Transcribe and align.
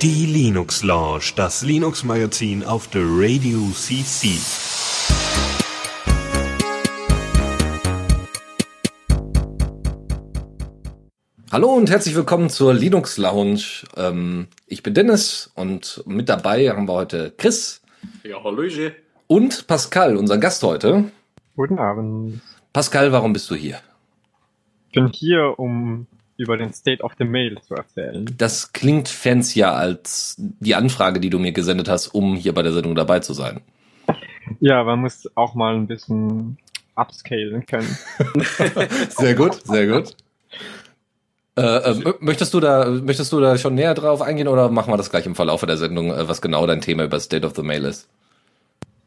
Die 0.00 0.26
Linux 0.26 0.84
Lounge, 0.84 1.32
das 1.34 1.62
Linux 1.62 2.04
Magazin 2.04 2.62
auf 2.62 2.86
der 2.88 3.02
Radio 3.04 3.58
CC. 3.72 4.38
Hallo 11.50 11.74
und 11.74 11.90
herzlich 11.90 12.14
willkommen 12.14 12.50
zur 12.50 12.72
Linux 12.72 13.18
Lounge. 13.18 13.84
Ähm, 13.96 14.46
ich 14.66 14.84
bin 14.84 14.94
Dennis 14.94 15.50
und 15.56 16.04
mit 16.06 16.28
dabei 16.28 16.70
haben 16.70 16.86
wir 16.86 16.92
heute 16.92 17.32
Chris. 17.36 17.82
Ja, 18.22 18.44
Hallöche. 18.44 18.94
Und 19.26 19.66
Pascal, 19.66 20.16
unser 20.16 20.38
Gast 20.38 20.62
heute. 20.62 21.10
Guten 21.56 21.80
Abend. 21.80 22.40
Pascal, 22.72 23.10
warum 23.10 23.32
bist 23.32 23.50
du 23.50 23.56
hier? 23.56 23.80
Ich 24.86 24.92
bin 24.92 25.08
hier, 25.08 25.58
um 25.58 26.06
über 26.38 26.56
den 26.56 26.72
State 26.72 27.02
of 27.02 27.12
the 27.18 27.24
Mail 27.24 27.60
zu 27.60 27.74
erzählen. 27.74 28.24
Das 28.38 28.72
klingt 28.72 29.08
fancier 29.08 29.72
als 29.72 30.36
die 30.38 30.74
Anfrage, 30.76 31.20
die 31.20 31.30
du 31.30 31.38
mir 31.38 31.52
gesendet 31.52 31.88
hast, 31.88 32.08
um 32.08 32.36
hier 32.36 32.54
bei 32.54 32.62
der 32.62 32.72
Sendung 32.72 32.94
dabei 32.94 33.20
zu 33.20 33.34
sein. 33.34 33.60
Ja, 34.60 34.82
man 34.84 35.00
muss 35.00 35.28
auch 35.34 35.54
mal 35.54 35.74
ein 35.74 35.88
bisschen 35.88 36.56
upscalen 36.94 37.66
können. 37.66 37.98
sehr 39.10 39.34
gut, 39.34 39.54
sehr 39.66 39.86
gut. 39.88 40.16
Äh, 41.56 41.90
äh, 41.90 42.14
möchtest 42.20 42.54
du 42.54 42.60
da, 42.60 42.88
möchtest 42.88 43.32
du 43.32 43.40
da 43.40 43.58
schon 43.58 43.74
näher 43.74 43.94
drauf 43.94 44.22
eingehen 44.22 44.46
oder 44.46 44.70
machen 44.70 44.92
wir 44.92 44.96
das 44.96 45.10
gleich 45.10 45.26
im 45.26 45.34
Verlauf 45.34 45.66
der 45.66 45.76
Sendung, 45.76 46.12
äh, 46.12 46.28
was 46.28 46.40
genau 46.40 46.66
dein 46.66 46.80
Thema 46.80 47.04
über 47.04 47.18
State 47.18 47.44
of 47.44 47.56
the 47.56 47.62
Mail 47.62 47.84
ist? 47.84 48.08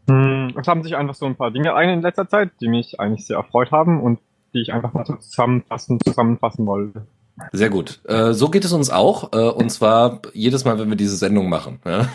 Hm, 0.10 0.54
es 0.60 0.68
haben 0.68 0.84
sich 0.84 0.98
einfach 0.98 1.16
so 1.16 1.26
ein 1.26 1.38
paar 1.38 1.52
Dinge 1.52 1.76
ein 1.76 1.90
in 1.90 2.02
letzter 2.02 2.28
Zeit, 2.28 2.52
die 2.60 2.68
mich 2.68 3.00
eigentlich 3.00 3.26
sehr 3.26 3.38
erfreut 3.38 3.72
haben 3.72 4.02
und 4.02 4.20
die 4.54 4.62
ich 4.62 4.74
einfach 4.74 4.92
mal 4.92 5.06
zusammenfassen, 5.06 6.00
zusammenfassen 6.02 6.66
wollte. 6.66 7.08
Sehr 7.52 7.70
gut. 7.70 8.00
Äh, 8.06 8.34
so 8.34 8.50
geht 8.50 8.66
es 8.66 8.72
uns 8.72 8.90
auch. 8.90 9.34
Äh, 9.34 9.38
und 9.38 9.70
zwar 9.70 10.22
jedes 10.34 10.66
Mal, 10.66 10.80
wenn 10.80 10.90
wir 10.90 10.96
diese 10.96 11.16
Sendung 11.16 11.50
machen. 11.50 11.80
Ja? 11.86 12.10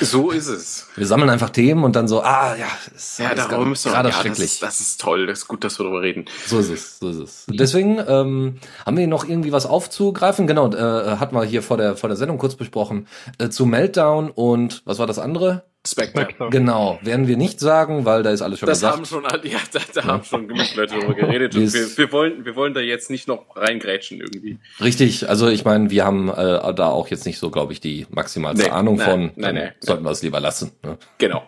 So 0.00 0.30
ist 0.30 0.48
es. 0.48 0.88
Wir 0.96 1.06
sammeln 1.06 1.30
einfach 1.30 1.50
Themen 1.50 1.84
und 1.84 1.96
dann 1.96 2.08
so, 2.08 2.22
ah 2.22 2.56
ja, 2.56 2.66
ist, 2.94 3.18
ja, 3.18 3.34
darüber 3.34 3.64
müssen 3.64 3.86
wir 3.86 3.92
gerade 3.92 4.08
ja, 4.10 4.14
schrecklich. 4.14 4.38
Das 4.38 4.52
ist, 4.54 4.62
das 4.62 4.80
ist, 4.80 5.00
toll, 5.00 5.26
das 5.26 5.40
ist 5.40 5.48
gut, 5.48 5.64
dass 5.64 5.78
wir 5.78 5.84
darüber 5.84 6.02
reden. 6.02 6.24
So 6.46 6.58
ist 6.58 6.70
es, 6.70 6.98
so 6.98 7.08
ist 7.10 7.18
es. 7.18 7.46
Deswegen 7.48 7.98
ähm, 8.06 8.58
haben 8.84 8.96
wir 8.96 9.06
noch 9.06 9.28
irgendwie 9.28 9.52
was 9.52 9.66
aufzugreifen. 9.66 10.46
Genau, 10.46 10.72
äh, 10.72 11.16
hatten 11.16 11.34
wir 11.34 11.44
hier 11.44 11.62
vor 11.62 11.76
der 11.76 11.96
vor 11.96 12.08
der 12.08 12.16
Sendung 12.16 12.38
kurz 12.38 12.56
besprochen 12.56 13.06
äh, 13.38 13.48
zu 13.48 13.66
Meltdown 13.66 14.30
und 14.30 14.82
was 14.84 14.98
war 14.98 15.06
das 15.06 15.18
andere? 15.18 15.64
Spectre. 15.86 16.48
Genau, 16.50 16.98
werden 17.02 17.28
wir 17.28 17.36
nicht 17.36 17.60
sagen, 17.60 18.06
weil 18.06 18.22
da 18.22 18.30
ist 18.30 18.40
alles 18.40 18.58
schon 18.58 18.66
das 18.66 18.78
gesagt. 18.78 18.96
Haben 18.96 19.04
schon, 19.04 19.22
ja, 19.44 19.58
da, 19.70 19.80
da 19.94 20.00
ja. 20.00 20.06
haben 20.06 20.24
schon 20.24 20.48
genug 20.48 20.74
Leute 20.74 20.94
darüber 20.94 21.14
geredet. 21.14 21.54
und 21.56 21.72
wir, 21.72 21.98
wir, 21.98 22.12
wollen, 22.12 22.44
wir 22.44 22.56
wollen 22.56 22.72
da 22.72 22.80
jetzt 22.80 23.10
nicht 23.10 23.28
noch 23.28 23.44
reingrätschen 23.54 24.20
irgendwie. 24.20 24.58
Richtig, 24.80 25.28
also 25.28 25.48
ich 25.48 25.64
meine, 25.64 25.90
wir 25.90 26.04
haben 26.04 26.30
äh, 26.30 26.74
da 26.74 26.88
auch 26.88 27.08
jetzt 27.08 27.26
nicht 27.26 27.38
so, 27.38 27.50
glaube 27.50 27.74
ich, 27.74 27.80
die 27.80 28.06
maximalste 28.10 28.64
nee, 28.64 28.70
Ahnung 28.70 28.96
nein, 28.96 29.10
von. 29.10 29.20
Nein, 29.36 29.54
nein, 29.56 29.72
sollten 29.80 30.04
wir 30.04 30.10
es 30.10 30.22
lieber 30.22 30.40
lassen. 30.40 30.72
Ne? 30.82 30.96
Genau. 31.18 31.46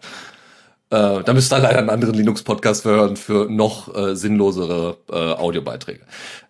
Äh, 0.91 1.23
da 1.25 1.33
müsst 1.33 1.53
ihr 1.53 1.59
leider 1.59 1.79
einen 1.79 1.91
anderen 1.91 2.15
Linux-Podcast 2.15 2.85
hören 2.85 3.17
für 3.17 3.51
noch 3.51 3.95
äh, 3.97 4.15
sinnlosere 4.15 4.99
äh, 5.11 5.15
Audiobeiträge. 5.15 6.01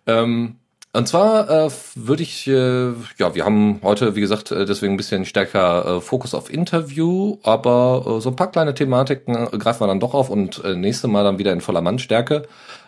Ähm, 0.05 0.57
und 0.93 1.07
zwar 1.07 1.49
äh, 1.49 1.69
würde 1.95 2.23
ich, 2.23 2.47
äh, 2.47 2.91
ja, 3.17 3.35
wir 3.35 3.45
haben 3.45 3.79
heute, 3.83 4.15
wie 4.15 4.21
gesagt, 4.21 4.51
äh, 4.51 4.65
deswegen 4.65 4.93
ein 4.93 4.97
bisschen 4.97 5.25
stärker 5.25 5.97
äh, 5.97 6.01
Fokus 6.01 6.33
auf 6.33 6.51
Interview, 6.51 7.37
aber 7.43 8.17
äh, 8.17 8.21
so 8.21 8.29
ein 8.29 8.35
paar 8.35 8.51
kleine 8.51 8.73
Thematiken 8.73 9.35
äh, 9.35 9.57
greifen 9.57 9.81
wir 9.81 9.87
dann 9.87 9.99
doch 9.99 10.13
auf 10.13 10.29
und 10.29 10.63
äh, 10.63 10.75
nächste 10.75 11.07
Mal 11.07 11.23
dann 11.23 11.37
wieder 11.37 11.53
in 11.53 11.61
voller 11.61 11.81
Mannstärke, 11.81 12.47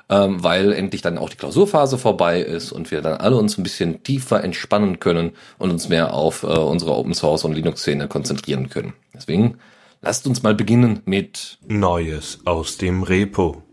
ähm, 0.09 0.43
weil 0.43 0.73
endlich 0.73 1.01
dann 1.01 1.17
auch 1.17 1.29
die 1.29 1.37
Klausurphase 1.37 1.97
vorbei 1.97 2.41
ist 2.41 2.71
und 2.71 2.89
wir 2.89 3.01
dann 3.01 3.19
alle 3.19 3.35
uns 3.35 3.57
ein 3.57 3.63
bisschen 3.63 4.01
tiefer 4.01 4.43
entspannen 4.43 4.99
können 4.99 5.33
und 5.59 5.69
uns 5.69 5.89
mehr 5.89 6.13
auf 6.13 6.43
äh, 6.43 6.47
unsere 6.47 6.95
Open 6.95 7.13
Source 7.13 7.43
und 7.43 7.53
Linux-Szene 7.53 8.07
konzentrieren 8.07 8.69
können. 8.69 8.93
Deswegen 9.13 9.59
lasst 10.01 10.25
uns 10.25 10.41
mal 10.41 10.55
beginnen 10.55 11.01
mit 11.05 11.59
Neues 11.67 12.39
aus 12.45 12.77
dem 12.77 13.03
Repo. 13.03 13.68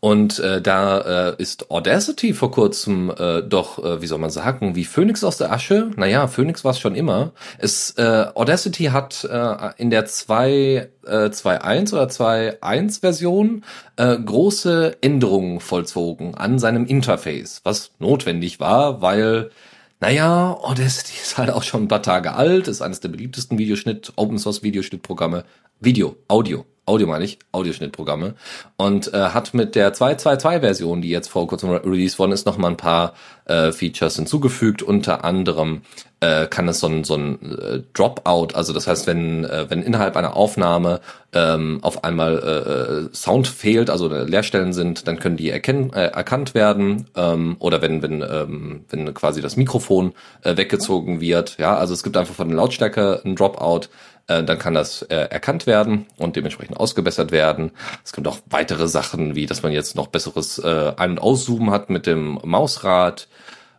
Und 0.00 0.38
äh, 0.38 0.60
da 0.60 1.30
äh, 1.30 1.42
ist 1.42 1.70
Audacity 1.70 2.34
vor 2.34 2.50
kurzem 2.50 3.10
äh, 3.16 3.42
doch, 3.42 3.82
äh, 3.82 4.02
wie 4.02 4.06
soll 4.06 4.18
man 4.18 4.30
sagen, 4.30 4.74
wie 4.74 4.84
Phoenix 4.84 5.24
aus 5.24 5.38
der 5.38 5.52
Asche. 5.52 5.90
Naja, 5.96 6.26
Phoenix 6.26 6.64
war 6.64 6.72
es 6.72 6.78
schon 6.78 6.94
immer. 6.94 7.32
Es, 7.58 7.92
äh, 7.98 8.26
Audacity 8.34 8.84
hat 8.84 9.24
äh, 9.24 9.70
in 9.78 9.90
der 9.90 10.06
2, 10.06 10.88
äh, 11.06 11.08
2.1 11.30 11.92
oder 11.92 12.06
2.1 12.06 13.00
Version 13.00 13.64
äh, 13.96 14.16
große 14.16 14.98
Änderungen 15.00 15.60
vollzogen 15.60 16.34
an 16.34 16.58
seinem 16.58 16.86
Interface, 16.86 17.60
was 17.64 17.92
notwendig 17.98 18.60
war, 18.60 19.00
weil 19.02 19.50
naja, 19.98 20.52
Audacity 20.60 21.14
ist 21.22 21.38
halt 21.38 21.50
auch 21.50 21.62
schon 21.62 21.84
ein 21.84 21.88
paar 21.88 22.02
Tage 22.02 22.34
alt, 22.34 22.68
ist 22.68 22.82
eines 22.82 23.00
der 23.00 23.08
beliebtesten 23.08 23.56
Videoschnitt, 23.56 24.12
Open 24.16 24.38
Source 24.38 24.62
Videoschnittprogramme. 24.62 25.44
Video, 25.80 26.16
Audio, 26.28 26.64
Audio 26.86 27.08
meine 27.08 27.24
ich, 27.24 27.40
Audioschnittprogramme. 27.50 28.34
Und 28.76 29.12
äh, 29.12 29.18
hat 29.18 29.54
mit 29.54 29.74
der 29.74 29.92
2.2.2-Version, 29.92 31.02
die 31.02 31.10
jetzt 31.10 31.28
vor 31.28 31.46
kurzem 31.48 31.70
released 31.70 32.18
worden 32.20 32.30
ist, 32.30 32.46
noch 32.46 32.58
mal 32.58 32.68
ein 32.68 32.76
paar 32.76 33.14
äh, 33.46 33.72
Features 33.72 34.14
hinzugefügt. 34.14 34.82
Unter 34.82 35.24
anderem 35.24 35.82
äh, 36.20 36.46
kann 36.46 36.68
es 36.68 36.78
so 36.78 36.86
ein, 36.86 37.02
so 37.02 37.14
ein 37.14 37.58
äh, 37.58 37.82
Dropout, 37.92 38.54
also 38.54 38.72
das 38.72 38.86
heißt, 38.86 39.06
wenn, 39.06 39.44
äh, 39.44 39.66
wenn 39.68 39.82
innerhalb 39.82 40.16
einer 40.16 40.36
Aufnahme 40.36 41.00
ähm, 41.32 41.80
auf 41.82 42.04
einmal 42.04 43.10
äh, 43.10 43.14
Sound 43.14 43.48
fehlt, 43.48 43.90
also 43.90 44.08
Leerstellen 44.08 44.72
sind, 44.72 45.08
dann 45.08 45.18
können 45.18 45.36
die 45.36 45.50
erkennen, 45.50 45.92
äh, 45.92 46.06
erkannt 46.06 46.54
werden. 46.54 47.06
Ähm, 47.16 47.56
oder 47.58 47.82
wenn, 47.82 48.00
wenn, 48.00 48.22
ähm, 48.22 48.84
wenn 48.88 49.12
quasi 49.12 49.42
das 49.42 49.56
Mikrofon 49.56 50.12
äh, 50.42 50.56
weggezogen 50.56 51.20
wird. 51.20 51.58
Ja, 51.58 51.76
also 51.76 51.92
es 51.94 52.02
gibt 52.02 52.16
einfach 52.16 52.34
von 52.34 52.48
der 52.48 52.56
Lautstärke 52.56 53.20
ein 53.24 53.34
Dropout 53.34 53.88
äh, 54.28 54.42
dann 54.42 54.58
kann 54.58 54.74
das 54.74 55.02
äh, 55.02 55.14
erkannt 55.14 55.66
werden 55.66 56.06
und 56.18 56.36
dementsprechend 56.36 56.78
ausgebessert 56.78 57.30
werden. 57.30 57.72
Es 58.04 58.12
gibt 58.12 58.26
auch 58.26 58.38
weitere 58.50 58.88
Sachen, 58.88 59.34
wie 59.34 59.46
dass 59.46 59.62
man 59.62 59.72
jetzt 59.72 59.96
noch 59.96 60.08
besseres 60.08 60.58
äh, 60.58 60.92
Ein- 60.96 61.12
und 61.12 61.20
Auszoomen 61.20 61.70
hat 61.70 61.90
mit 61.90 62.06
dem 62.06 62.38
Mausrad. 62.44 63.28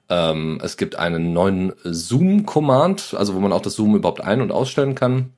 Ähm, 0.10 0.60
es 0.64 0.78
gibt 0.78 0.96
einen 0.96 1.34
neuen 1.34 1.74
Zoom-Command, 1.84 3.14
also 3.18 3.36
wo 3.36 3.40
man 3.40 3.52
auch 3.52 3.62
das 3.62 3.76
Zoom 3.76 3.96
überhaupt 3.96 4.22
ein- 4.22 4.42
und 4.42 4.52
ausstellen 4.52 4.96
kann. 4.96 5.34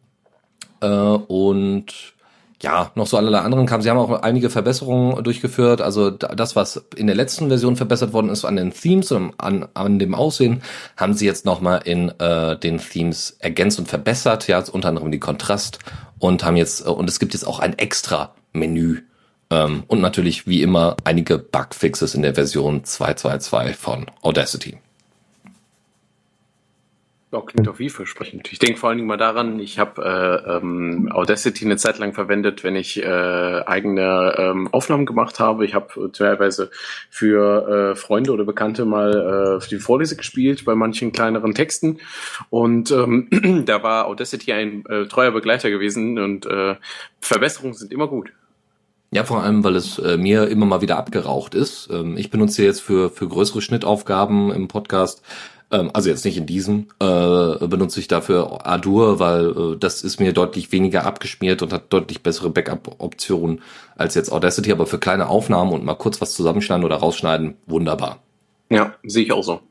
Äh, 0.82 0.88
und 0.88 2.14
ja, 2.62 2.92
noch 2.96 3.08
so 3.08 3.18
allerlei 3.18 3.40
anderen 3.40 3.66
kamen. 3.66 3.82
Sie 3.82 3.90
haben 3.90 3.98
auch 3.98 4.22
einige 4.22 4.50
Verbesserungen 4.50 5.24
durchgeführt. 5.24 5.82
Also 5.82 6.10
das, 6.10 6.56
was 6.56 6.84
in 6.96 7.08
der 7.08 7.16
letzten 7.16 7.48
Version 7.48 7.78
verbessert 7.78 8.12
worden 8.12 8.30
ist 8.30 8.44
an 8.44 8.58
den 8.58 8.74
Themes 8.74 9.12
und 9.12 9.34
an, 9.38 9.68
an 9.74 9.98
dem 9.98 10.14
Aussehen, 10.14 10.62
haben 10.98 11.14
sie 11.14 11.26
jetzt 11.26 11.46
nochmal 11.46 11.82
in 11.86 12.10
äh, 12.20 12.58
den 12.58 12.80
Themes 12.80 13.38
ergänzt 13.40 13.80
und 13.80 13.88
verbessert. 13.88 14.48
Ja, 14.48 14.64
unter 14.72 14.90
anderem 14.90 15.12
die 15.12 15.20
Kontrast 15.20 15.80
und 16.20 16.44
haben 16.44 16.58
jetzt, 16.58 16.86
äh, 16.86 16.90
und 16.90 17.10
es 17.10 17.20
gibt 17.20 17.34
jetzt 17.34 17.48
auch 17.48 17.60
ein 17.60 17.78
extra 17.78 18.34
Menü. 18.52 19.04
Ähm, 19.52 19.84
und 19.88 20.02
natürlich, 20.02 20.46
wie 20.46 20.62
immer, 20.62 20.98
einige 21.06 21.38
Bugfixes 21.40 22.14
in 22.14 22.22
der 22.22 22.36
Version 22.36 22.84
2.2.2 22.84 23.74
von 23.74 24.06
Audacity. 24.22 24.80
Ja, 27.32 27.42
klingt 27.42 27.68
doch 27.68 27.76
vielversprechend. 27.76 28.52
Ich 28.52 28.58
denke 28.58 28.80
vor 28.80 28.90
allen 28.90 28.98
Dingen 28.98 29.08
mal 29.08 29.16
daran, 29.16 29.60
ich 29.60 29.78
habe 29.78 30.02
äh, 30.04 30.58
ähm, 30.58 31.12
Audacity 31.12 31.64
eine 31.64 31.78
Zeit 31.78 32.00
lang 32.00 32.14
verwendet, 32.14 32.64
wenn 32.64 32.76
ich 32.76 33.04
äh, 33.04 33.06
eigene 33.06 34.34
ähm, 34.36 34.68
Aufnahmen 34.72 35.06
gemacht 35.06 35.40
habe. 35.40 35.64
Ich 35.64 35.76
habe 35.76 36.12
teilweise 36.12 36.72
für 37.12 37.92
äh, 37.92 37.96
Freunde 37.96 38.32
oder 38.32 38.46
Bekannte 38.46 38.84
mal 38.84 39.58
äh, 39.58 39.62
für 39.62 39.70
die 39.70 39.78
Vorlese 39.78 40.16
gespielt 40.16 40.66
bei 40.66 40.74
manchen 40.74 41.12
kleineren 41.12 41.54
Texten. 41.54 42.00
Und 42.50 42.90
ähm, 42.90 43.28
da 43.68 43.84
war 43.84 44.08
Audacity 44.08 44.52
ein 44.52 44.84
äh, 44.88 45.06
treuer 45.06 45.30
Begleiter 45.30 45.70
gewesen 45.70 46.18
und 46.18 46.48
äh, 46.48 46.78
Verbesserungen 47.22 47.76
sind 47.76 47.94
immer 47.94 48.08
gut. 48.08 48.32
Ja, 49.12 49.24
vor 49.24 49.44
allem, 49.44 49.64
weil 49.64 49.76
es 49.76 50.00
äh, 50.00 50.18
mir 50.18 50.48
immer 50.48 50.66
mal 50.66 50.82
wieder 50.82 50.98
abgeraucht 50.98 51.54
ist. 51.54 51.90
Ähm, 51.92 52.18
ich 52.18 52.32
benutze 52.32 52.64
jetzt 52.64 52.82
für, 52.82 53.12
für 53.12 53.28
größere 53.28 53.62
Schnittaufgaben 53.62 54.52
im 54.52 54.68
Podcast 54.68 55.24
ähm, 55.72 55.92
also 55.94 56.10
jetzt 56.10 56.26
nicht 56.26 56.38
in 56.38 56.46
diesem, 56.46 56.88
äh, 57.00 57.68
benutze 57.68 58.00
ich 58.00 58.08
dafür 58.08 58.66
Adur, 58.66 59.20
weil 59.20 59.50
äh, 59.50 59.78
das 59.78 60.04
ist 60.04 60.20
mir 60.20 60.34
deutlich 60.34 60.72
weniger 60.72 61.06
abgeschmiert 61.06 61.62
und 61.62 61.74
hat 61.74 61.94
deutlich 61.94 62.24
bessere 62.24 62.50
Backup-Optionen 62.50 63.62
als 63.96 64.16
jetzt 64.16 64.32
Audacity, 64.32 64.72
aber 64.72 64.86
für 64.86 65.00
kleine 65.00 65.28
Aufnahmen 65.28 65.74
und 65.74 65.86
mal 65.86 65.96
kurz 65.96 66.22
was 66.22 66.34
zusammenschneiden 66.34 66.86
oder 66.86 66.98
rausschneiden, 66.98 67.56
wunderbar. 67.68 68.20
Ja, 68.70 68.96
sehe 69.04 69.24
ich 69.24 69.32
auch 69.32 69.44
so. 69.44 69.62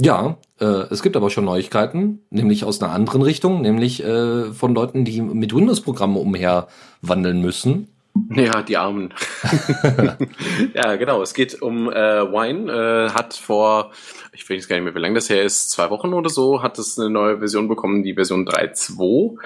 Ja, 0.00 0.38
äh, 0.60 0.64
es 0.64 1.02
gibt 1.02 1.16
aber 1.16 1.30
schon 1.30 1.44
Neuigkeiten, 1.44 2.20
nämlich 2.30 2.64
aus 2.64 2.82
einer 2.82 2.92
anderen 2.92 3.22
Richtung, 3.22 3.60
nämlich 3.62 4.02
äh, 4.02 4.52
von 4.52 4.74
Leuten, 4.74 5.04
die 5.04 5.20
mit 5.20 5.54
Windows-Programmen 5.54 6.16
umherwandeln 6.16 7.40
müssen 7.40 7.93
Ja, 8.30 8.62
die 8.62 8.76
Armen. 8.76 9.12
ja, 10.74 10.96
genau. 10.96 11.20
Es 11.22 11.34
geht 11.34 11.60
um 11.60 11.90
äh, 11.90 11.94
Wine. 11.94 12.72
Äh, 12.72 13.10
hat 13.10 13.34
vor, 13.34 13.90
ich 14.32 14.48
weiß 14.48 14.68
gar 14.68 14.76
nicht 14.76 14.84
mehr, 14.84 14.94
wie 14.94 15.00
lange 15.00 15.16
das 15.16 15.28
her 15.28 15.42
ist, 15.42 15.70
zwei 15.70 15.90
Wochen 15.90 16.12
oder 16.12 16.30
so, 16.30 16.62
hat 16.62 16.78
es 16.78 16.98
eine 16.98 17.10
neue 17.10 17.38
Version 17.38 17.68
bekommen, 17.68 18.02
die 18.02 18.14
Version 18.14 18.46
3.2. 18.46 19.36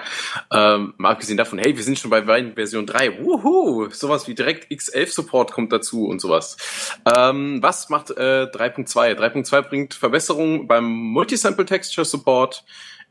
Ähm, 0.51 0.93
mal 0.97 1.11
abgesehen 1.11 1.37
davon, 1.37 1.57
hey, 1.57 1.75
wir 1.75 1.83
sind 1.83 1.97
schon 1.97 2.11
bei 2.11 2.27
Wine 2.27 2.53
Version 2.53 2.85
3. 2.85 3.23
Wuhu! 3.23 3.89
Sowas 3.89 4.27
wie 4.27 4.35
direkt 4.35 4.71
X11 4.71 5.13
Support 5.13 5.51
kommt 5.51 5.71
dazu 5.71 6.05
und 6.05 6.21
sowas. 6.21 6.57
Ähm, 7.17 7.59
was 7.61 7.89
macht 7.89 8.11
äh, 8.11 8.47
3.2? 8.51 9.15
3.2 9.15 9.61
bringt 9.63 9.93
Verbesserungen 9.95 10.67
beim 10.67 10.85
Multisample 10.85 11.65
Texture 11.65 12.05
Support 12.05 12.63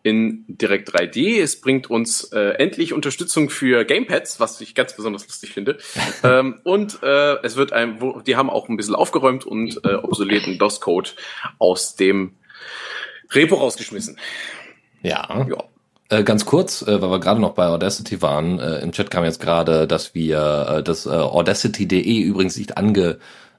in 0.02 0.44
Direct 0.48 0.90
3D. 0.90 1.40
Es 1.42 1.60
bringt 1.60 1.90
uns 1.90 2.24
äh, 2.32 2.50
endlich 2.58 2.92
Unterstützung 2.92 3.50
für 3.50 3.84
Gamepads, 3.84 4.40
was 4.40 4.60
ich 4.60 4.74
ganz 4.74 4.94
besonders 4.94 5.26
lustig 5.26 5.52
finde. 5.52 5.78
ähm, 6.22 6.60
und 6.64 7.02
äh, 7.02 7.36
es 7.42 7.56
wird 7.56 7.72
ein, 7.72 8.00
wo, 8.00 8.20
die 8.20 8.36
haben 8.36 8.50
auch 8.50 8.68
ein 8.68 8.76
bisschen 8.76 8.94
aufgeräumt 8.94 9.44
und 9.44 9.80
äh, 9.84 9.94
obsoleten 9.94 10.58
DOS-Code 10.58 11.10
aus 11.58 11.96
dem 11.96 12.34
Repo 13.30 13.56
rausgeschmissen. 13.56 14.18
Ja. 15.02 15.46
ja. 15.48 15.64
Äh, 16.10 16.24
ganz 16.24 16.46
kurz, 16.46 16.82
äh, 16.82 17.02
weil 17.02 17.10
wir 17.10 17.20
gerade 17.20 17.40
noch 17.40 17.52
bei 17.52 17.66
Audacity 17.66 18.22
waren, 18.22 18.58
äh, 18.58 18.78
im 18.78 18.92
Chat 18.92 19.10
kam 19.10 19.24
jetzt 19.24 19.40
gerade, 19.40 19.86
dass 19.86 20.14
wir 20.14 20.78
äh, 20.78 20.82
das 20.82 21.04
äh, 21.04 21.10
Audacity.de 21.10 22.20
übrigens 22.20 22.56
nicht 22.56 22.78
ange 22.78 23.18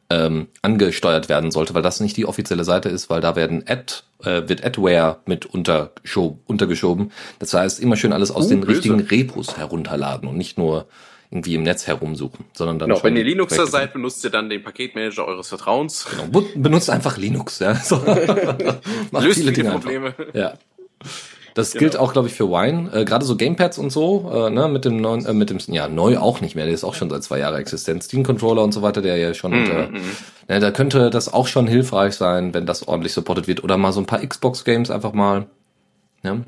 ähm, 0.10 0.48
angesteuert 0.62 1.30
werden 1.30 1.52
sollte, 1.52 1.74
weil 1.74 1.82
das 1.82 2.00
nicht 2.00 2.18
die 2.18 2.26
offizielle 2.26 2.64
Seite 2.64 2.90
ist, 2.90 3.10
weil 3.10 3.22
da 3.22 3.36
werden 3.36 3.64
Ad, 3.68 3.94
äh, 4.24 4.48
wird 4.48 4.66
Adware 4.66 5.20
mit 5.26 5.46
untergeschoben. 5.46 7.12
Das 7.38 7.54
heißt, 7.54 7.80
immer 7.80 7.96
schön 7.96 8.14
alles 8.14 8.32
aus 8.32 8.46
uh, 8.46 8.50
den 8.50 8.62
böse. 8.62 8.72
richtigen 8.74 9.00
Repos 9.02 9.58
herunterladen 9.58 10.28
und 10.28 10.38
nicht 10.38 10.58
nur 10.58 10.88
irgendwie 11.32 11.54
im 11.54 11.62
Netz 11.62 11.86
herumsuchen, 11.86 12.46
sondern 12.54 12.80
dann. 12.80 12.90
Genau, 12.90 13.04
wenn 13.04 13.16
ihr 13.16 13.24
Linuxer 13.24 13.68
seid, 13.68 13.94
benutzt 13.94 14.24
ihr 14.24 14.32
dann 14.32 14.50
den 14.50 14.64
Paketmanager 14.64 15.28
eures 15.28 15.50
Vertrauens. 15.50 16.08
Genau, 16.10 16.44
benutzt 16.56 16.90
einfach 16.90 17.18
Linux, 17.18 17.60
ja. 17.60 17.76
So. 17.84 17.98
Löst 19.12 19.40
viele, 19.40 19.54
viele 19.54 19.70
Probleme. 19.70 20.08
Einfach. 20.08 20.34
Ja. 20.34 20.54
Das 21.54 21.72
genau. 21.72 21.80
gilt 21.80 21.98
auch, 21.98 22.14
glaube 22.14 22.28
ich, 22.28 22.34
für 22.34 22.50
Wine. 22.50 22.92
Äh, 22.94 23.06
Gerade 23.06 23.26
so 23.26 23.36
Gamepads 23.36 23.78
und 23.78 23.92
so, 23.92 24.32
äh, 24.34 24.50
ne, 24.50 24.68
mit 24.68 24.86
dem 24.86 24.98
neuen, 24.98 25.26
äh, 25.26 25.34
mit 25.34 25.50
dem, 25.50 25.60
ja, 25.68 25.88
neu 25.88 26.18
auch 26.18 26.42
nicht 26.42 26.56
mehr, 26.56 26.66
der 26.66 26.74
ist 26.74 26.84
auch 26.84 26.94
schon 26.94 27.10
seit 27.10 27.24
zwei 27.24 27.40
Jahren 27.40 27.56
existent. 27.56 28.04
Steam 28.04 28.24
Controller 28.24 28.64
und 28.64 28.74
so 28.74 28.82
weiter, 28.82 29.02
der 29.02 29.18
ja 29.18 29.34
schon, 29.34 29.52
mm, 29.52 29.66
äh, 29.66 29.90
ne, 30.48 30.60
da 30.60 30.72
könnte 30.72 31.10
das 31.10 31.32
auch 31.32 31.48
schon 31.48 31.68
hilfreich 31.68 32.16
sein, 32.16 32.54
wenn 32.54 32.66
das 32.66 32.88
ordentlich 32.88 33.14
supported 33.14 33.48
wird. 33.48 33.64
Oder 33.64 33.78
mal 33.78 33.92
so 33.92 34.00
ein 34.00 34.06
paar 34.06 34.26
Xbox-Games 34.26 34.92
einfach 34.92 35.14
mal. 35.14 35.48
Ne? 36.24 36.44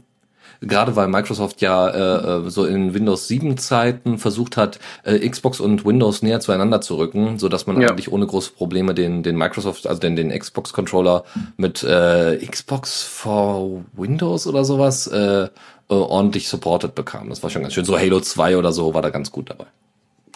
Gerade 0.61 0.95
weil 0.95 1.07
Microsoft 1.07 1.61
ja 1.61 1.89
äh, 1.89 2.45
äh 2.45 2.49
so 2.49 2.65
in 2.65 2.93
Windows 2.93 3.27
7 3.27 3.57
Zeiten 3.57 4.17
versucht 4.17 4.57
hat, 4.57 4.79
äh, 5.03 5.27
Xbox 5.27 5.59
und 5.59 5.85
Windows 5.85 6.21
näher 6.21 6.39
zueinander 6.39 6.81
zu 6.81 6.97
rücken, 6.97 7.39
so 7.39 7.49
dass 7.49 7.67
man 7.67 7.81
ja. 7.81 7.89
eigentlich 7.89 8.11
ohne 8.11 8.27
große 8.27 8.51
Probleme 8.51 8.93
den 8.93 9.23
den 9.23 9.37
Microsoft, 9.37 9.87
also 9.87 9.99
den 9.99 10.15
den 10.15 10.29
Xbox 10.29 10.71
Controller 10.73 11.23
mit 11.57 11.83
äh, 11.83 12.37
Xbox 12.45 13.03
for 13.03 13.83
Windows 13.93 14.47
oder 14.47 14.63
sowas 14.63 15.07
äh, 15.07 15.43
äh, 15.43 15.49
ordentlich 15.89 16.47
supported 16.47 16.95
bekam. 16.95 17.29
Das 17.29 17.43
war 17.43 17.49
schon 17.49 17.63
ganz 17.63 17.73
schön. 17.73 17.85
So 17.85 17.99
Halo 17.99 18.21
2 18.21 18.57
oder 18.57 18.71
so 18.71 18.93
war 18.93 19.01
da 19.01 19.09
ganz 19.09 19.31
gut 19.31 19.49
dabei. 19.49 19.65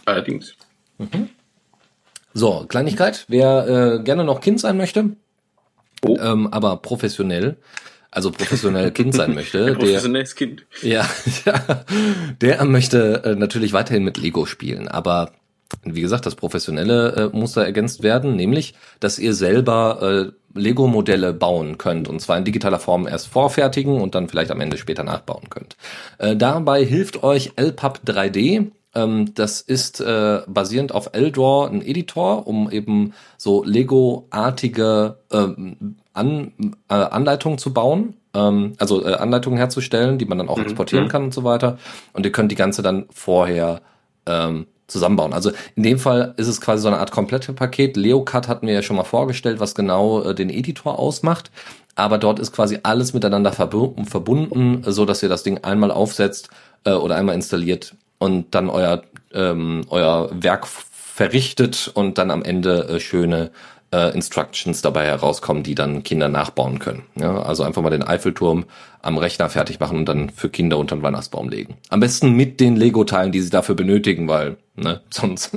Allerdings. 0.06 0.54
Mhm. 0.98 1.30
So, 2.34 2.66
Kleinigkeit. 2.68 3.26
Wer 3.30 3.68
äh, 3.68 4.04
gerne 4.04 4.26
noch 4.26 4.42
Kind 4.42 4.60
sein 4.60 4.76
möchte, 4.76 5.12
oh. 6.06 6.18
ähm, 6.20 6.48
aber 6.48 6.78
professionell, 6.78 7.56
also 8.16 8.32
professionell 8.32 8.92
Kind 8.92 9.14
sein 9.14 9.36
möchte, 9.36 9.74
professionelles 9.78 10.36
der, 10.36 10.48
Kind. 10.48 10.66
Ja, 10.82 11.08
ja, 11.46 11.86
der 12.42 12.64
möchte 12.66 13.24
äh, 13.24 13.36
natürlich 13.36 13.74
weiterhin 13.74 14.04
mit 14.04 14.18
Lego 14.18 14.46
spielen, 14.46 14.88
aber 14.88 15.32
wie 15.84 16.02
gesagt, 16.02 16.26
das 16.26 16.36
professionelle 16.36 17.32
äh, 17.34 17.38
muss 17.38 17.54
da 17.54 17.64
ergänzt 17.64 18.04
werden, 18.04 18.36
nämlich, 18.36 18.76
dass 19.00 19.20
ihr 19.20 19.34
selber 19.34 20.32
äh, 20.56 20.60
Lego-Modelle 20.60 21.34
bauen 21.34 21.78
könnt 21.78 22.08
und 22.08 22.22
zwar 22.22 22.38
in 22.38 22.46
digitaler 22.46 22.80
Form 22.80 23.08
erst 23.08 23.28
vorfertigen 23.28 24.00
und 24.00 24.16
dann 24.16 24.30
vielleicht 24.30 24.52
am 24.52 24.62
Ende 24.62 24.78
später 24.78 25.04
nachbauen 25.04 25.50
könnt. 25.50 25.76
Äh, 26.18 26.38
dabei 26.38 26.86
hilft 26.86 27.24
euch 27.24 27.52
LPUB 27.58 28.00
3D. 28.06 28.72
Ähm, 28.96 29.34
das 29.36 29.62
ist 29.62 30.00
äh, 30.00 30.42
basierend 30.48 30.94
auf 30.94 31.10
Eldraw 31.14 31.68
ein 31.68 31.82
Editor, 31.82 32.48
um 32.48 32.72
eben 32.72 33.14
so 33.38 33.64
Lego-artige 33.64 35.18
ähm, 35.32 35.98
an, 36.14 36.54
äh, 36.90 36.94
Anleitungen 36.94 37.58
zu 37.58 37.74
bauen, 37.74 38.16
ähm, 38.34 38.74
also 38.80 39.06
äh, 39.06 39.16
Anleitungen 39.16 39.58
herzustellen, 39.58 40.18
die 40.18 40.26
man 40.26 40.38
dann 40.38 40.48
auch 40.48 40.58
mhm. 40.58 40.64
exportieren 40.64 41.06
mhm. 41.06 41.10
kann 41.10 41.24
und 41.26 41.34
so 41.34 41.44
weiter. 41.44 41.78
Und 42.14 42.26
ihr 42.26 42.32
könnt 42.32 42.52
die 42.52 42.56
ganze 42.56 42.82
dann 42.82 43.06
vorher 43.12 43.82
ähm, 44.26 44.66
zusammenbauen. 44.88 45.34
Also 45.34 45.52
in 45.76 45.84
dem 45.84 46.00
Fall 46.00 46.34
ist 46.38 46.48
es 46.48 46.62
quasi 46.62 46.84
so 46.84 46.88
eine 46.88 47.00
Art 47.00 47.12
komplette 47.12 47.52
Paket. 47.52 47.98
LeoCut 47.98 48.48
hatten 48.48 48.68
wir 48.68 48.74
ja 48.74 48.82
schon 48.82 48.96
mal 48.96 49.04
vorgestellt, 49.04 49.60
was 49.60 49.76
genau 49.76 50.22
äh, 50.22 50.34
den 50.34 50.50
Editor 50.50 50.98
ausmacht. 50.98 51.52
Aber 51.96 52.18
dort 52.18 52.40
ist 52.40 52.54
quasi 52.54 52.80
alles 52.84 53.14
miteinander 53.14 53.52
verbunden, 53.52 54.06
verbunden, 54.06 54.84
so 54.86 55.06
dass 55.06 55.24
ihr 55.24 55.30
das 55.30 55.44
Ding 55.44 55.64
einmal 55.64 55.92
aufsetzt 55.92 56.50
äh, 56.86 56.92
oder 56.92 57.16
einmal 57.16 57.36
installiert 57.36 57.96
und 58.18 58.56
dann 58.56 58.70
euer 58.70 59.04
ähm, 59.34 59.86
euer 59.90 60.30
Werk 60.32 60.66
verrichtet 60.68 61.92
und 61.94 62.18
dann 62.18 62.32
am 62.32 62.44
Ende 62.44 62.88
äh, 62.88 63.00
schöne 63.00 63.52
äh, 63.92 64.14
Instructions 64.14 64.82
dabei 64.82 65.06
herauskommen, 65.06 65.64
die 65.64 65.76
dann 65.76 66.04
Kinder 66.04 66.28
nachbauen 66.28 66.80
können. 66.80 67.04
Ja, 67.16 67.42
also 67.42 67.64
einfach 67.64 67.82
mal 67.82 67.90
den 67.90 68.04
Eiffelturm 68.04 68.66
am 69.02 69.18
Rechner 69.18 69.50
fertig 69.50 69.80
machen 69.80 70.00
und 70.00 70.06
dann 70.10 70.30
für 70.30 70.50
Kinder 70.50 70.78
unter 70.78 70.96
den 70.96 71.04
Weihnachtsbaum 71.04 71.50
legen. 71.50 71.76
Am 71.90 72.00
besten 72.00 72.34
mit 72.34 72.60
den 72.60 72.76
Lego-Teilen, 72.76 73.32
die 73.32 73.42
sie 73.42 73.50
dafür 73.50 73.76
benötigen, 73.76 74.28
weil 74.28 74.58
ne, 74.76 75.02
sonst 75.10 75.54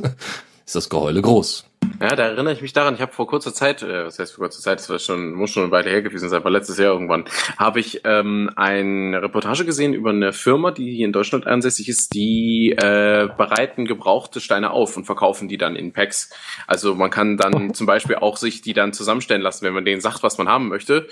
ist 0.66 0.74
das 0.76 0.88
Geheule 0.88 1.22
groß. 1.22 1.64
Ja, 2.00 2.14
da 2.14 2.28
erinnere 2.28 2.52
ich 2.52 2.62
mich 2.62 2.72
daran, 2.72 2.94
ich 2.94 3.00
habe 3.00 3.12
vor 3.12 3.26
kurzer 3.26 3.52
Zeit, 3.52 3.82
äh, 3.82 4.04
was 4.04 4.20
heißt 4.20 4.34
vor 4.34 4.44
kurzer 4.44 4.60
Zeit, 4.60 4.78
das 4.78 4.88
war 4.88 5.00
schon, 5.00 5.32
muss 5.32 5.50
schon 5.50 5.72
Weile 5.72 5.90
her 5.90 6.00
gewesen 6.00 6.28
sein, 6.28 6.44
war 6.44 6.50
letztes 6.50 6.78
Jahr 6.78 6.92
irgendwann, 6.92 7.24
habe 7.56 7.80
ich 7.80 8.02
ähm, 8.04 8.50
eine 8.54 9.20
Reportage 9.20 9.64
gesehen 9.64 9.94
über 9.94 10.10
eine 10.10 10.32
Firma, 10.32 10.70
die 10.70 10.94
hier 10.94 11.06
in 11.06 11.12
Deutschland 11.12 11.48
ansässig 11.48 11.88
ist, 11.88 12.14
die 12.14 12.70
äh, 12.70 13.28
bereiten 13.36 13.84
gebrauchte 13.84 14.40
Steine 14.40 14.70
auf 14.70 14.96
und 14.96 15.06
verkaufen 15.06 15.48
die 15.48 15.58
dann 15.58 15.74
in 15.74 15.92
Packs. 15.92 16.30
Also 16.68 16.94
man 16.94 17.10
kann 17.10 17.36
dann 17.36 17.74
zum 17.74 17.86
Beispiel 17.86 18.16
auch 18.16 18.36
sich 18.36 18.60
die 18.60 18.74
dann 18.74 18.92
zusammenstellen 18.92 19.42
lassen, 19.42 19.64
wenn 19.64 19.74
man 19.74 19.84
denen 19.84 20.00
sagt, 20.00 20.22
was 20.22 20.38
man 20.38 20.48
haben 20.48 20.68
möchte 20.68 21.08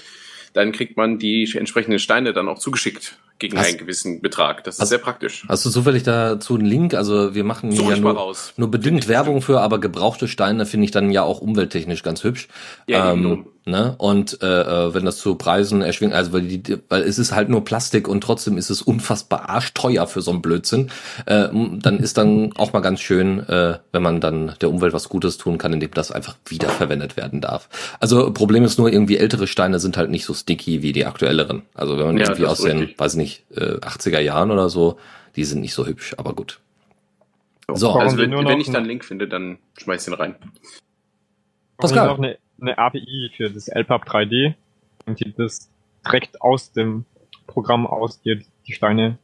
dann 0.57 0.73
kriegt 0.73 0.97
man 0.97 1.19
die 1.19 1.51
entsprechenden 1.55 1.99
Steine 1.99 2.33
dann 2.33 2.49
auch 2.49 2.59
zugeschickt 2.59 3.19
gegen 3.39 3.59
hast, 3.59 3.69
einen 3.69 3.79
gewissen 3.79 4.23
Betrag. 4.23 4.65
Das 4.65 4.77
ist 4.77 4.81
hast, 4.81 4.89
sehr 4.89 4.99
praktisch. 4.99 5.45
Hast 5.49 5.67
du 5.67 5.71
zufällig 5.71 6.03
dazu 6.03 6.55
einen 6.55 6.65
Link? 6.65 6.95
Also 6.95 7.35
wir 7.35 7.45
machen 7.45 7.73
Such 7.73 7.91
ja 7.91 7.97
nur, 7.99 8.35
nur 8.57 8.71
bedingt 8.71 9.07
Werbung 9.07 9.43
für, 9.43 9.61
aber 9.61 9.79
gebrauchte 9.79 10.29
Steine 10.29 10.65
finde 10.65 10.87
ich 10.87 10.91
dann 10.91 11.11
ja 11.11 11.23
auch 11.23 11.43
umwelttechnisch 11.43 12.03
ganz 12.03 12.25
hübsch. 12.25 12.49
Ja, 12.87 13.13
ähm, 13.13 13.47
Ne? 13.69 13.97
Und 13.99 14.43
äh, 14.43 14.47
äh, 14.47 14.95
wenn 14.95 15.05
das 15.05 15.19
zu 15.19 15.35
Preisen 15.35 15.83
erschwingt, 15.83 16.15
also 16.15 16.33
weil, 16.33 16.43
die, 16.43 16.79
weil 16.89 17.03
es 17.03 17.19
ist 17.19 17.33
halt 17.33 17.49
nur 17.49 17.65
Plastik 17.65 18.07
und 18.07 18.21
trotzdem 18.21 18.59
ist 18.59 18.71
es 18.71 18.81
unfassbar 18.81 19.51
arschteuer 19.51 20.07
für 20.07 20.23
so 20.23 20.31
einen 20.31 20.41
Blödsinn, 20.41 20.93
äh, 21.27 21.49
dann 21.51 21.99
ist 21.99 22.17
dann 22.17 22.53
auch 22.57 22.73
mal 22.73 22.79
ganz 22.79 23.01
schön, 23.01 23.41
äh, 23.41 23.79
wenn 23.91 24.03
man 24.05 24.21
dann 24.21 24.55
der 24.61 24.71
Umwelt 24.71 24.93
was 24.93 25.09
Gutes 25.09 25.37
tun 25.37 25.59
kann, 25.59 25.73
indem 25.73 25.91
das 25.91 26.13
einfach 26.13 26.37
wiederverwendet 26.47 27.17
werden 27.17 27.41
darf. 27.41 27.69
Also 27.99 28.33
Problem 28.33 28.63
ist 28.63 28.79
nur, 28.79 28.93
irgendwie 28.93 29.17
ältere 29.17 29.49
Steine 29.49 29.81
sind 29.81 29.97
halt 29.97 30.11
nicht 30.11 30.27
so 30.27 30.33
sticky 30.33 30.83
wie 30.83 30.93
die 30.93 31.05
aktuelleren. 31.05 31.63
Also 31.75 31.99
wenn 31.99 32.07
man 32.07 32.19
ja, 32.19 32.27
irgendwie 32.27 32.47
aus 32.47 32.61
den, 32.61 32.95
weiß 32.97 33.17
nicht, 33.17 33.47
äh, 33.51 33.79
80er 33.81 34.21
Jahren 34.21 34.53
oder 34.53 34.69
so, 34.69 34.97
die 35.35 35.43
sind 35.43 35.61
nicht 35.61 35.75
so 35.75 35.85
hübsch, 35.85 36.15
aber 36.19 36.35
gut. 36.35 36.61
So, 37.75 37.91
also 37.91 38.17
wenn, 38.17 38.31
wenn 38.31 38.61
ich 38.61 38.69
dann 38.69 38.77
einen 38.77 38.87
Link 38.87 39.05
finde, 39.05 39.27
dann 39.27 39.59
schmeiß 39.77 40.07
ihn 40.07 40.15
rein. 40.15 40.37
Pascal 41.79 42.11
eine 42.11 42.39
API 42.61 43.31
für 43.37 43.51
das 43.51 43.69
LPAP 43.69 44.09
3D 44.09 44.55
und 45.07 45.21
die 45.21 45.33
das 45.35 45.71
direkt 46.05 46.41
aus 46.41 46.73
dem 46.73 47.05
Programm 47.47 47.87
aus 47.87 48.21
dir 48.21 48.43
die 48.67 48.73
Steine 48.73 49.19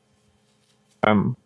ähm, 1.05 1.37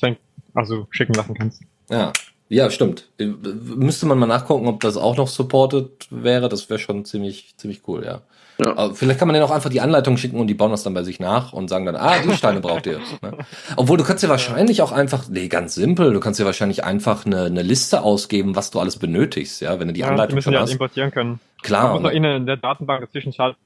denke, 0.00 0.20
also 0.54 0.86
schicken 0.90 1.14
lassen 1.14 1.34
kannst. 1.34 1.62
Ja. 1.90 2.12
Ja, 2.48 2.70
stimmt. 2.70 3.08
Müsste 3.18 4.06
man 4.06 4.18
mal 4.18 4.26
nachgucken, 4.26 4.68
ob 4.68 4.80
das 4.80 4.96
auch 4.96 5.16
noch 5.16 5.28
supported 5.28 6.06
wäre. 6.10 6.48
Das 6.48 6.70
wäre 6.70 6.78
schon 6.78 7.04
ziemlich, 7.04 7.54
ziemlich 7.56 7.82
cool, 7.88 8.04
ja. 8.04 8.22
Ja. 8.58 8.76
Aber 8.76 8.94
vielleicht 8.94 9.18
kann 9.18 9.28
man 9.28 9.34
denen 9.34 9.44
auch 9.44 9.50
einfach 9.50 9.68
die 9.68 9.82
Anleitung 9.82 10.16
schicken 10.16 10.40
und 10.40 10.46
die 10.46 10.54
bauen 10.54 10.70
das 10.70 10.82
dann 10.82 10.94
bei 10.94 11.02
sich 11.02 11.20
nach 11.20 11.52
und 11.52 11.68
sagen 11.68 11.84
dann, 11.84 11.96
ah, 11.96 12.18
die 12.18 12.32
Steine 12.32 12.60
braucht 12.60 12.86
ihr. 12.86 13.00
Ne? 13.22 13.32
Obwohl 13.76 13.96
du 13.96 14.04
kannst 14.04 14.22
ja 14.22 14.28
wahrscheinlich 14.28 14.82
auch 14.82 14.92
einfach, 14.92 15.28
nee, 15.28 15.48
ganz 15.48 15.74
simpel, 15.74 16.12
du 16.12 16.20
kannst 16.20 16.38
ja 16.38 16.46
wahrscheinlich 16.46 16.84
einfach 16.84 17.24
eine, 17.24 17.44
eine 17.44 17.62
Liste 17.62 18.02
ausgeben, 18.02 18.56
was 18.56 18.70
du 18.70 18.80
alles 18.80 18.98
benötigst, 18.98 19.60
ja, 19.60 19.78
wenn 19.80 19.88
du 19.88 19.94
die 19.94 20.00
ja, 20.00 20.08
Anleitung 20.08 20.40
schon 20.40 20.52
ja 20.52 20.60
hast. 20.60 20.72
importieren 20.72 21.10
können. 21.10 21.40
Klar. 21.62 21.88
Du 21.88 22.00
musst 22.00 22.02
noch 22.04 22.10
in 22.10 22.46
der 22.46 22.56
Datenbank 22.56 23.02
dazwischen 23.02 23.32
schalten 23.32 23.58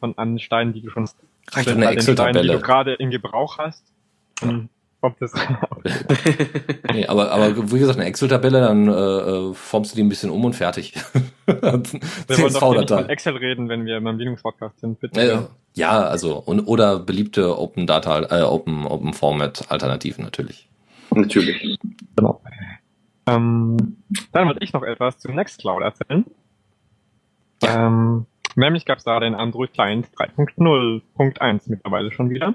von 0.00 0.16
an 0.16 0.38
Steinen, 0.38 0.72
die 0.72 0.80
du 0.80 0.90
schon 0.90 1.08
Reicht 1.52 1.68
eine 1.68 1.86
Excel-Tabelle. 1.86 2.42
Die 2.42 2.48
du 2.48 2.60
gerade 2.60 2.94
in 2.94 3.10
Gebrauch 3.10 3.58
hast. 3.58 3.84
Und 4.42 4.68
kommt 5.06 5.22
das 5.22 5.32
nee, 6.92 7.06
aber, 7.06 7.30
aber 7.30 7.70
wie 7.70 7.78
gesagt, 7.78 7.98
eine 7.98 8.08
Excel-Tabelle, 8.08 8.60
dann 8.60 8.88
äh, 8.88 8.92
äh, 8.92 9.54
formst 9.54 9.92
du 9.92 9.96
die 9.96 10.02
ein 10.02 10.08
bisschen 10.08 10.30
um 10.30 10.44
und 10.44 10.54
fertig. 10.54 10.94
wir 11.46 11.62
wollen 11.62 12.52
doch 12.52 12.74
nicht 12.74 12.88
von 12.88 13.08
Excel 13.08 13.36
reden, 13.36 13.68
wenn 13.68 13.84
wir 13.84 14.00
beim 14.00 14.18
Linux-Podcast 14.18 14.80
sind, 14.80 14.98
bitte. 14.98 15.22
Ja, 15.24 15.48
ja, 15.74 16.02
also, 16.02 16.38
und, 16.38 16.60
oder 16.66 16.98
beliebte 16.98 17.56
Open 17.56 17.86
Data, 17.86 18.40
äh, 18.40 18.42
Open, 18.42 18.84
Open 18.84 19.14
Format 19.14 19.70
Alternativen 19.70 20.24
natürlich. 20.24 20.68
Natürlich. 21.14 21.78
Genau. 22.16 22.42
Ähm, 23.28 23.76
dann 24.32 24.48
wollte 24.48 24.64
ich 24.64 24.72
noch 24.72 24.82
etwas 24.82 25.18
zu 25.18 25.30
Nextcloud 25.30 25.82
erzählen. 25.82 26.24
Ja. 27.62 27.86
Ähm, 27.86 28.26
nämlich 28.56 28.84
gab 28.84 28.98
es 28.98 29.04
da 29.04 29.20
den 29.20 29.36
Android 29.36 29.72
Client 29.72 30.08
3.0.1 30.16 31.62
mittlerweile 31.66 32.10
schon 32.10 32.30
wieder. 32.30 32.54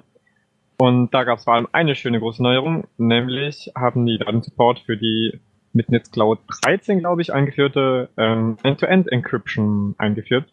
Und 0.82 1.14
da 1.14 1.26
gab 1.26 1.38
es 1.38 1.44
vor 1.44 1.54
allem 1.54 1.68
eine 1.74 1.94
schöne 1.94 2.20
große 2.20 2.42
Neuerung, 2.42 2.88
nämlich 2.98 3.72
haben 3.78 4.04
die 4.08 4.18
Datensupport 4.18 4.80
für 4.80 4.98
die 4.98 5.40
mit 5.74 5.92
Nextcloud 5.92 6.40
13, 6.64 6.98
glaube 6.98 7.22
ich, 7.22 7.32
eingeführte 7.32 8.10
ähm, 8.18 8.58
End-to-End-Encryption 8.64 9.94
eingeführt. 10.00 10.52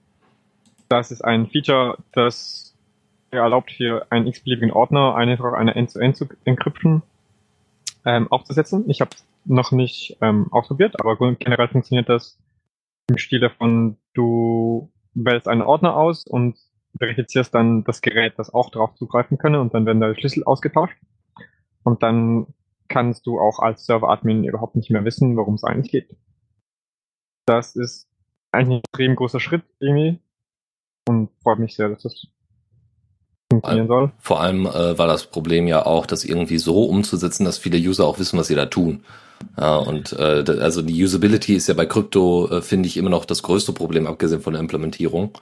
Das 0.90 1.12
ist 1.12 1.22
ein 1.22 1.46
Feature, 1.46 1.96
das 2.12 2.76
erlaubt 3.30 3.72
für 3.72 4.06
einen 4.10 4.26
x-beliebigen 4.26 4.70
Ordner 4.70 5.14
einfach 5.14 5.54
eine 5.54 5.74
End-to-End-Encryption 5.74 7.00
ähm, 8.04 8.30
aufzusetzen. 8.30 8.84
Ich 8.90 9.00
habe 9.00 9.12
noch 9.46 9.72
nicht 9.72 10.18
ähm, 10.20 10.48
ausprobiert, 10.50 11.00
aber 11.00 11.16
generell 11.36 11.68
funktioniert 11.68 12.10
das 12.10 12.38
im 13.08 13.16
Stil 13.16 13.40
davon, 13.40 13.96
du 14.12 14.90
wählst 15.14 15.48
einen 15.48 15.62
Ordner 15.62 15.96
aus 15.96 16.26
und 16.26 16.58
verifizierst 16.96 17.54
dann 17.54 17.84
das 17.84 18.00
Gerät, 18.00 18.34
das 18.36 18.52
auch 18.52 18.70
darauf 18.70 18.94
zugreifen 18.94 19.38
könne 19.38 19.60
und 19.60 19.74
dann 19.74 19.86
werden 19.86 20.00
da 20.00 20.14
Schlüssel 20.14 20.44
ausgetauscht. 20.44 20.96
Und 21.82 22.02
dann 22.02 22.46
kannst 22.88 23.26
du 23.26 23.38
auch 23.38 23.58
als 23.58 23.84
Server-Admin 23.84 24.44
überhaupt 24.44 24.76
nicht 24.76 24.90
mehr 24.90 25.04
wissen, 25.04 25.36
worum 25.36 25.54
es 25.54 25.64
eigentlich 25.64 25.92
geht. 25.92 26.16
Das 27.46 27.76
ist 27.76 28.08
eigentlich 28.52 28.78
ein 28.78 28.82
extrem 28.84 29.16
großer 29.16 29.40
Schritt 29.40 29.62
irgendwie 29.78 30.20
und 31.06 31.30
freut 31.42 31.58
mich 31.58 31.74
sehr, 31.74 31.88
dass 31.88 32.02
das 32.02 32.26
funktionieren 33.50 33.88
soll. 33.88 34.12
Vor 34.18 34.40
allem 34.40 34.66
äh, 34.66 34.98
war 34.98 35.06
das 35.06 35.26
Problem 35.26 35.66
ja 35.66 35.84
auch, 35.86 36.06
das 36.06 36.24
irgendwie 36.24 36.58
so 36.58 36.84
umzusetzen, 36.84 37.44
dass 37.44 37.58
viele 37.58 37.78
User 37.78 38.06
auch 38.06 38.18
wissen, 38.18 38.38
was 38.38 38.48
sie 38.48 38.54
da 38.54 38.66
tun. 38.66 39.04
Ja, 39.56 39.76
und 39.76 40.12
äh, 40.12 40.44
also 40.60 40.82
die 40.82 41.02
Usability 41.02 41.54
ist 41.54 41.68
ja 41.68 41.74
bei 41.74 41.86
Krypto, 41.86 42.48
äh, 42.50 42.62
finde 42.62 42.88
ich, 42.88 42.96
immer 42.96 43.10
noch 43.10 43.24
das 43.24 43.42
größte 43.42 43.72
Problem, 43.72 44.06
abgesehen 44.06 44.40
von 44.40 44.52
der 44.52 44.60
Implementierung. 44.60 45.32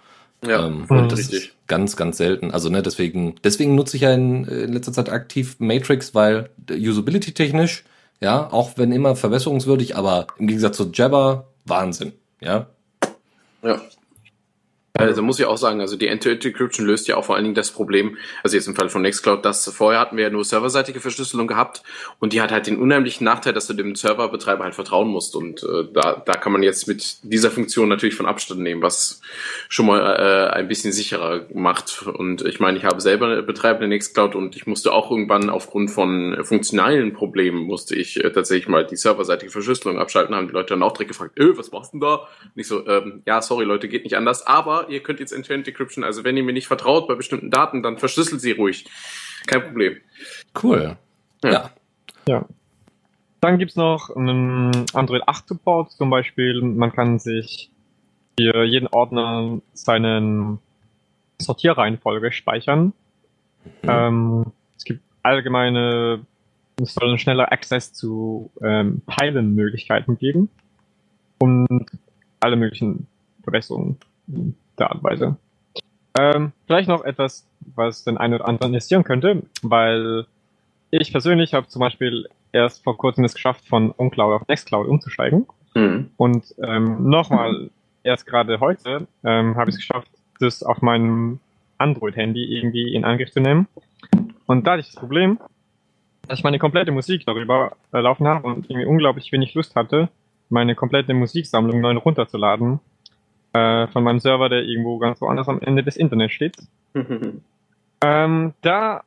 Ja, 0.44 0.66
ähm, 0.66 0.86
und 0.88 1.12
das 1.12 1.20
richtig. 1.20 1.44
ist 1.46 1.52
ganz, 1.66 1.96
ganz 1.96 2.16
selten. 2.18 2.50
Also 2.50 2.68
ne, 2.68 2.82
deswegen, 2.82 3.36
deswegen 3.42 3.74
nutze 3.74 3.96
ich 3.96 4.02
ja 4.02 4.12
in, 4.12 4.44
in 4.44 4.72
letzter 4.72 4.92
Zeit 4.92 5.08
aktiv 5.08 5.56
Matrix, 5.58 6.14
weil 6.14 6.50
Usability-technisch, 6.70 7.84
ja, 8.20 8.50
auch 8.52 8.72
wenn 8.76 8.92
immer 8.92 9.16
verbesserungswürdig, 9.16 9.96
aber 9.96 10.26
im 10.38 10.46
Gegensatz 10.46 10.76
zu 10.76 10.90
Jabber, 10.92 11.48
Wahnsinn, 11.64 12.12
ja. 12.40 12.66
Ja. 13.62 13.80
Also 14.98 15.22
muss 15.22 15.38
ich 15.38 15.44
auch 15.44 15.58
sagen, 15.58 15.80
also 15.80 15.96
die 15.96 16.08
End-to-End-Encryption 16.08 16.86
löst 16.86 17.06
ja 17.08 17.16
auch 17.16 17.24
vor 17.24 17.34
allen 17.34 17.44
Dingen 17.44 17.54
das 17.54 17.70
Problem, 17.70 18.16
also 18.42 18.56
jetzt 18.56 18.66
im 18.66 18.74
Fall 18.74 18.88
von 18.88 19.02
Nextcloud, 19.02 19.44
dass 19.44 19.68
vorher 19.68 20.00
hatten 20.00 20.16
wir 20.16 20.24
ja 20.24 20.30
nur 20.30 20.44
serverseitige 20.44 21.00
Verschlüsselung 21.00 21.46
gehabt 21.46 21.82
und 22.18 22.32
die 22.32 22.40
hat 22.40 22.50
halt 22.50 22.66
den 22.66 22.78
unheimlichen 22.78 23.24
Nachteil, 23.24 23.52
dass 23.52 23.66
du 23.66 23.74
dem 23.74 23.94
Serverbetreiber 23.94 24.64
halt 24.64 24.74
vertrauen 24.74 25.08
musst 25.08 25.36
und 25.36 25.62
äh, 25.62 25.84
da, 25.92 26.22
da 26.24 26.32
kann 26.34 26.52
man 26.52 26.62
jetzt 26.62 26.88
mit 26.88 27.18
dieser 27.22 27.50
Funktion 27.50 27.88
natürlich 27.88 28.14
von 28.14 28.26
Abstand 28.26 28.60
nehmen, 28.60 28.82
was 28.82 29.20
schon 29.68 29.86
mal 29.86 30.00
äh, 30.00 30.54
ein 30.54 30.68
bisschen 30.68 30.92
sicherer 30.92 31.46
macht 31.52 32.06
und 32.06 32.42
ich 32.42 32.60
meine, 32.60 32.78
ich 32.78 32.84
habe 32.84 33.00
selber 33.00 33.26
eine 33.26 33.42
betreibende 33.42 33.88
Nextcloud 33.88 34.34
und 34.34 34.56
ich 34.56 34.66
musste 34.66 34.92
auch 34.92 35.10
irgendwann 35.10 35.50
aufgrund 35.50 35.90
von 35.90 36.38
funktionalen 36.42 37.12
Problemen 37.12 37.64
musste 37.64 37.94
ich 37.94 38.22
äh, 38.22 38.30
tatsächlich 38.30 38.68
mal 38.68 38.86
die 38.86 38.96
serverseitige 38.96 39.52
Verschlüsselung 39.52 39.98
abschalten, 39.98 40.34
haben 40.34 40.48
die 40.48 40.54
Leute 40.54 40.70
dann 40.70 40.82
auch 40.82 40.92
direkt 40.92 41.10
gefragt, 41.10 41.38
äh, 41.38 41.56
was 41.56 41.70
machst 41.70 41.92
du 41.92 41.98
denn 41.98 42.08
da? 42.08 42.28
Nicht 42.54 42.68
so, 42.68 42.86
ähm, 42.86 43.22
ja, 43.26 43.42
sorry 43.42 43.64
Leute, 43.64 43.88
geht 43.88 44.04
nicht 44.04 44.16
anders, 44.16 44.46
aber 44.46 44.85
ihr 44.88 45.02
könnt 45.02 45.20
jetzt 45.20 45.32
End-to-End 45.32 45.66
Decryption, 45.66 46.04
also 46.04 46.24
wenn 46.24 46.36
ihr 46.36 46.42
mir 46.42 46.52
nicht 46.52 46.66
vertraut 46.66 47.08
bei 47.08 47.14
bestimmten 47.14 47.50
Daten, 47.50 47.82
dann 47.82 47.98
verschlüsselt 47.98 48.40
sie 48.40 48.52
ruhig. 48.52 48.86
Kein 49.46 49.62
Problem. 49.62 49.96
Cool. 50.62 50.96
Ja. 51.42 51.50
Ja. 51.50 51.70
ja. 52.28 52.46
Dann 53.40 53.58
gibt's 53.58 53.76
noch 53.76 54.14
einen 54.14 54.86
Android 54.92 55.22
8 55.26 55.48
Support 55.48 55.92
zum 55.92 56.10
Beispiel. 56.10 56.60
Man 56.62 56.92
kann 56.92 57.18
sich 57.18 57.70
für 58.38 58.64
jeden 58.64 58.88
Ordner 58.88 59.60
seinen 59.72 60.58
Sortierreihenfolge 61.38 62.32
speichern. 62.32 62.92
Mhm. 63.82 63.88
Ähm, 63.88 64.52
es 64.76 64.84
gibt 64.84 65.02
allgemeine, 65.22 66.24
es 66.80 66.94
soll 66.94 67.08
einen 67.08 67.18
schneller 67.18 67.52
Access 67.52 67.92
zu 67.92 68.50
ähm, 68.62 69.02
Teilen-Möglichkeiten 69.06 70.18
geben 70.18 70.48
und 71.38 71.86
alle 72.40 72.56
möglichen 72.56 73.06
Verbesserungen 73.42 73.98
der 74.78 74.90
Art 74.90 74.96
und 74.96 75.04
Weise. 75.04 75.36
Ähm, 76.18 76.52
vielleicht 76.66 76.88
noch 76.88 77.04
etwas, 77.04 77.46
was 77.74 78.04
den 78.04 78.16
einen 78.16 78.34
oder 78.34 78.48
anderen 78.48 78.72
interessieren 78.72 79.04
könnte, 79.04 79.42
weil 79.62 80.26
ich 80.90 81.10
persönlich 81.12 81.52
habe 81.52 81.68
zum 81.68 81.80
Beispiel 81.80 82.28
erst 82.52 82.82
vor 82.84 82.96
kurzem 82.96 83.24
es 83.24 83.34
geschafft, 83.34 83.66
von 83.66 83.92
OnCloud 83.96 84.40
auf 84.40 84.48
Nextcloud 84.48 84.86
umzusteigen. 84.86 85.46
Mhm. 85.74 86.10
Und 86.16 86.54
ähm, 86.62 87.08
nochmal, 87.08 87.70
erst 88.02 88.26
gerade 88.26 88.60
heute 88.60 89.06
ähm, 89.24 89.56
habe 89.56 89.70
ich 89.70 89.76
es 89.76 89.80
geschafft, 89.80 90.08
das 90.40 90.62
auf 90.62 90.80
meinem 90.80 91.40
Android-Handy 91.78 92.56
irgendwie 92.56 92.94
in 92.94 93.04
Angriff 93.04 93.30
zu 93.30 93.40
nehmen. 93.40 93.68
Und 94.46 94.66
da 94.66 94.72
hatte 94.72 94.80
ich 94.80 94.86
das 94.86 94.96
Problem, 94.96 95.38
dass 96.26 96.38
ich 96.38 96.44
meine 96.44 96.58
komplette 96.58 96.92
Musik 96.92 97.26
darüber 97.26 97.76
äh, 97.92 98.00
laufen 98.00 98.26
habe 98.26 98.46
und 98.46 98.70
irgendwie 98.70 98.86
unglaublich 98.86 99.30
wenig 99.32 99.54
Lust 99.54 99.74
hatte, 99.76 100.08
meine 100.48 100.74
komplette 100.74 101.12
Musiksammlung 101.12 101.80
neu 101.80 101.96
runterzuladen 101.96 102.80
äh, 103.56 103.86
von 103.88 104.04
meinem 104.04 104.20
Server, 104.20 104.48
der 104.48 104.64
irgendwo 104.64 104.98
ganz 104.98 105.20
woanders 105.20 105.48
am 105.48 105.60
Ende 105.60 105.82
des 105.82 105.96
Internets 105.96 106.34
steht. 106.34 106.56
ähm, 108.04 108.52
da 108.60 109.02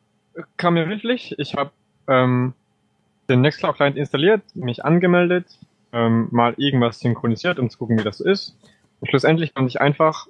kam 0.58 0.74
mir 0.74 0.89
wirklich, 0.89 1.36
ich 1.38 1.56
habe 1.56 1.72
ähm, 2.08 2.53
den 3.29 3.41
Nextcloud 3.41 3.75
Client 3.75 3.98
installiert, 3.98 4.41
mich 4.56 4.84
angemeldet, 4.84 5.46
ähm, 5.94 6.27
mal 6.32 6.56
irgendwas 6.58 7.00
synchronisiert, 7.00 7.60
um 7.60 7.70
zu 7.70 7.77
gucken, 7.77 8.00
wie 8.00 8.03
das 8.03 8.20
ist. 8.20 8.58
Und 9.00 9.10
schlussendlich 9.10 9.53
konnte 9.53 9.70
ich 9.70 9.82
einfach 9.82 10.27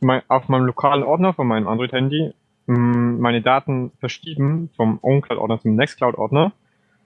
mein, 0.00 0.22
auf 0.28 0.48
meinem 0.48 0.66
lokalen 0.66 1.02
Ordner 1.02 1.32
von 1.32 1.46
meinem 1.46 1.66
Android-Handy 1.66 2.34
mm, 2.66 3.18
meine 3.18 3.40
Daten 3.40 3.92
verschieben 3.98 4.70
vom 4.76 4.98
OwnCloud-Ordner 5.00 5.60
zum 5.60 5.76
Nextcloud-Ordner. 5.76 6.52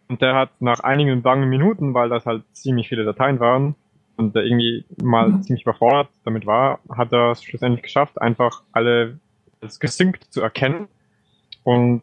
Und 0.08 0.22
der 0.22 0.34
hat 0.34 0.50
nach 0.60 0.80
einigen 0.80 1.22
bangen 1.22 1.48
Minuten, 1.48 1.94
weil 1.94 2.08
das 2.08 2.26
halt 2.26 2.42
ziemlich 2.52 2.88
viele 2.88 3.04
Dateien 3.04 3.38
waren, 3.40 3.74
und 4.18 4.34
der 4.34 4.44
irgendwie 4.44 4.84
mal 5.02 5.28
mhm. 5.28 5.42
ziemlich 5.42 5.62
überfordert 5.62 6.08
damit 6.24 6.44
war, 6.44 6.80
hat 6.90 7.12
er 7.12 7.30
es 7.30 7.42
schlussendlich 7.42 7.82
geschafft, 7.82 8.20
einfach 8.20 8.62
alle 8.72 9.18
als 9.60 9.80
gesynkt 9.80 10.24
zu 10.24 10.42
erkennen. 10.42 10.88
Und 11.62 12.02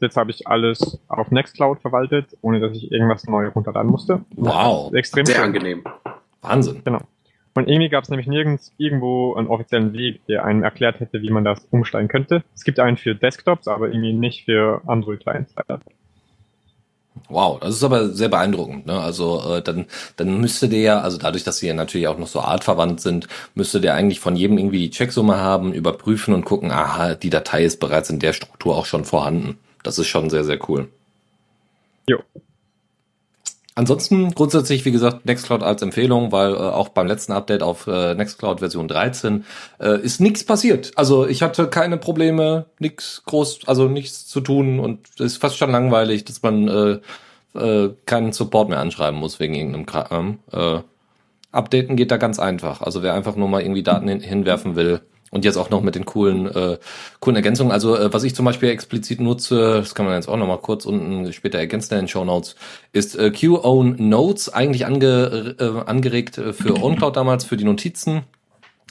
jetzt 0.00 0.16
habe 0.16 0.30
ich 0.30 0.46
alles 0.46 1.00
auf 1.08 1.30
Nextcloud 1.30 1.80
verwaltet, 1.80 2.36
ohne 2.42 2.60
dass 2.60 2.76
ich 2.76 2.90
irgendwas 2.90 3.26
neu 3.26 3.48
runterladen 3.48 3.90
musste. 3.90 4.20
Wow. 4.36 4.92
Extrem 4.92 5.24
sehr 5.24 5.36
schön. 5.36 5.44
angenehm. 5.44 5.84
Wahnsinn. 6.42 6.82
Genau. 6.84 7.00
Und 7.54 7.68
irgendwie 7.68 7.90
gab 7.90 8.04
es 8.04 8.10
nämlich 8.10 8.26
nirgends 8.26 8.72
irgendwo 8.78 9.34
einen 9.34 9.46
offiziellen 9.46 9.92
Weg, 9.92 10.24
der 10.26 10.44
einem 10.44 10.62
erklärt 10.62 11.00
hätte, 11.00 11.20
wie 11.20 11.30
man 11.30 11.44
das 11.44 11.66
umsteigen 11.70 12.08
könnte. 12.08 12.42
Es 12.54 12.64
gibt 12.64 12.80
einen 12.80 12.96
für 12.96 13.14
Desktops, 13.14 13.68
aber 13.68 13.88
irgendwie 13.88 14.14
nicht 14.14 14.46
für 14.46 14.80
Android-Clients. 14.86 15.54
Wow, 17.28 17.60
das 17.60 17.76
ist 17.76 17.84
aber 17.84 18.10
sehr 18.10 18.28
beeindruckend. 18.28 18.86
Ne? 18.86 19.00
Also 19.00 19.42
äh, 19.54 19.62
dann, 19.62 19.86
dann 20.16 20.40
müsste 20.40 20.68
der, 20.68 21.02
also 21.02 21.18
dadurch, 21.18 21.44
dass 21.44 21.58
sie 21.58 21.68
ja 21.68 21.74
natürlich 21.74 22.08
auch 22.08 22.18
noch 22.18 22.26
so 22.26 22.40
artverwandt 22.40 23.00
sind, 23.00 23.28
müsste 23.54 23.80
der 23.80 23.94
eigentlich 23.94 24.20
von 24.20 24.36
jedem 24.36 24.58
irgendwie 24.58 24.78
die 24.78 24.90
Checksumme 24.90 25.36
haben, 25.36 25.72
überprüfen 25.72 26.34
und 26.34 26.44
gucken, 26.44 26.70
aha, 26.70 27.14
die 27.14 27.30
Datei 27.30 27.64
ist 27.64 27.80
bereits 27.80 28.10
in 28.10 28.18
der 28.18 28.32
Struktur 28.32 28.76
auch 28.76 28.86
schon 28.86 29.04
vorhanden. 29.04 29.58
Das 29.82 29.98
ist 29.98 30.08
schon 30.08 30.30
sehr, 30.30 30.44
sehr 30.44 30.58
cool. 30.68 30.88
Jo. 32.08 32.18
Ansonsten 33.74 34.34
grundsätzlich, 34.34 34.84
wie 34.84 34.92
gesagt, 34.92 35.24
Nextcloud 35.24 35.62
als 35.62 35.80
Empfehlung, 35.80 36.30
weil 36.30 36.52
äh, 36.52 36.58
auch 36.58 36.90
beim 36.90 37.06
letzten 37.06 37.32
Update 37.32 37.62
auf 37.62 37.86
äh, 37.86 38.14
Nextcloud 38.14 38.58
Version 38.58 38.86
13 38.86 39.46
äh, 39.80 39.98
ist 40.00 40.20
nichts 40.20 40.44
passiert. 40.44 40.92
Also 40.96 41.26
ich 41.26 41.42
hatte 41.42 41.68
keine 41.68 41.96
Probleme, 41.96 42.66
nichts 42.78 43.22
groß, 43.24 43.60
also 43.66 43.88
nichts 43.88 44.26
zu 44.26 44.42
tun 44.42 44.78
und 44.78 45.08
es 45.14 45.20
ist 45.20 45.36
fast 45.38 45.56
schon 45.56 45.70
langweilig, 45.70 46.24
dass 46.24 46.42
man 46.42 46.68
äh, 46.68 47.58
äh, 47.58 47.94
keinen 48.04 48.32
Support 48.32 48.68
mehr 48.68 48.80
anschreiben 48.80 49.18
muss 49.18 49.40
wegen 49.40 49.54
irgendeinem 49.54 49.86
Kram. 49.86 50.38
Äh, 50.52 50.80
Updaten 51.50 51.96
geht 51.96 52.10
da 52.10 52.18
ganz 52.18 52.38
einfach. 52.38 52.82
Also 52.82 53.02
wer 53.02 53.14
einfach 53.14 53.36
nur 53.36 53.48
mal 53.48 53.62
irgendwie 53.62 53.82
Daten 53.82 54.08
hin 54.08 54.20
hinwerfen 54.20 54.76
will, 54.76 55.00
und 55.32 55.46
jetzt 55.46 55.56
auch 55.56 55.70
noch 55.70 55.80
mit 55.80 55.94
den 55.94 56.04
coolen, 56.04 56.46
äh, 56.46 56.78
coolen 57.18 57.36
Ergänzungen. 57.36 57.72
Also 57.72 57.96
äh, 57.96 58.12
was 58.12 58.22
ich 58.22 58.34
zum 58.34 58.44
Beispiel 58.44 58.68
explizit 58.68 59.18
nutze, 59.20 59.78
das 59.78 59.94
kann 59.94 60.04
man 60.04 60.14
jetzt 60.14 60.28
auch 60.28 60.36
noch 60.36 60.46
mal 60.46 60.58
kurz 60.58 60.84
unten 60.84 61.32
später 61.32 61.58
ergänzen 61.58 61.94
in 61.94 62.00
den 62.00 62.08
Show 62.08 62.24
Notes, 62.24 62.54
ist 62.92 63.18
äh, 63.18 63.30
Q-Own 63.32 63.96
Notes, 64.08 64.50
eigentlich 64.50 64.84
ange, 64.84 65.56
äh, 65.58 65.88
angeregt 65.88 66.36
äh, 66.36 66.52
für 66.52 66.80
OwnCloud 66.80 67.16
damals, 67.16 67.44
für 67.44 67.56
die 67.56 67.64
Notizen. 67.64 68.24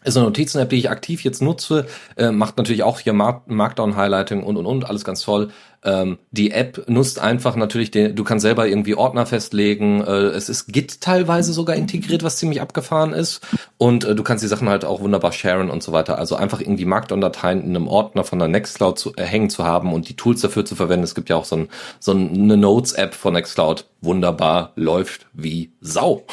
Ist 0.04 0.18
eine 0.18 0.26
Notizen-App, 0.26 0.70
die 0.70 0.78
ich 0.78 0.90
aktiv 0.90 1.24
jetzt 1.24 1.42
nutze, 1.42 1.86
äh, 2.18 2.32
macht 2.32 2.58
natürlich 2.58 2.84
auch 2.84 3.00
hier 3.00 3.14
Mark 3.14 3.48
Markdown-Highlighting 3.48 4.44
und 4.44 4.58
und 4.58 4.66
und, 4.66 4.90
alles 4.90 5.04
ganz 5.04 5.22
toll. 5.22 5.50
Ähm, 5.84 6.20
die 6.32 6.52
App 6.52 6.88
nutzt 6.88 7.20
einfach 7.20 7.56
natürlich, 7.56 7.92
den, 7.92 8.16
du 8.16 8.24
kannst 8.24 8.44
selber 8.44 8.68
irgendwie 8.68 8.96
Ordner 8.96 9.26
festlegen. 9.26 10.02
Äh, 10.02 10.30
es 10.30 10.50
ist 10.50 10.68
Git 10.68 11.02
teilweise 11.02 11.54
sogar 11.54 11.76
integriert, 11.76 12.24
was 12.24 12.38
ziemlich 12.38 12.62
abgefahren 12.62 13.14
ist. 13.14 13.42
Und 13.78 14.04
äh, 14.04 14.16
du 14.16 14.24
kannst 14.24 14.44
die 14.44 14.48
Sachen 14.48 14.70
halt 14.70 14.86
auch 14.86 15.02
wunderbar 15.02 15.32
sharen 15.32 15.70
und 15.70 15.82
so 15.82 15.92
weiter. 15.92 16.18
Also 16.18 16.36
einfach 16.36 16.62
irgendwie 16.62 16.86
Markdown-Dateien 16.86 17.64
in 17.64 17.76
einem 17.76 17.88
Ordner 17.88 18.24
von 18.24 18.40
der 18.40 18.48
Nextcloud 18.48 18.98
zu, 18.98 19.14
äh, 19.16 19.24
hängen 19.24 19.50
zu 19.50 19.64
haben 19.64 19.94
und 19.94 20.10
die 20.10 20.16
Tools 20.16 20.42
dafür 20.42 20.66
zu 20.66 20.76
verwenden. 20.76 21.04
Es 21.04 21.16
gibt 21.16 21.30
ja 21.30 21.36
auch 21.36 21.46
so, 21.46 21.56
ein, 21.56 21.70
so 22.00 22.12
eine 22.12 22.58
Notes-App 22.58 23.16
von 23.16 23.34
Nextcloud. 23.34 23.86
Wunderbar, 24.02 24.74
läuft 24.76 25.28
wie 25.34 25.74
Sau. 25.80 26.24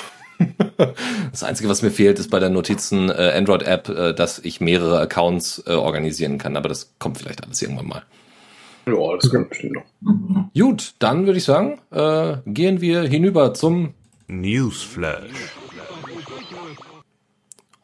Das 1.30 1.42
Einzige, 1.42 1.68
was 1.68 1.82
mir 1.82 1.90
fehlt, 1.90 2.18
ist 2.18 2.30
bei 2.30 2.38
der 2.38 2.50
Notizen 2.50 3.10
äh, 3.10 3.32
Android-App, 3.36 3.88
äh, 3.88 4.14
dass 4.14 4.38
ich 4.38 4.60
mehrere 4.60 5.00
Accounts 5.00 5.62
äh, 5.66 5.72
organisieren 5.72 6.38
kann. 6.38 6.56
Aber 6.56 6.68
das 6.68 6.94
kommt 6.98 7.18
vielleicht 7.18 7.44
alles 7.44 7.60
irgendwann 7.60 7.88
mal. 7.88 8.02
Ja, 8.86 9.16
das 9.16 9.30
kommt 9.30 9.50
bestimmt 9.50 9.74
noch. 9.74 10.50
Gut, 10.54 10.94
dann 10.98 11.26
würde 11.26 11.38
ich 11.38 11.44
sagen, 11.44 11.80
äh, 11.90 12.36
gehen 12.46 12.80
wir 12.80 13.02
hinüber 13.02 13.52
zum 13.52 13.94
Newsflash. 14.28 15.52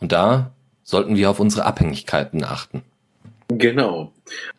Und 0.00 0.12
da 0.12 0.52
sollten 0.82 1.16
wir 1.16 1.30
auf 1.30 1.40
unsere 1.40 1.64
Abhängigkeiten 1.66 2.44
achten. 2.44 2.82
Genau. 3.48 4.12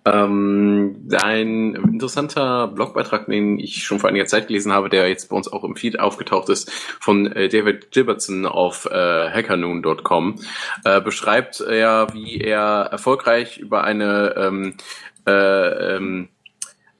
Ähm, 0.05 1.07
ein 1.21 1.75
interessanter 1.75 2.67
Blogbeitrag, 2.67 3.25
den 3.25 3.59
ich 3.59 3.83
schon 3.83 3.99
vor 3.99 4.09
einiger 4.09 4.25
Zeit 4.25 4.47
gelesen 4.47 4.71
habe, 4.71 4.89
der 4.89 5.09
jetzt 5.09 5.29
bei 5.29 5.35
uns 5.35 5.51
auch 5.51 5.63
im 5.63 5.75
Feed 5.75 5.99
aufgetaucht 5.99 6.49
ist, 6.49 6.71
von 6.71 7.31
äh, 7.31 7.49
David 7.49 7.91
Gilbertson 7.91 8.45
auf 8.45 8.85
äh, 8.85 8.93
hackernoon.com, 9.31 10.39
äh, 10.83 11.01
beschreibt 11.01 11.61
er, 11.61 12.07
wie 12.13 12.39
er 12.39 12.89
erfolgreich 12.91 13.57
über 13.57 13.83
eine 13.83 14.35
ähm, 14.37 14.75
äh, 15.25 15.95
ähm, 15.95 16.29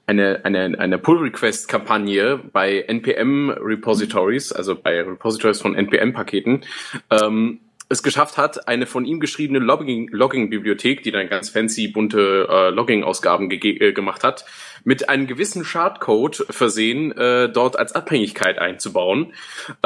eine, 0.06 0.44
eine, 0.44 0.78
eine 0.78 0.98
Pull-Request-Kampagne 0.98 2.38
bei 2.52 2.80
NPM-Repositories, 2.80 4.52
also 4.52 4.76
bei 4.76 5.02
Repositories 5.02 5.60
von 5.60 5.74
NPM-Paketen, 5.74 6.64
ähm, 7.10 7.60
es 7.88 8.02
geschafft 8.02 8.36
hat, 8.36 8.66
eine 8.66 8.86
von 8.86 9.04
ihm 9.04 9.20
geschriebene 9.20 9.60
Logging-Bibliothek, 9.60 11.02
die 11.02 11.12
dann 11.12 11.28
ganz 11.28 11.50
fancy 11.50 11.88
bunte 11.88 12.48
äh, 12.50 12.70
Logging-Ausgaben 12.70 13.50
äh, 13.50 13.92
gemacht 13.92 14.24
hat, 14.24 14.44
mit 14.82 15.08
einem 15.08 15.26
gewissen 15.26 15.64
Shardcode 15.64 16.46
versehen, 16.50 17.12
äh, 17.12 17.48
dort 17.48 17.78
als 17.78 17.94
Abhängigkeit 17.94 18.58
einzubauen 18.58 19.34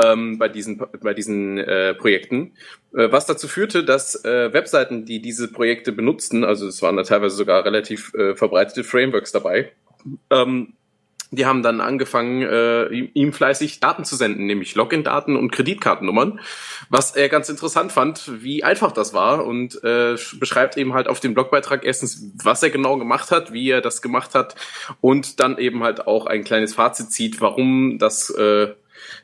ähm, 0.03 0.39
bei 0.39 0.49
diesen, 0.49 0.83
bei 1.03 1.13
diesen 1.13 1.59
äh, 1.59 1.95
Projekten. 1.95 2.53
Äh, 2.95 3.13
was 3.13 3.27
dazu 3.27 3.49
führte, 3.49 3.85
dass 3.85 4.25
äh, 4.25 4.53
Webseiten, 4.53 5.05
die 5.05 5.21
diese 5.21 5.53
Projekte 5.53 5.93
benutzten, 5.93 6.45
also 6.45 6.67
es 6.67 6.81
waren 6.81 6.97
da 6.97 7.03
teilweise 7.03 7.37
sogar 7.37 7.65
relativ 7.65 8.15
äh, 8.15 8.35
verbreitete 8.35 8.83
Frameworks 8.83 9.33
dabei, 9.33 9.73
ähm, 10.31 10.75
die 11.31 11.47
haben 11.47 11.63
dann 11.63 11.81
angefangen, 11.81 12.43
äh, 12.43 12.87
ihm 12.89 13.33
fleißig 13.33 13.81
Daten 13.81 14.05
zu 14.05 14.17
senden, 14.17 14.47
nämlich 14.47 14.75
Login-Daten 14.75 15.37
und 15.37 15.53
Kreditkartennummern, 15.53 16.41
was 16.89 17.15
er 17.15 17.29
ganz 17.29 17.49
interessant 17.49 17.93
fand, 17.93 18.43
wie 18.43 18.65
einfach 18.65 18.93
das 18.93 19.15
war 19.15 19.47
und 19.47 19.83
äh, 19.85 20.17
beschreibt 20.39 20.77
eben 20.77 20.95
halt 20.95 21.07
auf 21.07 21.21
dem 21.21 21.35
Blogbeitrag 21.35 21.85
erstens, 21.85 22.33
was 22.43 22.63
er 22.63 22.71
genau 22.71 22.97
gemacht 22.97 23.31
hat, 23.31 23.53
wie 23.53 23.71
er 23.71 23.81
das 23.81 24.03
gemacht 24.03 24.35
hat 24.35 24.57
und 25.01 25.41
dann 25.41 25.59
eben 25.59 25.85
halt 25.85 26.07
auch 26.07 26.27
ein 26.27 26.43
kleines 26.43 26.75
Fazit 26.75 27.13
zieht, 27.13 27.41
warum 27.41 27.99
das 27.99 28.31
äh, 28.31 28.69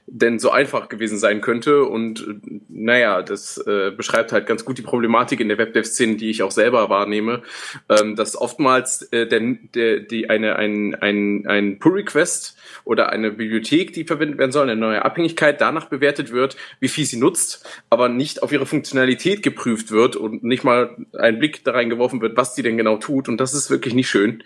denn 0.06 0.38
so 0.38 0.50
einfach 0.50 0.88
gewesen 0.88 1.18
sein 1.18 1.40
könnte. 1.40 1.84
Und 1.84 2.24
naja, 2.68 3.22
das 3.22 3.58
äh, 3.58 3.90
beschreibt 3.90 4.32
halt 4.32 4.46
ganz 4.46 4.64
gut 4.64 4.78
die 4.78 4.82
Problematik 4.82 5.40
in 5.40 5.48
der 5.48 5.58
Webdev-Szene, 5.58 6.16
die 6.16 6.30
ich 6.30 6.42
auch 6.42 6.52
selber 6.52 6.88
wahrnehme, 6.88 7.42
ähm, 7.88 8.14
dass 8.14 8.36
oftmals 8.36 9.02
äh, 9.12 9.26
der, 9.26 9.40
der, 9.74 10.00
die 10.00 10.30
eine, 10.30 10.56
ein, 10.56 10.94
ein, 10.94 11.46
ein 11.46 11.78
Pull-Request 11.78 12.56
oder 12.84 13.10
eine 13.10 13.32
Bibliothek, 13.32 13.92
die 13.92 14.04
verwendet 14.04 14.38
werden 14.38 14.52
soll, 14.52 14.70
eine 14.70 14.80
neue 14.80 15.04
Abhängigkeit 15.04 15.60
danach 15.60 15.86
bewertet 15.86 16.30
wird, 16.30 16.56
wie 16.78 16.88
viel 16.88 17.04
sie 17.04 17.16
nutzt, 17.16 17.66
aber 17.90 18.08
nicht 18.08 18.44
auf 18.44 18.52
ihre 18.52 18.66
Funktionalität 18.66 19.42
geprüft 19.42 19.90
wird 19.90 20.14
und 20.14 20.44
nicht 20.44 20.62
mal 20.62 20.96
ein 21.18 21.40
Blick 21.40 21.64
da 21.64 21.72
reingeworfen 21.72 22.20
wird, 22.20 22.36
was 22.36 22.54
die 22.54 22.62
denn 22.62 22.76
genau 22.76 22.96
tut. 22.96 23.28
Und 23.28 23.38
das 23.38 23.54
ist 23.54 23.70
wirklich 23.70 23.94
nicht 23.94 24.08
schön. 24.08 24.44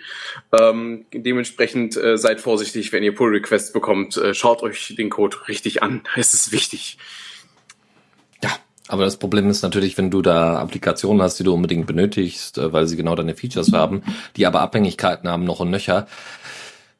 Ähm, 0.58 1.04
dementsprechend 1.12 1.98
äh, 1.98 2.16
seid 2.16 2.40
vorsichtig, 2.40 2.92
wenn 2.92 3.02
ihr 3.02 3.14
Pull-Requests 3.14 3.72
bekommt. 3.72 4.16
Äh, 4.16 4.32
schaut 4.32 4.62
euch 4.62 4.94
den 4.96 5.10
Code 5.10 5.36
richtig 5.50 5.82
an. 5.82 6.02
Es 6.16 6.32
ist 6.32 6.52
wichtig. 6.52 6.96
Ja, 8.42 8.50
aber 8.88 9.04
das 9.04 9.18
Problem 9.18 9.50
ist 9.50 9.62
natürlich, 9.62 9.98
wenn 9.98 10.10
du 10.10 10.22
da 10.22 10.58
Applikationen 10.58 11.20
hast, 11.20 11.38
die 11.38 11.44
du 11.44 11.52
unbedingt 11.52 11.86
benötigst, 11.86 12.56
äh, 12.56 12.72
weil 12.72 12.86
sie 12.86 12.96
genau 12.96 13.14
deine 13.14 13.34
Features 13.34 13.72
haben, 13.72 14.02
die 14.36 14.46
aber 14.46 14.60
Abhängigkeiten 14.60 15.28
haben 15.28 15.44
noch 15.44 15.60
und 15.60 15.70
nöcher, 15.70 16.06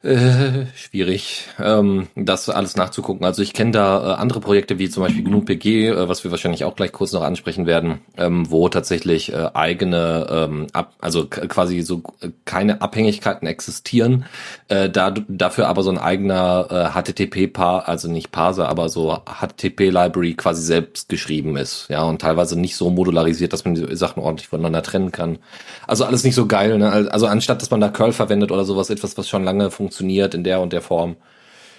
äh, 0.03 0.65
schwierig, 0.75 1.47
ähm, 1.59 2.07
das 2.15 2.49
alles 2.49 2.75
nachzugucken. 2.75 3.23
Also 3.23 3.43
ich 3.43 3.53
kenne 3.53 3.71
da 3.71 4.13
äh, 4.13 4.15
andere 4.15 4.39
Projekte 4.39 4.79
wie 4.79 4.89
zum 4.89 5.03
Beispiel 5.03 5.23
GNU-PG, 5.23 5.89
äh, 5.89 6.09
was 6.09 6.23
wir 6.23 6.31
wahrscheinlich 6.31 6.63
auch 6.63 6.75
gleich 6.75 6.91
kurz 6.91 7.11
noch 7.11 7.21
ansprechen 7.21 7.67
werden, 7.67 8.01
ähm, 8.17 8.49
wo 8.49 8.67
tatsächlich 8.67 9.31
äh, 9.31 9.49
eigene, 9.53 10.27
ähm, 10.31 10.67
ab, 10.73 10.93
also 11.01 11.27
quasi 11.27 11.81
so 11.81 12.01
äh, 12.21 12.29
keine 12.45 12.81
Abhängigkeiten 12.81 13.47
existieren, 13.47 14.25
äh, 14.69 14.89
da, 14.89 15.11
dafür 15.11 15.67
aber 15.67 15.83
so 15.83 15.91
ein 15.91 15.99
eigener 15.99 16.93
äh, 16.95 16.99
HTTP-Paar, 16.99 17.87
also 17.87 18.09
nicht 18.09 18.31
Parser, 18.31 18.69
aber 18.69 18.89
so 18.89 19.19
HTTP-Library 19.25 20.33
quasi 20.33 20.63
selbst 20.63 21.09
geschrieben 21.09 21.57
ist, 21.57 21.85
ja, 21.89 22.01
und 22.01 22.21
teilweise 22.21 22.59
nicht 22.59 22.75
so 22.75 22.89
modularisiert, 22.89 23.53
dass 23.53 23.65
man 23.65 23.75
die 23.75 23.95
Sachen 23.95 24.23
ordentlich 24.23 24.47
voneinander 24.47 24.81
trennen 24.81 25.11
kann. 25.11 25.37
Also 25.85 26.05
alles 26.05 26.23
nicht 26.23 26.35
so 26.35 26.47
geil, 26.47 26.79
ne? 26.79 26.91
Also 27.11 27.27
anstatt, 27.27 27.61
dass 27.61 27.69
man 27.69 27.81
da 27.81 27.89
Curl 27.89 28.13
verwendet 28.13 28.51
oder 28.51 28.65
sowas, 28.65 28.89
etwas, 28.89 29.15
was 29.15 29.29
schon 29.29 29.43
lange 29.43 29.69
funktioniert, 29.69 29.90
funktioniert 29.91 30.33
in 30.33 30.43
der 30.43 30.61
und 30.61 30.71
der 30.71 30.81
Form. 30.81 31.17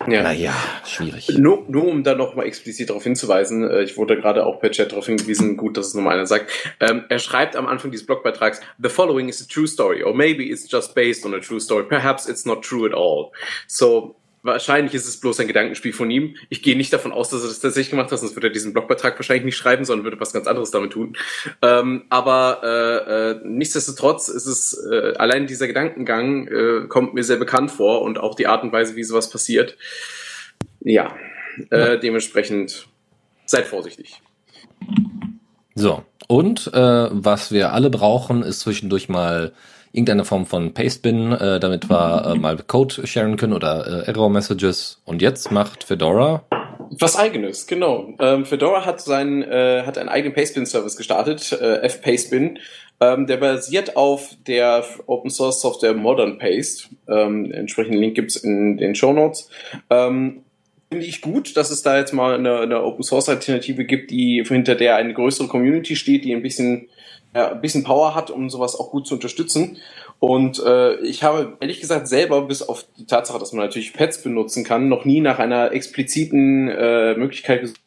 Ja. 0.08 0.24
Naja, 0.24 0.52
schwierig. 0.84 1.28
Nur, 1.38 1.64
nur 1.68 1.84
um 1.84 2.02
da 2.02 2.16
noch 2.16 2.34
mal 2.34 2.44
explizit 2.44 2.90
darauf 2.90 3.04
hinzuweisen, 3.04 3.62
äh, 3.62 3.82
ich 3.82 3.96
wurde 3.96 4.16
gerade 4.16 4.44
auch 4.44 4.58
per 4.60 4.72
Chat 4.72 4.90
darauf 4.90 5.06
hingewiesen, 5.06 5.56
gut, 5.56 5.76
dass 5.76 5.86
es 5.86 5.94
nochmal 5.94 6.14
einer 6.14 6.26
sagt. 6.26 6.50
Ähm, 6.80 7.04
er 7.08 7.20
schreibt 7.20 7.54
am 7.54 7.66
Anfang 7.66 7.92
dieses 7.92 8.04
Blogbeitrags, 8.04 8.60
The 8.82 8.88
following 8.88 9.28
is 9.28 9.40
a 9.40 9.46
true 9.48 9.68
story, 9.68 10.02
or 10.02 10.12
maybe 10.12 10.50
it's 10.50 10.68
just 10.68 10.96
based 10.96 11.24
on 11.24 11.34
a 11.34 11.38
true 11.38 11.60
story, 11.60 11.84
perhaps 11.84 12.28
it's 12.28 12.44
not 12.44 12.62
true 12.62 12.84
at 12.84 12.94
all. 12.94 13.30
So, 13.68 14.16
Wahrscheinlich 14.44 14.92
ist 14.94 15.06
es 15.06 15.20
bloß 15.20 15.38
ein 15.38 15.46
Gedankenspiel 15.46 15.92
von 15.92 16.10
ihm. 16.10 16.34
Ich 16.48 16.62
gehe 16.62 16.76
nicht 16.76 16.92
davon 16.92 17.12
aus, 17.12 17.30
dass 17.30 17.42
er 17.42 17.48
das 17.48 17.60
tatsächlich 17.60 17.90
gemacht 17.90 18.10
hat, 18.10 18.18
sonst 18.18 18.34
würde 18.34 18.48
er 18.48 18.52
diesen 18.52 18.72
Blogbeitrag 18.72 19.16
wahrscheinlich 19.16 19.44
nicht 19.44 19.56
schreiben, 19.56 19.84
sondern 19.84 20.04
würde 20.04 20.18
was 20.18 20.32
ganz 20.32 20.48
anderes 20.48 20.72
damit 20.72 20.92
tun. 20.92 21.16
Ähm, 21.62 22.06
aber 22.10 22.60
äh, 22.64 23.30
äh, 23.30 23.40
nichtsdestotrotz 23.44 24.28
ist 24.28 24.46
es 24.46 24.84
äh, 24.90 25.14
allein 25.16 25.46
dieser 25.46 25.68
Gedankengang 25.68 26.48
äh, 26.48 26.86
kommt 26.88 27.14
mir 27.14 27.22
sehr 27.22 27.36
bekannt 27.36 27.70
vor 27.70 28.02
und 28.02 28.18
auch 28.18 28.34
die 28.34 28.48
Art 28.48 28.64
und 28.64 28.72
Weise, 28.72 28.96
wie 28.96 29.04
sowas 29.04 29.30
passiert. 29.30 29.76
Ja, 30.80 31.14
äh, 31.70 32.00
dementsprechend 32.00 32.88
seid 33.46 33.66
vorsichtig. 33.66 34.20
So, 35.76 36.04
und 36.26 36.66
äh, 36.74 37.08
was 37.10 37.52
wir 37.52 37.72
alle 37.72 37.90
brauchen, 37.90 38.42
ist 38.42 38.60
zwischendurch 38.60 39.08
mal 39.08 39.52
irgendeine 39.92 40.24
Form 40.24 40.46
von 40.46 40.74
Pastebin, 40.74 41.32
äh, 41.32 41.60
damit 41.60 41.90
wir 41.90 42.32
äh, 42.34 42.38
mal 42.38 42.56
Code 42.58 43.06
sharen 43.06 43.36
können 43.36 43.52
oder 43.52 44.04
äh, 44.06 44.08
Error-Messages. 44.08 45.02
Und 45.04 45.22
jetzt 45.22 45.50
macht 45.50 45.84
Fedora 45.84 46.44
was 47.00 47.16
eigenes, 47.16 47.66
genau. 47.66 48.12
Ähm, 48.18 48.44
Fedora 48.44 48.84
hat 48.84 49.00
seinen, 49.00 49.42
äh, 49.42 49.82
hat 49.86 49.96
einen 49.96 50.08
eigenen 50.08 50.34
Pastebin-Service 50.34 50.96
gestartet, 50.96 51.52
äh, 51.52 51.88
fpastebin. 51.88 52.58
Ähm, 53.00 53.26
der 53.26 53.38
basiert 53.38 53.96
auf 53.96 54.30
der 54.46 54.84
Open 55.06 55.30
Source 55.30 55.60
Software 55.60 55.94
Modern 55.94 56.38
Paste. 56.38 56.88
Ähm, 57.08 57.50
entsprechenden 57.50 57.98
Link 57.98 58.14
gibt's 58.14 58.36
in 58.36 58.76
den 58.76 58.94
Show 58.94 59.12
Notes. 59.12 59.48
Ähm, 59.90 60.42
Finde 60.90 61.06
ich 61.06 61.22
gut, 61.22 61.56
dass 61.56 61.70
es 61.70 61.82
da 61.82 61.96
jetzt 61.96 62.12
mal 62.12 62.34
eine, 62.34 62.60
eine 62.60 62.82
Open 62.82 63.02
Source 63.02 63.30
Alternative 63.30 63.86
gibt, 63.86 64.10
die 64.10 64.44
hinter 64.46 64.74
der 64.74 64.96
eine 64.96 65.14
größere 65.14 65.48
Community 65.48 65.96
steht, 65.96 66.24
die 66.26 66.34
ein 66.34 66.42
bisschen 66.42 66.88
ja, 67.34 67.52
ein 67.52 67.60
bisschen 67.60 67.84
Power 67.84 68.14
hat, 68.14 68.30
um 68.30 68.50
sowas 68.50 68.78
auch 68.78 68.90
gut 68.90 69.06
zu 69.06 69.14
unterstützen. 69.14 69.78
Und 70.18 70.62
äh, 70.64 70.96
ich 71.00 71.22
habe 71.22 71.56
ehrlich 71.60 71.80
gesagt 71.80 72.06
selber, 72.06 72.42
bis 72.42 72.62
auf 72.62 72.84
die 72.98 73.06
Tatsache, 73.06 73.38
dass 73.38 73.52
man 73.52 73.64
natürlich 73.64 73.92
Pads 73.92 74.22
benutzen 74.22 74.64
kann, 74.64 74.88
noch 74.88 75.04
nie 75.04 75.20
nach 75.20 75.38
einer 75.38 75.72
expliziten 75.72 76.68
äh, 76.68 77.14
Möglichkeit 77.14 77.62
gesucht, 77.62 77.80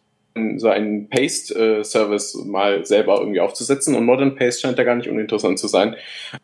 so 0.58 0.68
einen 0.68 1.08
Paste-Service 1.08 2.44
mal 2.46 2.86
selber 2.86 3.20
irgendwie 3.20 3.40
aufzusetzen. 3.40 3.96
Und 3.96 4.06
Modern 4.06 4.36
Paste 4.36 4.62
scheint 4.62 4.78
da 4.78 4.84
gar 4.84 4.96
nicht 4.96 5.10
uninteressant 5.10 5.60
zu 5.60 5.68
sein. 5.68 5.96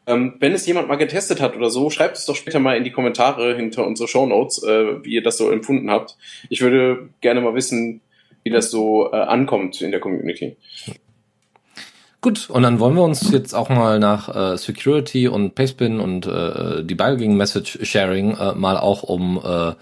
Ähm, 0.08 0.36
wenn 0.40 0.54
es 0.54 0.66
jemand 0.66 0.88
mal 0.88 0.96
getestet 0.96 1.42
hat 1.42 1.58
oder 1.58 1.70
so, 1.70 1.90
schreibt 1.90 2.16
es 2.16 2.26
doch 2.26 2.38
später 2.38 2.60
mal 2.60 2.78
in 2.78 2.86
die 2.86 2.92
Kommentare 2.92 3.54
hinter 3.54 3.86
unsere 3.86 4.08
Show 4.08 4.26
Notes, 4.26 4.64
äh, 4.64 5.04
wie 5.04 5.16
ihr 5.16 5.24
das 5.24 5.38
so 5.38 5.52
empfunden 5.52 5.92
habt. 5.92 6.16
Ich 6.50 6.62
würde 6.62 7.10
gerne 7.20 7.42
mal 7.42 7.54
wissen, 7.54 8.00
wie 8.44 8.50
das 8.50 8.72
so 8.72 9.12
äh, 9.12 9.18
ankommt 9.18 9.82
in 9.82 9.92
der 9.92 10.00
Community. 10.00 10.56
Gut, 12.22 12.52
und 12.52 12.62
dann 12.62 12.80
wollen 12.80 12.96
wir 12.96 13.04
uns 13.04 13.32
jetzt 13.32 13.56
auch 13.56 13.70
mal 13.70 13.98
nach 13.98 14.54
äh, 14.54 14.56
Security 14.56 15.28
und 15.28 15.56
Pastebin 15.56 16.00
und 16.00 16.28
äh, 16.28 16.84
Debugging 16.84 17.36
Message 17.36 17.80
Sharing 17.82 18.38
äh, 18.38 18.54
mal 18.54 18.78
auch 18.78 19.02
um 19.02 19.42
äh, 19.44 19.74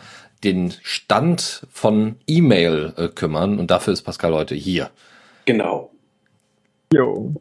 den 0.46 0.74
Stand 0.82 1.68
von 1.70 2.16
E-Mail 2.28 2.94
äh, 2.96 3.08
kümmern. 3.10 3.60
Und 3.60 3.72
dafür 3.72 3.92
ist 3.92 4.04
Pascal 4.04 4.34
heute 4.34 4.56
hier. 4.56 4.90
Genau. 5.44 5.92
Jo. 6.94 7.34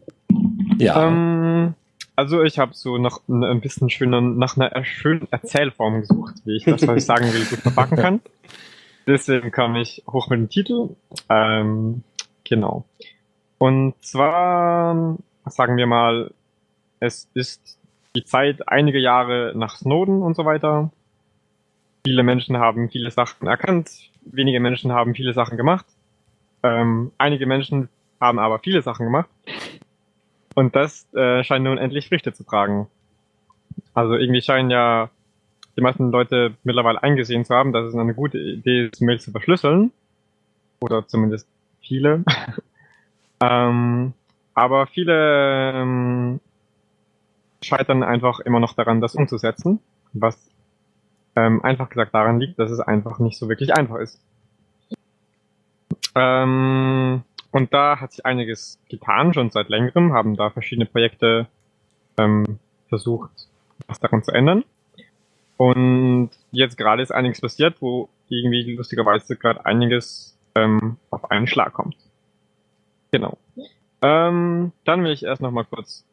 Ja. 0.78 1.06
Ähm, 1.06 1.74
also 2.16 2.42
ich 2.42 2.58
habe 2.58 2.74
so 2.74 2.98
noch 2.98 3.20
ein 3.28 3.60
bisschen 3.60 3.90
schöner, 3.90 4.20
nach 4.20 4.56
einer 4.56 4.84
schönen 4.84 5.28
Erzählform 5.30 6.00
gesucht, 6.00 6.34
wie 6.44 6.56
ich 6.56 6.64
das, 6.64 6.84
was 6.88 6.96
ich 6.96 7.04
sagen 7.04 7.32
will, 7.32 7.44
gut 7.44 7.60
verpacken 7.60 7.96
kann. 7.96 8.20
Deswegen 9.06 9.52
kam 9.52 9.76
ich 9.76 10.02
hoch 10.10 10.28
mit 10.28 10.40
dem 10.40 10.48
Titel. 10.48 10.88
Ähm, 11.30 12.02
genau. 12.42 12.84
Und 13.58 13.94
zwar, 14.00 15.16
sagen 15.46 15.76
wir 15.76 15.86
mal, 15.86 16.32
es 17.00 17.28
ist 17.34 17.78
die 18.14 18.24
Zeit 18.24 18.68
einige 18.68 18.98
Jahre 18.98 19.52
nach 19.54 19.76
Snowden 19.76 20.22
und 20.22 20.34
so 20.34 20.44
weiter. 20.44 20.90
Viele 22.04 22.22
Menschen 22.22 22.56
haben 22.58 22.88
viele 22.88 23.10
Sachen 23.10 23.48
erkannt, 23.48 23.90
wenige 24.22 24.60
Menschen 24.60 24.92
haben 24.92 25.14
viele 25.14 25.32
Sachen 25.34 25.56
gemacht. 25.56 25.86
Ähm, 26.62 27.12
einige 27.18 27.46
Menschen 27.46 27.88
haben 28.20 28.38
aber 28.38 28.58
viele 28.60 28.82
Sachen 28.82 29.06
gemacht. 29.06 29.28
Und 30.54 30.74
das 30.74 31.12
äh, 31.14 31.44
scheint 31.44 31.64
nun 31.64 31.78
endlich 31.78 32.08
Früchte 32.08 32.32
zu 32.32 32.44
tragen. 32.44 32.88
Also 33.94 34.14
irgendwie 34.14 34.42
scheinen 34.42 34.70
ja 34.70 35.10
die 35.76 35.80
meisten 35.80 36.10
Leute 36.10 36.54
mittlerweile 36.64 37.02
eingesehen 37.02 37.44
zu 37.44 37.54
haben, 37.54 37.72
dass 37.72 37.86
es 37.86 37.94
eine 37.94 38.14
gute 38.14 38.38
Idee 38.38 38.86
ist, 38.86 39.00
Mail 39.00 39.20
zu 39.20 39.30
verschlüsseln. 39.30 39.92
Oder 40.80 41.06
zumindest 41.06 41.46
viele. 41.80 42.24
Ähm, 43.40 44.12
aber 44.54 44.86
viele 44.86 45.72
ähm, 45.74 46.40
scheitern 47.62 48.02
einfach 48.02 48.40
immer 48.40 48.60
noch 48.60 48.74
daran, 48.74 49.00
das 49.00 49.14
umzusetzen, 49.14 49.80
was 50.12 50.50
ähm, 51.36 51.62
einfach 51.64 51.88
gesagt 51.88 52.14
daran 52.14 52.40
liegt, 52.40 52.58
dass 52.58 52.70
es 52.70 52.80
einfach 52.80 53.18
nicht 53.18 53.38
so 53.38 53.48
wirklich 53.48 53.74
einfach 53.76 53.96
ist. 53.96 54.20
Ähm, 56.14 57.22
und 57.50 57.72
da 57.72 58.00
hat 58.00 58.12
sich 58.12 58.26
einiges 58.26 58.78
getan, 58.88 59.32
schon 59.32 59.50
seit 59.50 59.68
längerem, 59.68 60.12
haben 60.12 60.36
da 60.36 60.50
verschiedene 60.50 60.86
Projekte 60.86 61.46
ähm, 62.16 62.58
versucht, 62.88 63.30
was 63.86 64.00
daran 64.00 64.22
zu 64.22 64.32
ändern. 64.32 64.64
Und 65.56 66.30
jetzt 66.52 66.76
gerade 66.76 67.02
ist 67.02 67.12
einiges 67.12 67.40
passiert, 67.40 67.80
wo 67.80 68.08
irgendwie 68.28 68.74
lustigerweise 68.74 69.36
gerade 69.36 69.64
einiges 69.64 70.36
ähm, 70.54 70.96
auf 71.10 71.30
einen 71.30 71.46
Schlag 71.46 71.72
kommt. 71.72 71.96
Genau. 73.10 73.38
Ähm, 74.02 74.72
dann 74.84 75.04
will 75.04 75.12
ich 75.12 75.24
erst 75.24 75.42
noch 75.42 75.50
mal 75.50 75.64
kurz 75.64 76.04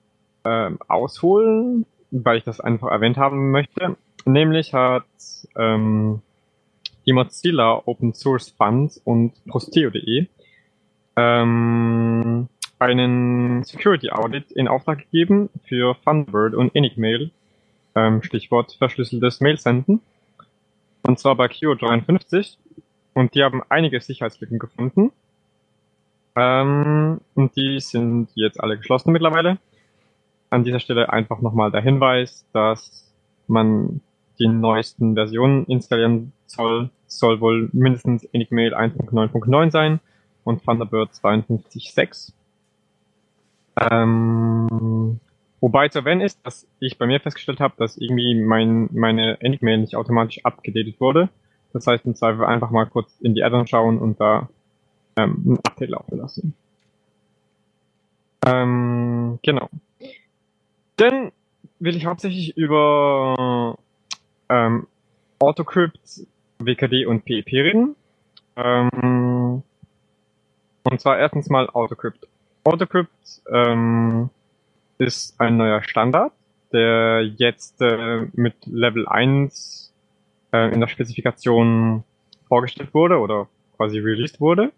ähm, 0.43 0.79
ausholen, 0.87 1.85
weil 2.11 2.37
ich 2.37 2.43
das 2.43 2.59
einfach 2.59 2.89
erwähnt 2.89 3.17
haben 3.17 3.51
möchte. 3.51 3.97
Nämlich 4.25 4.73
hat 4.73 5.05
ähm, 5.55 6.21
die 7.05 7.13
Mozilla 7.13 7.81
Open 7.85 8.13
Source 8.13 8.49
Fund 8.49 8.99
und 9.03 9.33
Prosteo.de 9.45 10.27
ähm, 11.15 12.47
einen 12.79 13.63
Security 13.63 14.09
Audit 14.09 14.51
in 14.51 14.67
Auftrag 14.67 14.99
gegeben 14.99 15.49
für 15.63 15.95
Thunderbird 16.03 16.55
und 16.55 16.75
Enigmail, 16.75 17.31
ähm, 17.95 18.21
Stichwort 18.23 18.73
verschlüsseltes 18.73 19.39
Mailsenden. 19.41 20.01
Und 21.03 21.19
zwar 21.19 21.35
bei 21.35 21.45
Q53. 21.45 22.57
Und 23.13 23.33
die 23.33 23.43
haben 23.43 23.61
einige 23.69 24.01
Sicherheitslücken 24.01 24.59
gefunden. 24.59 25.11
Ähm, 26.35 27.21
und 27.33 27.55
die 27.55 27.79
sind 27.79 28.29
jetzt 28.35 28.61
alle 28.61 28.77
geschlossen 28.77 29.11
mittlerweile. 29.11 29.57
An 30.49 30.63
dieser 30.63 30.79
Stelle 30.79 31.11
einfach 31.11 31.41
nochmal 31.41 31.71
der 31.71 31.81
Hinweis, 31.81 32.45
dass 32.53 33.13
man 33.47 34.01
die 34.39 34.47
neuesten 34.47 35.15
Versionen 35.15 35.65
installieren 35.65 36.33
soll. 36.45 36.89
Soll 37.07 37.39
wohl 37.39 37.69
mindestens 37.71 38.25
Enigmail 38.25 38.73
1.9.9 38.73 39.71
sein 39.71 39.99
und 40.43 40.63
Thunderbird 40.63 41.11
52.6. 41.11 42.33
Ähm, 43.91 45.19
wobei 45.61 45.89
zu 45.89 45.99
erwähnen 45.99 46.21
ist, 46.21 46.45
dass 46.45 46.67
ich 46.79 46.97
bei 46.97 47.05
mir 47.05 47.19
festgestellt 47.19 47.59
habe, 47.59 47.75
dass 47.77 47.97
irgendwie 47.97 48.35
mein, 48.35 48.89
meine 48.91 49.39
Enigmail 49.41 49.77
nicht 49.77 49.95
automatisch 49.95 50.43
abgedatet 50.43 50.99
wurde. 50.99 51.29
Das 51.73 51.87
heißt, 51.87 52.05
im 52.05 52.15
Zweifel 52.15 52.45
einfach 52.45 52.71
mal 52.71 52.85
kurz 52.85 53.19
in 53.21 53.35
die 53.35 53.43
Addon 53.43 53.67
schauen 53.67 53.97
und 53.97 54.19
da 54.19 54.49
ähm, 55.15 55.43
ein 55.45 55.59
Update 55.63 55.89
laufen 55.89 56.17
lassen. 56.17 56.53
Ähm, 58.45 59.39
genau. 59.43 59.69
Dann 60.97 61.31
will 61.79 61.95
ich 61.95 62.05
hauptsächlich 62.05 62.55
über 62.57 63.77
ähm, 64.49 64.87
Autocrypt, 65.39 66.25
WKD 66.59 67.05
und 67.05 67.25
PEP 67.25 67.47
reden. 67.51 67.95
Ähm, 68.55 69.63
und 70.83 71.01
zwar 71.01 71.17
erstens 71.17 71.49
mal 71.49 71.69
Autocrypt. 71.69 72.27
Autocrypt 72.63 73.41
ähm, 73.51 74.29
ist 74.97 75.39
ein 75.39 75.57
neuer 75.57 75.83
Standard, 75.83 76.31
der 76.71 77.23
jetzt 77.37 77.81
äh, 77.81 78.27
mit 78.33 78.55
Level 78.65 79.07
1 79.07 79.93
äh, 80.53 80.73
in 80.73 80.79
der 80.79 80.87
Spezifikation 80.87 82.03
vorgestellt 82.47 82.93
wurde 82.93 83.19
oder 83.19 83.47
quasi 83.75 83.99
released 83.99 84.39
wurde. 84.39 84.71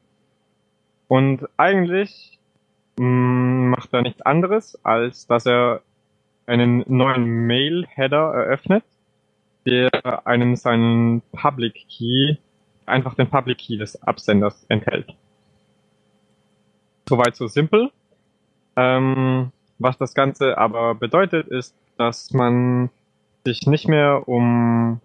Und 1.08 1.48
eigentlich 1.58 2.38
mh, 2.98 3.06
mm, 3.06 3.70
macht 3.70 3.93
er 3.93 4.02
nichts 4.02 4.22
anderes, 4.22 4.84
als 4.84 5.28
dass 5.28 5.46
er 5.46 5.82
einen 6.46 6.84
neuen 6.88 7.48
Mail-Header 7.48 8.34
eröffnet, 8.34 8.84
der 9.65 10.26
einen 10.26 10.56
seinen 10.56 11.22
Public 11.34 11.86
Key, 11.89 12.38
einfach 12.86 13.15
den 13.15 13.30
Public 13.30 13.58
Key 13.58 13.78
des 13.78 14.02
Absenders 14.02 14.65
enthält. 14.70 15.13
Soweit 17.10 17.36
so 17.36 17.48
simpel. 17.48 17.91
Ähm, 18.76 19.52
was 19.80 19.98
das 19.98 20.13
Ganze 20.13 20.58
aber 20.58 20.96
bedeutet, 20.96 21.48
ist, 21.48 21.76
dass 21.98 22.32
man 22.32 22.89
sich 23.46 23.67
nicht 23.67 23.88
mehr 23.88 24.28
um 24.28 25.00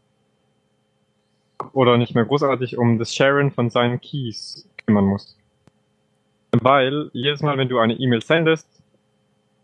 oder 1.72 1.96
nicht 1.96 2.14
mehr 2.14 2.24
großartig 2.24 2.76
um 2.76 2.98
das 2.98 3.14
Sharen 3.14 3.50
von 3.50 3.70
seinen 3.70 4.00
Keys 4.00 4.68
kümmern 4.84 5.06
muss. 5.06 5.36
Weil 6.52 7.10
jedes 7.12 7.42
Mal, 7.42 7.56
wenn 7.58 7.68
du 7.68 7.78
eine 7.78 7.94
E-Mail 7.94 8.22
sendest, 8.22 8.68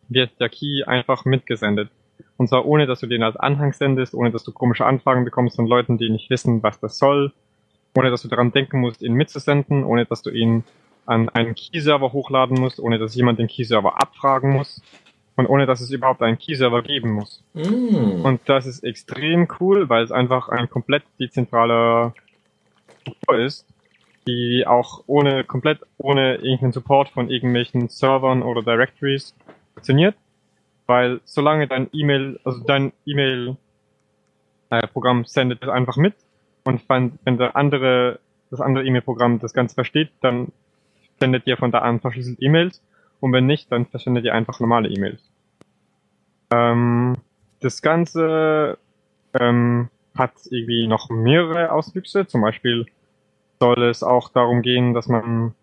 wird 0.08 0.30
der 0.40 0.48
Key 0.48 0.84
einfach 0.84 1.24
mitgesendet. 1.24 1.90
Und 2.36 2.48
zwar 2.48 2.64
ohne, 2.66 2.86
dass 2.86 3.00
du 3.00 3.06
den 3.06 3.22
als 3.22 3.36
Anhang 3.36 3.72
sendest, 3.72 4.14
ohne 4.14 4.30
dass 4.30 4.44
du 4.44 4.52
komische 4.52 4.86
Anfragen 4.86 5.24
bekommst 5.24 5.56
von 5.56 5.66
Leuten, 5.66 5.98
die 5.98 6.08
nicht 6.08 6.30
wissen, 6.30 6.62
was 6.62 6.80
das 6.80 6.98
soll, 6.98 7.32
ohne 7.96 8.10
dass 8.10 8.22
du 8.22 8.28
daran 8.28 8.52
denken 8.52 8.80
musst, 8.80 9.02
ihn 9.02 9.12
mitzusenden, 9.12 9.84
ohne 9.84 10.06
dass 10.06 10.22
du 10.22 10.30
ihn 10.30 10.64
an 11.04 11.28
einen 11.30 11.54
Key-Server 11.54 12.12
hochladen 12.12 12.58
musst, 12.58 12.80
ohne 12.80 12.98
dass 12.98 13.14
jemand 13.14 13.38
den 13.38 13.48
Key-Server 13.48 14.00
abfragen 14.00 14.50
muss 14.52 14.82
und 15.36 15.46
ohne 15.46 15.66
dass 15.66 15.80
es 15.80 15.90
überhaupt 15.90 16.22
einen 16.22 16.38
Key-Server 16.38 16.82
geben 16.82 17.12
muss. 17.12 17.42
Mm. 17.54 18.24
Und 18.24 18.40
das 18.46 18.66
ist 18.66 18.84
extrem 18.84 19.48
cool, 19.60 19.88
weil 19.88 20.04
es 20.04 20.12
einfach 20.12 20.48
ein 20.48 20.68
komplett 20.68 21.04
dezentraler 21.18 22.14
Struktur 23.00 23.38
ist, 23.38 23.66
die 24.28 24.66
auch 24.66 25.04
ohne 25.06 25.44
komplett 25.44 25.80
ohne 25.96 26.36
irgendeinen 26.36 26.72
Support 26.72 27.08
von 27.08 27.30
irgendwelchen 27.30 27.88
Servern 27.88 28.42
oder 28.42 28.62
Directories 28.62 29.34
funktioniert, 29.74 30.16
weil 30.86 31.20
solange 31.24 31.66
dein 31.66 31.88
E-Mail, 31.92 32.38
also 32.44 32.62
dein 32.64 32.92
E-Mail 33.06 33.56
äh, 34.70 34.86
sendet 35.24 35.62
es 35.62 35.68
einfach 35.68 35.96
mit 35.96 36.14
und 36.64 36.86
wenn, 36.88 37.18
wenn 37.24 37.38
der 37.38 37.56
andere 37.56 38.20
das 38.50 38.60
andere 38.60 38.84
E-Mail-Programm 38.84 39.38
das 39.40 39.52
Ganze 39.52 39.74
versteht, 39.74 40.10
dann 40.20 40.52
sendet 41.20 41.46
ihr 41.46 41.56
von 41.56 41.70
da 41.70 41.78
an 41.78 42.00
verschlüsselt 42.00 42.38
E-Mails 42.40 42.82
und 43.20 43.32
wenn 43.32 43.46
nicht, 43.46 43.72
dann 43.72 43.86
versendet 43.86 44.24
ihr 44.24 44.34
einfach 44.34 44.60
normale 44.60 44.88
E-Mails. 44.88 45.22
Ähm, 46.50 47.16
das 47.60 47.82
Ganze 47.82 48.78
ähm, 49.38 49.88
hat 50.14 50.32
irgendwie 50.50 50.86
noch 50.86 51.10
mehrere 51.10 51.72
Auswüchse. 51.72 52.26
Zum 52.26 52.40
Beispiel 52.40 52.86
soll 53.60 53.82
es 53.84 54.02
auch 54.02 54.28
darum 54.30 54.62
gehen, 54.62 54.94
dass 54.94 55.08
man 55.08 55.54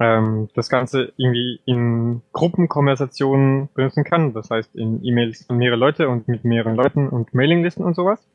ähm, 0.00 0.48
das 0.54 0.68
Ganze 0.68 1.12
irgendwie 1.16 1.60
in 1.64 2.22
Gruppenkonversationen 2.32 3.68
benutzen 3.74 4.04
kann. 4.04 4.32
Das 4.32 4.50
heißt 4.50 4.74
in 4.74 5.04
E-Mails 5.04 5.46
von 5.46 5.58
mehrere 5.58 5.78
Leute 5.78 6.08
und 6.08 6.28
mit 6.28 6.44
mehreren 6.44 6.76
Leuten 6.76 7.08
und 7.08 7.34
Mailinglisten 7.34 7.84
und 7.84 7.94
sowas. 7.94 8.26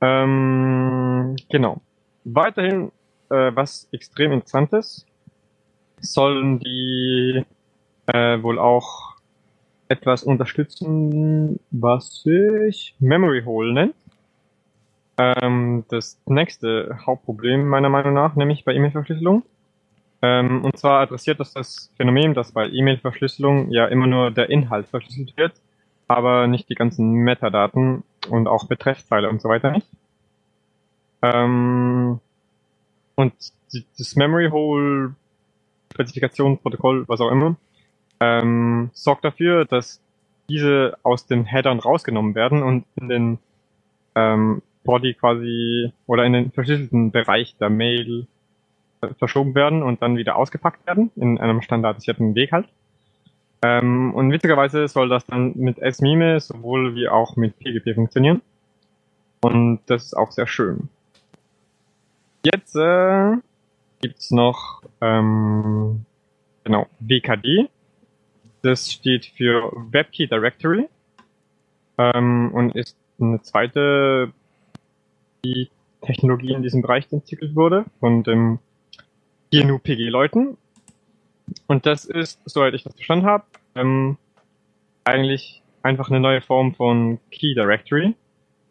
Ähm, 0.00 1.36
genau. 1.48 1.80
Weiterhin 2.24 2.90
äh, 3.30 3.52
was 3.54 3.88
extrem 3.92 4.32
interessantes, 4.32 5.06
sollen 6.00 6.58
die 6.58 7.44
äh, 8.06 8.42
wohl 8.42 8.58
auch 8.58 9.14
etwas 9.88 10.24
unterstützen, 10.24 11.60
was 11.70 12.22
sich 12.22 12.96
Memory 12.98 13.42
Hole 13.44 13.72
nennt. 13.72 13.94
Ähm, 15.16 15.84
das 15.88 16.20
nächste 16.26 16.98
Hauptproblem 17.06 17.68
meiner 17.68 17.88
Meinung 17.88 18.14
nach, 18.14 18.34
nämlich 18.34 18.64
bei 18.64 18.74
E-Mail-Verschlüsselung. 18.74 19.44
Ähm, 20.22 20.64
und 20.64 20.76
zwar 20.78 21.00
adressiert 21.00 21.38
das 21.38 21.52
das 21.52 21.92
Phänomen, 21.96 22.34
dass 22.34 22.52
bei 22.52 22.68
E-Mail-Verschlüsselung 22.68 23.70
ja 23.70 23.86
immer 23.86 24.06
nur 24.06 24.30
der 24.30 24.50
Inhalt 24.50 24.86
verschlüsselt 24.88 25.36
wird, 25.36 25.52
aber 26.08 26.46
nicht 26.46 26.68
die 26.68 26.74
ganzen 26.74 27.12
Metadaten 27.12 28.02
und 28.28 28.48
auch 28.48 28.66
Betreffzeile 28.66 29.28
und 29.28 29.40
so 29.40 29.48
weiter 29.48 29.70
nicht. 29.70 29.86
Ähm, 31.22 32.20
und 33.14 33.34
das 33.98 34.16
Memory 34.16 34.50
Hole 34.50 35.14
Spezifikationsprotokoll, 35.92 37.06
was 37.08 37.20
auch 37.20 37.30
immer, 37.30 37.56
ähm, 38.20 38.90
sorgt 38.92 39.24
dafür, 39.24 39.64
dass 39.64 40.00
diese 40.48 40.96
aus 41.02 41.26
den 41.26 41.44
Headern 41.44 41.78
rausgenommen 41.78 42.34
werden 42.34 42.62
und 42.62 42.84
in 42.96 43.08
den 43.08 43.38
ähm, 44.14 44.62
Body 44.84 45.14
quasi 45.14 45.92
oder 46.06 46.24
in 46.24 46.32
den 46.32 46.52
verschlüsselten 46.52 47.10
Bereich 47.10 47.56
der 47.58 47.70
Mail 47.70 48.26
äh, 49.00 49.08
verschoben 49.18 49.54
werden 49.54 49.82
und 49.82 50.02
dann 50.02 50.16
wieder 50.16 50.36
ausgepackt 50.36 50.86
werden 50.86 51.10
in 51.16 51.38
einem 51.38 51.62
standardisierten 51.62 52.34
Weg 52.34 52.52
halt. 52.52 52.68
Ähm, 53.62 54.14
und 54.14 54.30
witzigerweise 54.30 54.86
soll 54.88 55.08
das 55.08 55.24
dann 55.26 55.54
mit 55.56 55.78
S-Mime 55.78 56.38
sowohl 56.38 56.94
wie 56.94 57.08
auch 57.08 57.36
mit 57.36 57.58
PGP 57.58 57.94
funktionieren. 57.94 58.42
Und 59.40 59.80
das 59.86 60.04
ist 60.04 60.14
auch 60.14 60.30
sehr 60.30 60.46
schön. 60.46 60.88
Jetzt 62.44 62.76
äh, 62.76 63.36
gibt's 64.02 64.30
noch 64.30 64.82
ähm, 65.00 66.04
genau 66.62 66.86
WKD. 67.00 67.68
Das 68.60 68.92
steht 68.92 69.26
für 69.26 69.72
WebKey 69.74 70.26
Directory 70.26 70.88
ähm, 71.96 72.50
und 72.52 72.74
ist 72.74 72.96
eine 73.18 73.40
zweite 73.42 74.32
die 75.44 75.70
Technologie 76.00 76.52
in 76.52 76.62
diesem 76.62 76.82
Bereich 76.82 77.06
entwickelt 77.10 77.54
wurde 77.54 77.84
von 78.00 78.22
dem 78.22 78.58
GNU-PG-Leuten. 79.52 80.56
Und 81.66 81.86
das 81.86 82.04
ist, 82.04 82.40
soweit 82.44 82.74
ich 82.74 82.82
das 82.82 82.94
verstanden 82.94 83.26
habe, 83.26 83.44
ähm, 83.74 84.16
eigentlich 85.04 85.62
einfach 85.82 86.10
eine 86.10 86.20
neue 86.20 86.40
Form 86.40 86.74
von 86.74 87.18
Key 87.30 87.54
Directory, 87.54 88.14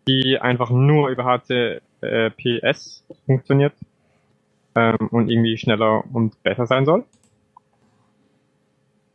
die 0.07 0.39
einfach 0.39 0.69
nur 0.71 1.09
über 1.09 1.23
HTTPS 1.23 3.05
funktioniert 3.25 3.73
ähm, 4.75 5.07
und 5.11 5.29
irgendwie 5.29 5.57
schneller 5.57 6.03
und 6.11 6.41
besser 6.43 6.65
sein 6.65 6.85
soll. 6.85 7.05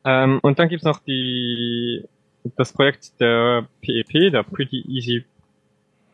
Ähm, 0.05 0.38
und 0.42 0.59
dann 0.59 0.68
gibt's 0.68 0.85
noch 0.85 1.01
die 1.01 2.05
das 2.57 2.73
Projekt 2.73 3.21
der 3.21 3.66
PEP, 3.83 4.31
der 4.33 4.42
Pretty 4.42 4.81
Easy 4.88 5.25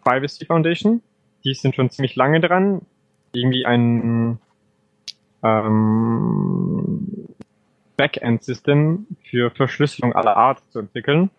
Privacy 0.03 0.47
Foundation. 0.47 1.03
Die 1.45 1.55
sind 1.55 1.75
schon 1.75 1.91
ziemlich 1.91 2.17
lange 2.17 2.41
dran, 2.41 2.83
irgendwie 3.33 3.67
ein 3.67 4.39
ähm, 5.43 7.29
Backend-System 7.97 9.07
für 9.29 9.51
Verschlüsselung 9.51 10.15
aller 10.15 10.37
Art 10.37 10.63
zu 10.71 10.81
entwickeln. 10.81 11.31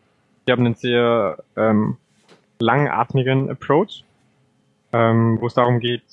Die 0.48 0.52
haben 0.52 0.66
einen 0.66 0.76
sehr 0.76 1.44
ähm, 1.58 1.98
langatmigen 2.60 3.50
Approach, 3.50 4.04
ähm, 4.94 5.40
wo 5.42 5.48
es 5.48 5.56
darum 5.56 5.80
geht, 5.80 6.04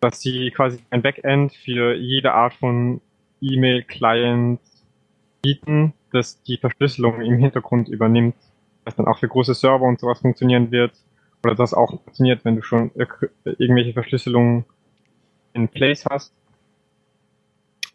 dass 0.00 0.20
sie 0.20 0.50
quasi 0.50 0.78
ein 0.90 1.02
Backend 1.02 1.54
für 1.54 1.94
jede 1.94 2.32
Art 2.32 2.54
von 2.54 3.00
E-Mail-Client 3.40 4.60
bieten, 5.42 5.92
das 6.12 6.42
die 6.42 6.56
Verschlüsselung 6.56 7.20
im 7.20 7.38
Hintergrund 7.38 7.88
übernimmt, 7.88 8.36
das 8.84 8.96
dann 8.96 9.06
auch 9.06 9.18
für 9.18 9.28
große 9.28 9.54
Server 9.54 9.84
und 9.84 10.00
sowas 10.00 10.20
funktionieren 10.20 10.70
wird, 10.70 10.92
oder 11.44 11.54
das 11.54 11.74
auch 11.74 11.90
funktioniert, 11.90 12.44
wenn 12.44 12.56
du 12.56 12.62
schon 12.62 12.90
irgendwelche 13.44 13.92
Verschlüsselungen 13.92 14.64
in 15.52 15.68
place 15.68 16.04
hast. 16.06 16.32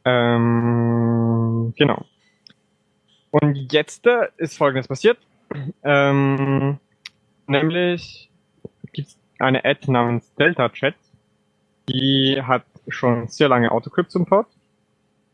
Ähm, 0.05 1.73
genau. 1.77 2.05
Und 3.31 3.71
jetzt 3.71 4.05
äh, 4.07 4.27
ist 4.37 4.57
Folgendes 4.57 4.87
passiert. 4.87 5.17
Ähm, 5.83 6.79
nämlich 7.47 8.29
gibt 8.93 9.09
es 9.09 9.17
eine 9.39 9.63
Ad 9.65 9.91
namens 9.91 10.33
Delta 10.35 10.69
Chat, 10.69 10.95
die 11.89 12.41
hat 12.41 12.63
schon 12.87 13.27
sehr 13.27 13.49
lange 13.49 13.71
Autocrypt 13.71 14.11
Support 14.11 14.47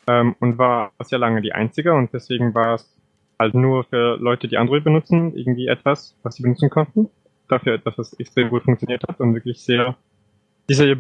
ähm, 0.08 0.36
und 0.40 0.58
war 0.58 0.92
sehr 1.04 1.20
lange 1.20 1.42
die 1.42 1.54
einzige 1.54 1.94
und 1.94 2.14
deswegen 2.14 2.54
war 2.54 2.76
es 2.76 2.92
halt 3.40 3.54
nur 3.54 3.84
für 3.84 4.18
Leute, 4.18 4.48
die 4.48 4.58
Android 4.58 4.84
benutzen, 4.84 5.36
irgendwie 5.36 5.68
etwas, 5.68 6.16
was 6.24 6.36
sie 6.36 6.44
benutzen 6.44 6.70
konnten. 6.70 7.10
Dafür 7.48 7.76
etwas, 7.76 7.98
was 7.98 8.14
extrem 8.14 8.50
gut 8.50 8.64
funktioniert 8.64 9.04
hat 9.08 9.20
und 9.20 9.34
wirklich 9.34 9.62
sehr 9.62 9.96
dieser 10.70 10.96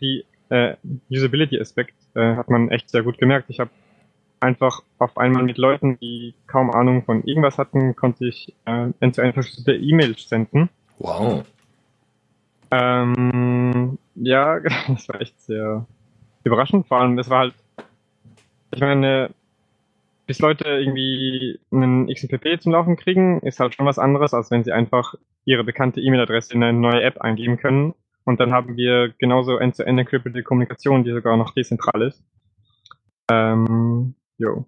die 0.00 0.24
äh, 0.50 0.76
Usability-Aspekt 1.10 1.94
äh, 2.14 2.36
hat 2.36 2.48
man 2.48 2.70
echt 2.70 2.90
sehr 2.90 3.02
gut 3.02 3.18
gemerkt. 3.18 3.50
Ich 3.50 3.60
habe 3.60 3.70
einfach 4.40 4.82
auf 4.98 5.18
einmal 5.18 5.42
mit 5.42 5.58
Leuten, 5.58 5.98
die 5.98 6.34
kaum 6.46 6.70
Ahnung 6.70 7.04
von 7.04 7.24
irgendwas 7.24 7.58
hatten, 7.58 7.96
konnte 7.96 8.26
ich 8.26 8.54
äh, 8.64 8.88
end-zu-end 9.00 9.34
verschlüsselte 9.34 9.74
E-Mails 9.74 10.28
senden. 10.28 10.68
Wow. 10.98 11.44
Ähm, 12.70 13.98
ja, 14.14 14.60
das 14.88 15.08
war 15.08 15.20
echt 15.20 15.40
sehr 15.40 15.86
überraschend. 16.44 16.86
Vor 16.86 17.00
allem, 17.00 17.18
es 17.18 17.28
war 17.28 17.40
halt, 17.40 17.54
ich 18.70 18.80
meine, 18.80 19.30
bis 20.26 20.40
Leute 20.40 20.64
irgendwie 20.68 21.58
einen 21.72 22.06
XMPP 22.06 22.60
zum 22.60 22.72
Laufen 22.72 22.96
kriegen, 22.96 23.40
ist 23.40 23.60
halt 23.60 23.74
schon 23.74 23.86
was 23.86 23.98
anderes, 23.98 24.34
als 24.34 24.50
wenn 24.50 24.62
sie 24.62 24.72
einfach 24.72 25.14
ihre 25.48 25.64
bekannte 25.64 26.00
E-Mail-Adresse 26.00 26.52
in 26.52 26.62
eine 26.62 26.78
neue 26.78 27.02
App 27.02 27.22
eingeben 27.22 27.56
können 27.56 27.94
und 28.24 28.38
dann 28.38 28.52
haben 28.52 28.76
wir 28.76 29.14
genauso 29.18 29.56
end-to-end 29.56 29.98
encrypted 29.98 30.44
Kommunikation, 30.44 31.04
die 31.04 31.12
sogar 31.12 31.38
noch 31.38 31.54
dezentral 31.54 32.02
ist. 32.02 32.22
Ähm, 33.30 34.14
jo. 34.36 34.66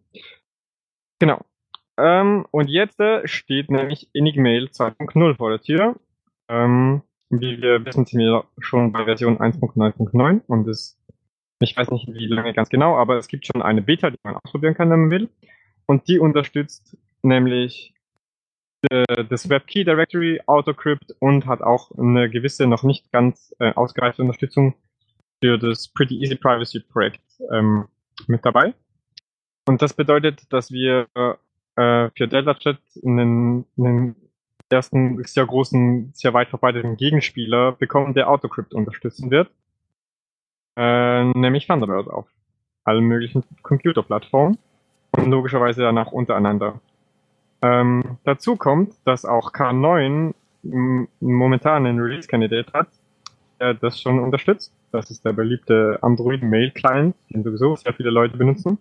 Genau. 1.18 1.44
Ähm, 1.98 2.46
und 2.50 2.68
jetzt 2.68 2.98
äh, 2.98 3.28
steht 3.28 3.70
nämlich 3.70 4.08
Enigmail 4.14 4.70
2.0 4.72 5.36
vor 5.36 5.50
der 5.50 5.60
Tür. 5.60 5.96
Ähm, 6.48 7.02
wie 7.28 7.60
wir 7.60 7.84
wissen, 7.84 8.06
sind 8.06 8.18
wir 8.18 8.44
schon 8.58 8.90
bei 8.90 9.04
Version 9.04 9.38
1.9.9 9.38 10.40
und 10.46 10.66
es, 10.66 10.98
ich 11.60 11.76
weiß 11.76 11.90
nicht 11.90 12.08
wie 12.08 12.26
lange 12.26 12.54
ganz 12.54 12.70
genau, 12.70 12.96
aber 12.96 13.18
es 13.18 13.28
gibt 13.28 13.46
schon 13.46 13.60
eine 13.60 13.82
Beta, 13.82 14.08
die 14.08 14.18
man 14.22 14.36
ausprobieren 14.36 14.74
kann, 14.74 14.88
wenn 14.88 15.00
man 15.00 15.10
will. 15.10 15.28
Und 15.84 16.08
die 16.08 16.18
unterstützt 16.18 16.96
nämlich 17.22 17.92
das 18.88 19.48
WebKey 19.48 19.84
Directory 19.84 20.40
Autocrypt 20.46 21.14
und 21.18 21.46
hat 21.46 21.60
auch 21.60 21.90
eine 21.98 22.30
gewisse, 22.30 22.66
noch 22.66 22.82
nicht 22.82 23.12
ganz 23.12 23.54
äh, 23.58 23.72
ausgereifte 23.74 24.22
Unterstützung 24.22 24.74
für 25.42 25.58
das 25.58 25.88
Pretty 25.88 26.18
Easy 26.20 26.36
Privacy 26.36 26.80
Projekt 26.80 27.20
ähm, 27.52 27.86
mit 28.26 28.44
dabei. 28.44 28.74
Und 29.66 29.82
das 29.82 29.94
bedeutet, 29.94 30.52
dass 30.52 30.70
wir 30.70 31.06
äh, 31.14 32.10
für 32.16 32.28
DeltaChat 32.28 32.78
einen, 33.04 33.64
einen 33.78 34.16
ersten 34.68 35.22
sehr 35.24 35.46
großen, 35.46 36.12
sehr 36.14 36.32
weit 36.34 36.48
verbreiteten 36.48 36.96
Gegenspieler 36.96 37.72
bekommen, 37.72 38.14
der 38.14 38.28
Autocrypt 38.28 38.74
unterstützen 38.74 39.30
wird. 39.30 39.50
Äh, 40.76 41.24
nämlich 41.24 41.66
Thunderbird 41.66 42.08
auf 42.08 42.26
allen 42.84 43.04
möglichen 43.04 43.44
Computerplattformen 43.62 44.58
und 45.16 45.30
logischerweise 45.30 45.82
danach 45.82 46.12
untereinander. 46.12 46.80
Ähm, 47.62 48.18
dazu 48.24 48.56
kommt, 48.56 48.94
dass 49.04 49.24
auch 49.24 49.52
K9 49.52 50.34
momentan 51.20 51.86
einen 51.86 52.00
Release-Kandidat 52.00 52.72
hat, 52.72 52.88
der 53.60 53.74
das 53.74 54.00
schon 54.00 54.18
unterstützt. 54.18 54.72
Das 54.92 55.10
ist 55.10 55.24
der 55.24 55.32
beliebte 55.32 55.98
Android 56.02 56.42
Mail 56.42 56.70
Client, 56.70 57.14
den 57.30 57.44
sowieso 57.44 57.76
sehr 57.76 57.94
viele 57.94 58.10
Leute 58.10 58.36
benutzen. 58.36 58.78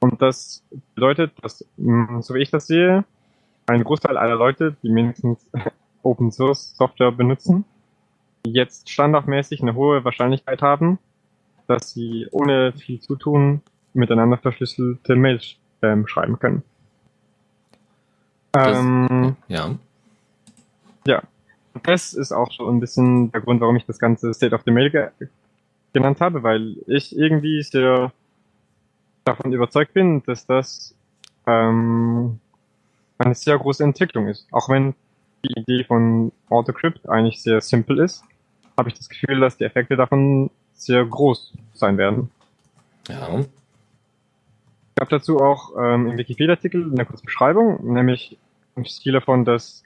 Und 0.00 0.20
das 0.20 0.64
bedeutet, 0.94 1.32
dass, 1.42 1.64
so 1.76 2.34
wie 2.34 2.42
ich 2.42 2.50
das 2.50 2.66
sehe, 2.66 3.04
ein 3.66 3.84
Großteil 3.84 4.16
aller 4.16 4.34
Leute, 4.34 4.76
die 4.82 4.90
mindestens 4.90 5.48
Open 6.02 6.32
Source 6.32 6.76
Software 6.76 7.12
benutzen, 7.12 7.64
jetzt 8.44 8.90
standardmäßig 8.90 9.62
eine 9.62 9.74
hohe 9.74 10.04
Wahrscheinlichkeit 10.04 10.62
haben, 10.62 10.98
dass 11.68 11.92
sie 11.92 12.26
ohne 12.32 12.72
viel 12.72 13.00
zu 13.00 13.14
tun 13.14 13.62
miteinander 13.94 14.38
verschlüsselte 14.38 15.14
Mails 15.14 15.56
ähm, 15.82 16.08
schreiben 16.08 16.38
können. 16.40 16.64
Das, 18.52 18.78
ähm, 18.78 19.36
ja. 19.48 19.74
Ja. 21.06 21.22
Das 21.82 22.12
ist 22.12 22.32
auch 22.32 22.52
so 22.52 22.68
ein 22.68 22.80
bisschen 22.80 23.32
der 23.32 23.40
Grund, 23.40 23.60
warum 23.62 23.76
ich 23.76 23.86
das 23.86 23.98
ganze 23.98 24.32
State 24.34 24.54
of 24.54 24.62
the 24.64 24.70
Mail 24.70 24.90
ge 24.90 25.08
genannt 25.94 26.20
habe, 26.20 26.42
weil 26.42 26.76
ich 26.86 27.16
irgendwie 27.16 27.62
sehr 27.62 28.12
davon 29.24 29.52
überzeugt 29.52 29.92
bin, 29.92 30.22
dass 30.24 30.46
das 30.46 30.94
ähm, 31.46 32.40
eine 33.18 33.34
sehr 33.34 33.58
große 33.58 33.84
Entwicklung 33.84 34.28
ist. 34.28 34.46
Auch 34.52 34.68
wenn 34.68 34.94
die 35.44 35.60
Idee 35.60 35.84
von 35.84 36.32
AutoCrypt 36.48 37.08
eigentlich 37.08 37.42
sehr 37.42 37.60
simpel 37.60 37.98
ist, 37.98 38.22
habe 38.78 38.88
ich 38.88 38.94
das 38.94 39.08
Gefühl, 39.08 39.40
dass 39.40 39.58
die 39.58 39.64
Effekte 39.64 39.96
davon 39.96 40.50
sehr 40.72 41.04
groß 41.04 41.52
sein 41.74 41.98
werden. 41.98 42.30
Ja 43.08 43.44
gab 44.94 45.08
dazu 45.08 45.38
auch 45.38 45.72
ähm, 45.78 46.08
im 46.08 46.18
Wikipedia-Artikel 46.18 46.90
eine 46.90 47.06
kurze 47.06 47.24
Beschreibung, 47.24 47.92
nämlich 47.92 48.38
im 48.76 48.84
Stil 48.84 49.12
davon, 49.12 49.44
dass 49.44 49.82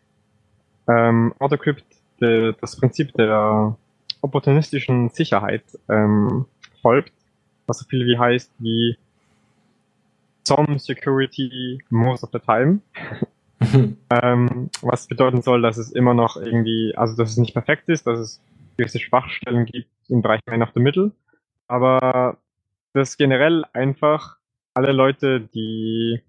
ähm, 0.89 1.35
AutoCrypt 1.39 1.85
de, 2.21 2.55
das 2.61 2.77
Prinzip 2.77 3.13
der 3.15 3.77
opportunistischen 4.21 5.11
Sicherheit 5.11 5.65
ähm, 5.89 6.47
folgt, 6.83 7.13
was 7.67 7.79
so 7.79 7.87
viel 7.87 8.07
wie 8.07 8.19
heißt 8.19 8.53
wie 8.59 8.97
some 10.47 10.79
security 10.79 11.83
most 11.91 12.23
of 12.23 12.31
the 12.33 12.39
time. 12.39 12.81
ähm, 14.11 14.71
was 14.83 15.07
bedeuten 15.07 15.43
soll, 15.43 15.63
dass 15.63 15.77
es 15.77 15.91
immer 15.93 16.15
noch 16.15 16.37
irgendwie, 16.37 16.95
also 16.97 17.17
dass 17.17 17.31
es 17.31 17.37
nicht 17.37 17.55
perfekt 17.55 17.89
ist, 17.89 18.07
dass 18.07 18.19
es 18.19 18.41
gewisse 18.77 19.01
Schwachstellen 19.01 19.65
gibt 19.65 19.89
im 20.09 20.23
Bereich 20.23 20.41
Man 20.47 20.63
of 20.63 20.71
the 20.75 20.81
Middle, 20.81 21.13
aber 21.67 22.37
dass 22.93 23.17
generell 23.17 23.65
einfach 23.73 24.37
alle 24.77 24.93
Leute, 24.93 25.41
die 25.41 26.21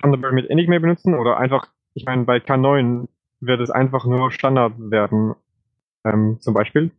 Thunderbird 0.00 0.32
mit 0.32 0.48
Enigma 0.48 0.78
benutzen 0.78 1.14
oder 1.14 1.38
einfach, 1.38 1.66
ich 1.94 2.04
meine, 2.04 2.24
bei 2.24 2.38
K9 2.38 3.08
wird 3.40 3.60
es 3.60 3.70
einfach 3.70 4.04
nur 4.04 4.30
Standard 4.30 4.74
werden, 4.78 5.34
ähm, 6.04 6.38
zum 6.40 6.54
Beispiel. 6.54 6.92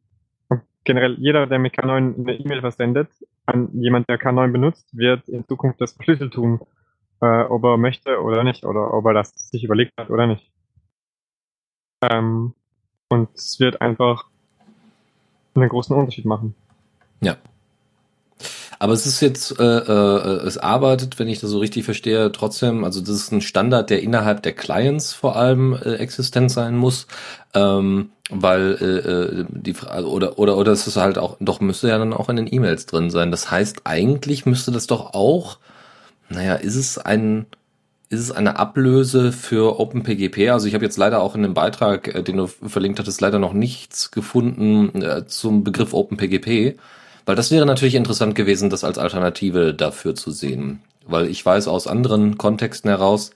Und 0.50 0.62
generell 0.84 1.15
jeder, 1.19 1.48
der 1.48 1.60
mit 1.60 1.76
K9 1.76 2.19
eine 2.19 2.34
E-Mail 2.34 2.62
versendet, 2.62 3.10
an 3.45 3.69
jemand, 3.74 4.10
der 4.10 4.19
K9 4.19 4.52
benutzt, 4.52 4.95
wird 4.95 5.30
in 5.30 5.48
Zukunft 5.48 5.80
das 5.80 5.93
verschlüsselt 5.93 6.34
tun, 6.34 6.60
äh, 7.22 7.43
ob 7.43 7.63
er 7.63 7.78
möchte 7.78 8.22
oder 8.22 8.43
nicht, 8.43 8.65
oder 8.65 8.93
ob 8.93 9.06
er 9.06 9.13
das 9.13 9.32
sich 9.50 9.63
überlegt 9.63 9.93
hat 9.98 10.10
oder 10.10 10.28
nicht. 10.28 10.52
Ähm, 12.02 12.54
und 13.08 13.30
es 13.34 13.60
wird 13.60 13.82
einfach 13.82 14.26
einen 15.56 15.69
großen 15.69 15.95
Unterschied 15.95 16.26
machen. 16.26 16.54
Ja. 17.22 17.38
Aber 18.82 18.94
es 18.94 19.06
ist 19.06 19.20
jetzt, 19.20 19.60
äh, 19.60 19.63
äh, 19.63 20.48
es 20.48 20.58
arbeitet, 20.58 21.20
wenn 21.20 21.28
ich 21.28 21.42
das 21.42 21.50
so 21.50 21.60
richtig 21.60 21.84
verstehe, 21.84 22.32
trotzdem, 22.32 22.86
also 22.86 23.02
das 23.02 23.10
ist 23.10 23.32
ein 23.34 23.42
Standard, 23.42 23.89
der 23.89 24.02
innerhalb 24.02 24.42
der 24.42 24.54
Clients 24.54 25.12
vor 25.12 25.36
allem 25.36 25.74
äh, 25.74 25.96
existent 25.96 26.50
sein 26.50 26.78
muss, 26.78 27.06
ähm, 27.54 28.12
weil 28.30 28.78
äh, 28.80 29.42
äh 29.42 29.46
die 29.50 29.76
oder 30.06 30.39
oder 30.39 30.58
oder 30.58 30.72
es 30.72 30.88
ist 30.88 30.96
halt 30.96 31.18
auch, 31.18 31.36
doch 31.42 31.60
müsste 31.60 31.89
ja 31.89 31.98
dann 31.98 32.13
auch 32.13 32.30
in 32.30 32.38
den 32.38 32.52
E-Mails 32.52 32.86
drin 32.86 33.10
sein. 33.10 33.32
Das 33.32 33.52
heißt, 33.52 33.82
eigentlich 33.84 34.46
müsste 34.46 34.72
das 34.72 34.88
doch 34.88 35.13
auch, 35.13 35.58
naja, 36.30 36.56
ist 36.56 36.76
es 36.76 36.98
ein 36.98 37.48
ist 38.10 38.22
es 38.22 38.32
eine 38.32 38.58
Ablöse 38.58 39.32
für 39.32 39.80
OpenPGP? 39.80 40.50
Also 40.52 40.68
ich 40.68 40.74
habe 40.74 40.86
jetzt 40.86 40.98
leider 40.98 41.22
auch 41.22 41.36
in 41.36 41.44
dem 41.44 41.54
Beitrag, 41.54 42.15
äh, 42.15 42.24
den 42.24 42.38
du 42.38 42.48
verlinkt 42.48 43.00
hattest, 43.00 43.22
leider 43.22 43.39
noch 43.39 43.54
nichts 43.54 44.12
gefunden 44.12 45.02
äh, 45.02 45.26
zum 45.28 45.63
Begriff 45.65 45.94
OpenPGP. 45.94 46.78
Weil 47.30 47.36
das 47.36 47.52
wäre 47.52 47.68
natürlich 47.68 47.94
interessant 47.94 48.34
gewesen, 48.34 48.72
das 48.72 48.84
als 48.84 48.98
Alternative 48.98 49.76
dafür 49.76 50.15
zu 50.15 50.32
sehen. 50.32 50.82
Weil 51.06 51.28
ich 51.28 51.46
weiß 51.46 51.68
aus 51.68 51.86
anderen 51.86 52.39
Kontexten 52.39 52.89
heraus, 52.89 53.30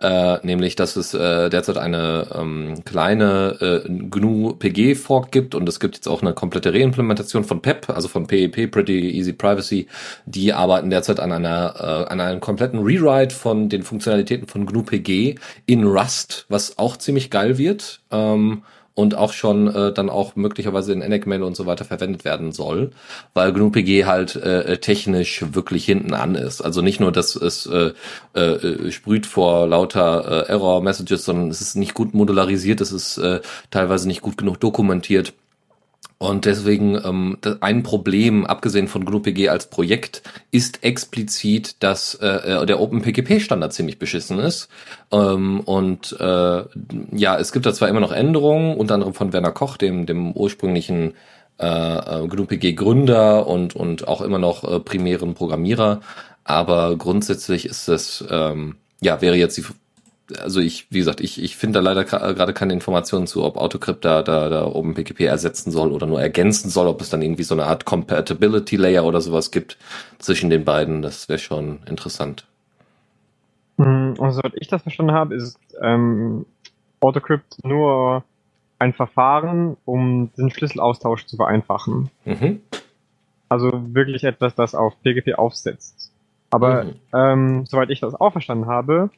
äh, 0.00 0.44
nämlich 0.44 0.74
dass 0.74 0.96
es 0.96 1.14
äh, 1.14 1.48
derzeit 1.48 1.78
eine 1.78 2.26
ähm, 2.34 2.82
kleine 2.84 3.84
äh, 3.86 3.88
GNU 3.88 4.54
PG 4.54 4.96
Fork 4.96 5.30
gibt 5.30 5.54
und 5.54 5.68
es 5.68 5.78
gibt 5.78 5.94
jetzt 5.94 6.08
auch 6.08 6.20
eine 6.20 6.34
komplette 6.34 6.74
Reimplementation 6.74 7.44
von 7.44 7.62
PEP, 7.62 7.90
also 7.90 8.08
von 8.08 8.26
PEP 8.26 8.72
Pretty 8.72 9.10
Easy 9.10 9.32
Privacy. 9.32 9.86
Die 10.26 10.52
arbeiten 10.52 10.90
derzeit 10.90 11.20
an 11.20 11.30
einer 11.30 11.74
äh, 11.78 12.10
an 12.12 12.20
einem 12.20 12.40
kompletten 12.40 12.80
Rewrite 12.80 13.32
von 13.32 13.68
den 13.68 13.84
Funktionalitäten 13.84 14.48
von 14.48 14.66
GNU 14.66 14.82
PG 14.82 15.36
in 15.64 15.84
Rust, 15.84 16.44
was 16.48 16.76
auch 16.76 16.96
ziemlich 16.96 17.30
geil 17.30 17.56
wird. 17.56 18.00
Ähm, 18.10 18.64
und 18.98 19.14
auch 19.14 19.32
schon 19.32 19.72
äh, 19.72 19.92
dann 19.92 20.10
auch 20.10 20.34
möglicherweise 20.34 20.92
in 20.92 21.02
Enigmail 21.02 21.44
und 21.44 21.56
so 21.56 21.66
weiter 21.66 21.84
verwendet 21.84 22.24
werden 22.24 22.50
soll, 22.50 22.90
weil 23.32 23.52
GNU-PG 23.52 24.06
halt 24.06 24.34
äh, 24.34 24.78
technisch 24.78 25.44
wirklich 25.52 25.84
hinten 25.84 26.14
an 26.14 26.34
ist. 26.34 26.62
Also 26.62 26.82
nicht 26.82 26.98
nur, 26.98 27.12
dass 27.12 27.36
es 27.36 27.66
äh, 27.66 27.92
äh, 28.34 28.90
sprüht 28.90 29.26
vor 29.26 29.68
lauter 29.68 30.48
äh, 30.48 30.50
Error-Messages, 30.50 31.24
sondern 31.24 31.48
es 31.48 31.60
ist 31.60 31.76
nicht 31.76 31.94
gut 31.94 32.12
modularisiert, 32.12 32.80
es 32.80 32.90
ist 32.90 33.18
äh, 33.18 33.40
teilweise 33.70 34.08
nicht 34.08 34.20
gut 34.20 34.36
genug 34.36 34.58
dokumentiert 34.58 35.32
und 36.18 36.46
deswegen 36.46 36.96
ähm, 36.96 37.38
ein 37.60 37.84
Problem, 37.84 38.44
abgesehen 38.44 38.88
von 38.88 39.04
GNU-PG 39.04 39.48
als 39.50 39.70
Projekt, 39.70 40.22
ist 40.50 40.82
explizit, 40.82 41.76
dass 41.80 42.16
äh, 42.16 42.66
der 42.66 42.80
OpenPGP-Standard 42.80 43.72
ziemlich 43.72 44.00
beschissen 44.00 44.40
ist. 44.40 44.68
Ähm, 45.12 45.60
und 45.60 46.16
äh, 46.18 46.64
ja, 47.12 47.38
es 47.38 47.52
gibt 47.52 47.66
da 47.66 47.72
zwar 47.72 47.88
immer 47.88 48.00
noch 48.00 48.10
Änderungen, 48.10 48.76
unter 48.76 48.94
anderem 48.94 49.14
von 49.14 49.32
Werner 49.32 49.52
Koch, 49.52 49.76
dem, 49.76 50.06
dem 50.06 50.32
ursprünglichen 50.32 51.14
äh, 51.60 51.66
äh 51.66 52.26
GNU-PG-Gründer 52.26 53.46
und, 53.46 53.76
und 53.76 54.08
auch 54.08 54.20
immer 54.20 54.38
noch 54.38 54.64
äh, 54.64 54.80
primären 54.80 55.34
Programmierer, 55.34 56.00
aber 56.42 56.96
grundsätzlich 56.96 57.66
ist 57.66 57.88
es, 57.88 58.24
ähm, 58.28 58.76
ja, 59.00 59.20
wäre 59.20 59.36
jetzt 59.36 59.56
die 59.56 59.64
also 60.36 60.60
ich, 60.60 60.86
wie 60.90 60.98
gesagt, 60.98 61.20
ich, 61.20 61.42
ich 61.42 61.56
finde 61.56 61.78
da 61.78 61.82
leider 61.82 62.04
gerade 62.04 62.52
keine 62.52 62.72
Informationen 62.72 63.26
zu, 63.26 63.44
ob 63.44 63.56
Autocrypt 63.56 64.04
da, 64.04 64.22
da, 64.22 64.48
da 64.48 64.66
oben 64.66 64.94
PGP 64.94 65.20
ersetzen 65.20 65.70
soll 65.70 65.90
oder 65.92 66.06
nur 66.06 66.20
ergänzen 66.20 66.70
soll, 66.70 66.86
ob 66.86 67.00
es 67.00 67.10
dann 67.10 67.22
irgendwie 67.22 67.42
so 67.42 67.54
eine 67.54 67.64
Art 67.64 67.84
Compatibility 67.84 68.76
Layer 68.76 69.04
oder 69.04 69.20
sowas 69.20 69.50
gibt 69.50 69.78
zwischen 70.18 70.50
den 70.50 70.64
beiden. 70.64 71.02
Das 71.02 71.28
wäre 71.28 71.38
schon 71.38 71.80
interessant. 71.86 72.46
Hm, 73.78 74.14
und 74.18 74.32
soweit 74.32 74.52
ich 74.56 74.68
das 74.68 74.82
verstanden 74.82 75.12
habe, 75.12 75.34
ist 75.34 75.58
ähm, 75.80 76.44
Autocrypt 77.00 77.64
nur 77.64 78.24
ein 78.78 78.92
Verfahren, 78.92 79.76
um 79.84 80.30
den 80.36 80.50
Schlüsselaustausch 80.50 81.26
zu 81.26 81.36
vereinfachen. 81.36 82.10
Mhm. 82.24 82.60
Also 83.48 83.70
wirklich 83.94 84.24
etwas, 84.24 84.54
das 84.54 84.74
auf 84.74 84.94
PGP 85.02 85.34
aufsetzt. 85.34 86.12
Aber 86.50 86.84
mhm. 86.84 86.94
ähm, 87.14 87.66
soweit 87.66 87.90
ich 87.90 88.00
das 88.00 88.14
auch 88.14 88.32
verstanden 88.32 88.66
habe, 88.66 89.10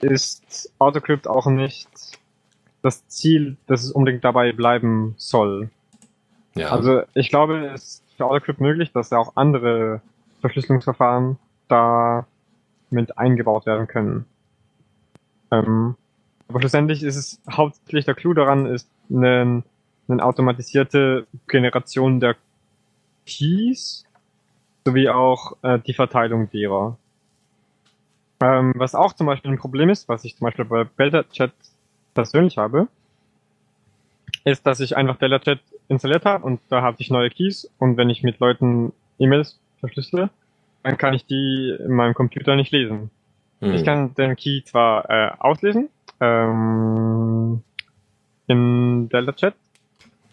ist 0.00 0.72
Autocrypt 0.78 1.26
auch 1.26 1.46
nicht 1.46 1.88
das 2.82 3.06
Ziel, 3.08 3.56
dass 3.66 3.82
es 3.82 3.90
unbedingt 3.90 4.24
dabei 4.24 4.52
bleiben 4.52 5.14
soll. 5.16 5.70
Ja. 6.54 6.70
Also 6.70 7.02
ich 7.14 7.30
glaube, 7.30 7.66
es 7.74 7.84
ist 7.84 8.02
für 8.16 8.26
Autocrypt 8.26 8.60
möglich, 8.60 8.92
dass 8.92 9.10
ja 9.10 9.18
auch 9.18 9.32
andere 9.36 10.00
Verschlüsselungsverfahren 10.40 11.38
da 11.68 12.26
mit 12.90 13.18
eingebaut 13.18 13.66
werden 13.66 13.86
können. 13.86 14.24
Ähm, 15.50 15.96
aber 16.48 16.60
schlussendlich 16.60 17.02
ist 17.02 17.16
es 17.16 17.40
hauptsächlich 17.50 18.04
der 18.04 18.14
Clou 18.14 18.34
daran, 18.34 18.66
ist 18.66 18.88
eine, 19.10 19.62
eine 20.08 20.24
automatisierte 20.24 21.26
Generation 21.48 22.20
der 22.20 22.36
Keys 23.26 24.04
sowie 24.84 25.08
auch 25.08 25.56
äh, 25.62 25.80
die 25.80 25.94
Verteilung 25.94 26.48
derer. 26.50 26.96
Ähm, 28.40 28.74
was 28.76 28.94
auch 28.94 29.14
zum 29.14 29.26
Beispiel 29.26 29.50
ein 29.50 29.58
Problem 29.58 29.88
ist, 29.88 30.08
was 30.08 30.24
ich 30.24 30.36
zum 30.36 30.46
Beispiel 30.46 30.64
bei 30.66 30.84
BelterChat 30.84 31.52
persönlich 32.14 32.58
habe, 32.58 32.88
ist, 34.44 34.66
dass 34.66 34.80
ich 34.80 34.96
einfach 34.96 35.16
BelterChat 35.16 35.60
installiert 35.88 36.24
habe 36.24 36.44
und 36.44 36.60
da 36.68 36.82
habe 36.82 36.96
ich 37.00 37.10
neue 37.10 37.30
Keys 37.30 37.70
und 37.78 37.96
wenn 37.96 38.10
ich 38.10 38.22
mit 38.22 38.38
Leuten 38.38 38.92
E-Mails 39.18 39.58
verschlüssele, 39.80 40.30
dann 40.82 40.98
kann 40.98 41.14
ich 41.14 41.26
die 41.26 41.76
in 41.78 41.92
meinem 41.92 42.14
Computer 42.14 42.56
nicht 42.56 42.72
lesen. 42.72 43.10
Hm. 43.60 43.74
Ich 43.74 43.84
kann 43.84 44.14
den 44.14 44.36
Key 44.36 44.62
zwar 44.64 45.08
äh, 45.08 45.30
auslesen 45.38 45.88
ähm, 46.20 47.62
in 48.46 49.08
DeltaChat 49.08 49.54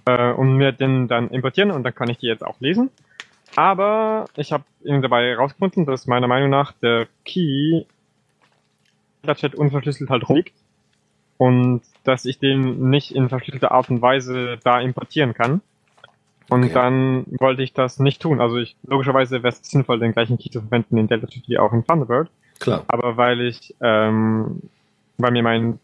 äh, 0.05 0.31
und 0.31 0.57
mir 0.57 0.71
den 0.71 1.07
dann 1.07 1.29
importieren 1.29 1.71
und 1.71 1.83
dann 1.83 1.95
kann 1.95 2.09
ich 2.09 2.17
die 2.17 2.27
jetzt 2.27 2.45
auch 2.45 2.59
lesen. 2.59 2.89
Aber 3.55 4.25
ich 4.35 4.51
habe 4.51 4.63
dabei 4.83 5.29
herausgefunden, 5.29 5.85
dass 5.85 6.07
meiner 6.07 6.27
Meinung 6.27 6.49
nach 6.49 6.71
der 6.73 7.07
Key 7.23 7.85
Chat 9.23 9.55
unverschlüsselt 9.55 10.09
halt 10.09 10.27
rumliegt 10.27 10.53
und 11.37 11.81
dass 12.03 12.25
ich 12.25 12.39
den 12.39 12.89
nicht 12.89 13.15
in 13.15 13.29
verschlüsselter 13.29 13.71
Art 13.71 13.89
und 13.89 14.01
Weise 14.01 14.59
da 14.63 14.79
importieren 14.81 15.33
kann. 15.33 15.61
Und 16.49 16.65
okay. 16.65 16.73
dann 16.73 17.25
wollte 17.39 17.63
ich 17.63 17.73
das 17.73 17.99
nicht 17.99 18.21
tun. 18.21 18.41
Also 18.41 18.57
ich 18.57 18.75
logischerweise 18.83 19.43
wäre 19.43 19.53
es 19.53 19.61
sinnvoll, 19.63 19.99
den 19.99 20.11
gleichen 20.11 20.37
Key 20.37 20.49
zu 20.49 20.61
verwenden 20.61 20.97
in 20.97 21.07
Delta 21.07 21.27
wie 21.47 21.57
auch 21.57 21.71
in 21.71 21.85
Thunderbird. 21.85 22.29
Klar. 22.59 22.83
Aber 22.87 23.17
weil 23.17 23.41
ich, 23.41 23.73
ähm, 23.81 24.61
weil 25.17 25.31
mir 25.31 25.41
mein 25.41 25.79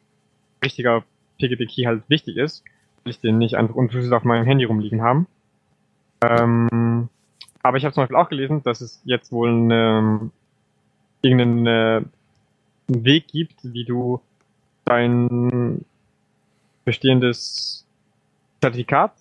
richtiger 0.63 1.04
PGP-Key 1.39 1.86
halt 1.86 2.04
wichtig 2.10 2.36
ist, 2.38 2.63
will 3.04 3.12
ich 3.12 3.21
den 3.21 3.38
nicht 3.38 3.56
einfach 3.56 3.75
unverschlüsselt 3.75 4.13
auf 4.13 4.25
meinem 4.25 4.45
Handy 4.45 4.65
rumliegen 4.65 5.02
haben. 5.02 5.28
Ähm, 6.21 7.08
aber 7.63 7.78
ich 7.78 7.86
habe 7.86 7.93
zum 7.93 8.04
Beispiel 8.04 8.17
auch 8.17 8.30
gelesen, 8.30 8.62
dass 8.63 8.82
es 8.82 9.02
jetzt 9.06 9.32
wohl 9.32 9.49
eine, 9.49 10.30
irgendeine 11.21 12.06
Weg 12.89 13.28
gibt, 13.28 13.56
wie 13.62 13.86
du 13.86 14.19
dein 14.86 15.86
bestehendes 16.86 17.86
Zertifikat 18.62 19.13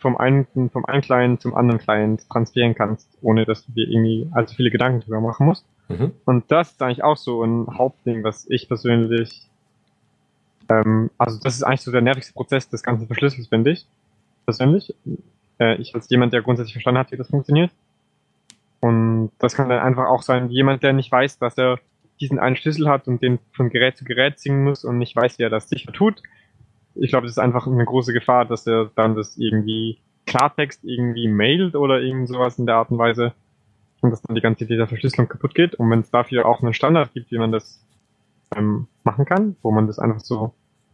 vom 0.00 0.16
einen, 0.16 0.46
vom 0.70 0.84
einen 0.86 1.02
Client 1.02 1.42
zum 1.42 1.54
anderen 1.54 1.80
Client 1.80 2.28
transferieren 2.30 2.74
kannst, 2.74 3.08
ohne 3.20 3.44
dass 3.44 3.66
du 3.66 3.72
dir 3.72 3.88
irgendwie 3.88 4.28
allzu 4.32 4.54
viele 4.54 4.70
Gedanken 4.70 5.00
drüber 5.00 5.20
machen 5.20 5.46
musst. 5.46 5.66
Mhm. 5.88 6.12
Und 6.24 6.50
das 6.50 6.72
ist 6.72 6.82
eigentlich 6.82 7.04
auch 7.04 7.16
so 7.16 7.42
ein 7.42 7.66
Hauptding, 7.76 8.24
was 8.24 8.46
ich 8.48 8.68
persönlich, 8.68 9.42
ähm, 10.68 11.10
also 11.18 11.38
das 11.42 11.56
ist 11.56 11.62
eigentlich 11.62 11.82
so 11.82 11.92
der 11.92 12.00
nervigste 12.00 12.32
Prozess 12.32 12.68
des 12.68 12.82
ganzen 12.82 13.06
Verschlüssels, 13.06 13.48
finde 13.48 13.72
ich. 13.72 13.86
Persönlich. 14.46 14.94
Äh, 15.58 15.76
ich 15.76 15.94
als 15.94 16.08
jemand, 16.08 16.32
der 16.32 16.42
grundsätzlich 16.42 16.74
verstanden 16.74 16.98
hat, 16.98 17.12
wie 17.12 17.16
das 17.16 17.28
funktioniert. 17.28 17.70
Und 18.80 19.30
das 19.38 19.54
kann 19.54 19.68
dann 19.68 19.80
einfach 19.80 20.06
auch 20.06 20.22
sein, 20.22 20.48
jemand, 20.50 20.82
der 20.82 20.92
nicht 20.92 21.10
weiß, 21.10 21.38
dass 21.38 21.58
er 21.58 21.78
diesen 22.20 22.38
einen 22.38 22.56
Schlüssel 22.56 22.88
hat 22.88 23.08
und 23.08 23.22
den 23.22 23.38
von 23.52 23.70
Gerät 23.70 23.96
zu 23.96 24.04
Gerät 24.04 24.38
ziehen 24.38 24.64
muss 24.64 24.84
und 24.84 24.98
nicht 24.98 25.14
weiß, 25.14 25.38
wie 25.38 25.42
er 25.42 25.50
das 25.50 25.68
sicher 25.68 25.92
tut. 25.92 26.22
Ich 26.94 27.10
glaube, 27.10 27.26
das 27.26 27.32
ist 27.32 27.38
einfach 27.38 27.66
eine 27.66 27.84
große 27.84 28.12
Gefahr, 28.12 28.46
dass 28.46 28.66
er 28.66 28.90
dann 28.94 29.14
das 29.14 29.36
irgendwie 29.36 29.98
Klartext 30.26 30.84
irgendwie 30.84 31.28
mailt 31.28 31.74
oder 31.76 32.00
irgend 32.00 32.28
sowas 32.28 32.58
in 32.58 32.66
der 32.66 32.76
Art 32.76 32.90
und 32.90 32.98
Weise 32.98 33.32
und 34.00 34.10
dass 34.10 34.22
dann 34.22 34.34
die 34.34 34.40
ganze 34.40 34.64
Idee 34.64 34.76
der 34.76 34.88
Verschlüsselung 34.88 35.28
kaputt 35.28 35.54
geht. 35.54 35.74
Und 35.74 35.90
wenn 35.90 36.00
es 36.00 36.10
dafür 36.10 36.46
auch 36.46 36.62
einen 36.62 36.74
Standard 36.74 37.12
gibt, 37.12 37.30
wie 37.30 37.38
man 37.38 37.52
das 37.52 37.84
ähm, 38.54 38.88
machen 39.04 39.24
kann, 39.24 39.56
wo 39.62 39.70
man 39.70 39.86
das 39.86 39.98
einfach 39.98 40.20
so, 40.20 40.52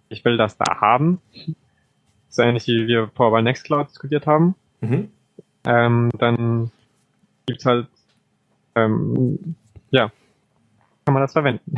ich 0.09 0.25
will 0.25 0.37
das 0.37 0.57
da 0.59 0.81
haben, 0.81 1.21
das 1.33 1.49
ist 2.29 2.39
ähnlich 2.39 2.67
wie 2.67 2.87
wir 2.87 3.11
vorher 3.15 3.33
bei 3.33 3.43
Nextcloud 3.43 3.89
diskutiert 3.89 4.27
haben, 4.27 4.55
mhm. 4.81 5.11
ähm, 5.65 6.11
dann 6.19 6.71
gibt's 7.47 7.67
halt 7.67 7.89
ähm, 8.75 9.55
ja 9.91 10.11
kann 11.05 11.15
man 11.15 11.23
das 11.23 11.33
verwenden. 11.33 11.75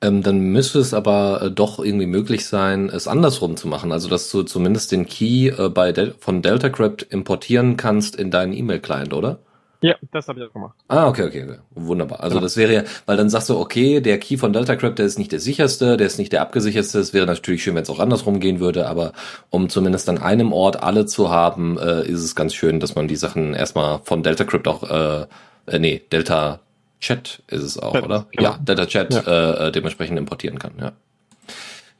Ähm, 0.00 0.22
dann 0.22 0.38
müsste 0.38 0.80
es 0.80 0.92
aber 0.92 1.40
äh, 1.42 1.50
doch 1.50 1.78
irgendwie 1.78 2.06
möglich 2.06 2.46
sein, 2.46 2.90
es 2.90 3.08
andersrum 3.08 3.56
zu 3.56 3.68
machen. 3.68 3.90
Also, 3.90 4.10
dass 4.10 4.30
du 4.30 4.42
zumindest 4.42 4.92
den 4.92 5.06
Key 5.06 5.48
äh, 5.48 5.70
bei 5.70 5.92
Del 5.92 6.14
von 6.18 6.42
DeltaCrypt 6.42 7.02
importieren 7.04 7.78
kannst 7.78 8.14
in 8.14 8.30
deinen 8.30 8.52
E-Mail-Client, 8.52 9.14
oder? 9.14 9.38
Ja, 9.80 9.96
das 10.12 10.28
habe 10.28 10.40
ich 10.40 10.46
auch 10.46 10.52
gemacht. 10.52 10.74
Ah, 10.88 11.08
okay, 11.08 11.24
okay, 11.24 11.44
okay. 11.44 11.58
Wunderbar. 11.74 12.20
Also 12.20 12.36
genau. 12.36 12.42
das 12.42 12.56
wäre 12.56 12.72
ja, 12.72 12.82
weil 13.04 13.16
dann 13.16 13.28
sagst 13.28 13.50
du, 13.50 13.58
okay, 13.58 14.00
der 14.00 14.18
Key 14.18 14.38
von 14.38 14.52
DeltaCrypt, 14.52 14.98
der 14.98 15.04
ist 15.06 15.18
nicht 15.18 15.32
der 15.32 15.40
sicherste, 15.40 15.96
der 15.96 16.06
ist 16.06 16.18
nicht 16.18 16.32
der 16.32 16.40
abgesichertste. 16.40 16.98
Es 16.98 17.12
wäre 17.12 17.26
natürlich 17.26 17.62
schön, 17.62 17.74
wenn 17.74 17.82
es 17.82 17.90
auch 17.90 18.00
andersrum 18.00 18.40
gehen 18.40 18.60
würde, 18.60 18.88
aber 18.88 19.12
um 19.50 19.68
zumindest 19.68 20.08
an 20.08 20.18
einem 20.18 20.52
Ort 20.52 20.82
alle 20.82 21.04
zu 21.04 21.28
haben, 21.30 21.78
äh, 21.78 22.02
ist 22.06 22.22
es 22.22 22.34
ganz 22.34 22.54
schön, 22.54 22.80
dass 22.80 22.94
man 22.94 23.08
die 23.08 23.16
Sachen 23.16 23.52
erstmal 23.52 24.00
von 24.04 24.22
DeltaCrypt 24.22 24.68
auch, 24.68 24.82
äh, 24.84 25.26
äh 25.66 25.78
nee, 25.78 26.02
Delta 26.10 26.60
Chat 27.04 27.42
ist 27.48 27.62
es 27.62 27.78
auch, 27.78 27.92
Chat, 27.92 28.04
oder? 28.04 28.26
Genau. 28.32 28.50
Ja, 28.50 28.58
Delta 28.58 28.86
Chat 28.86 29.12
ja. 29.12 29.66
Äh, 29.66 29.72
dementsprechend 29.72 30.18
importieren 30.18 30.58
kann, 30.58 30.72
ja. 30.80 30.92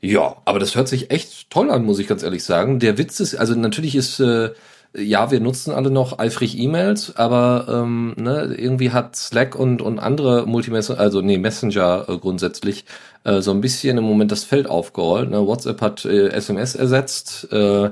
Ja, 0.01 0.37
aber 0.45 0.59
das 0.59 0.75
hört 0.75 0.89
sich 0.89 1.11
echt 1.11 1.49
toll 1.51 1.71
an, 1.71 1.85
muss 1.85 1.99
ich 1.99 2.07
ganz 2.07 2.23
ehrlich 2.23 2.45
sagen. 2.45 2.79
Der 2.79 2.99
Witz 2.99 3.21
ist, 3.21 3.35
also 3.37 3.55
natürlich 3.55 3.97
ist 3.97 4.21
äh, 4.21 4.51
ja, 4.97 5.31
wir 5.31 5.41
nutzen 5.41 5.73
alle 5.73 5.91
noch 5.91 6.19
eifrig 6.19 6.57
E-Mails, 6.59 7.17
aber 7.17 7.67
ähm, 7.69 8.15
ne, 8.17 8.55
irgendwie 8.57 8.93
hat 8.93 9.17
Slack 9.17 9.57
und, 9.57 9.83
und 9.83 9.99
andere 9.99 10.47
Multimessenger, 10.47 11.01
also 11.01 11.21
nee, 11.21 11.37
Messenger 11.37 12.07
äh, 12.09 12.17
grundsätzlich 12.19 12.85
äh, 13.25 13.41
so 13.41 13.51
ein 13.51 13.61
bisschen 13.61 13.99
im 13.99 14.05
Moment 14.05 14.31
das 14.31 14.45
Feld 14.45 14.69
aufgerollt. 14.69 15.31
Ne? 15.31 15.47
WhatsApp 15.47 15.81
hat 15.81 16.05
äh, 16.05 16.29
SMS 16.29 16.77
ersetzt, 16.77 17.49
äh, 17.53 17.91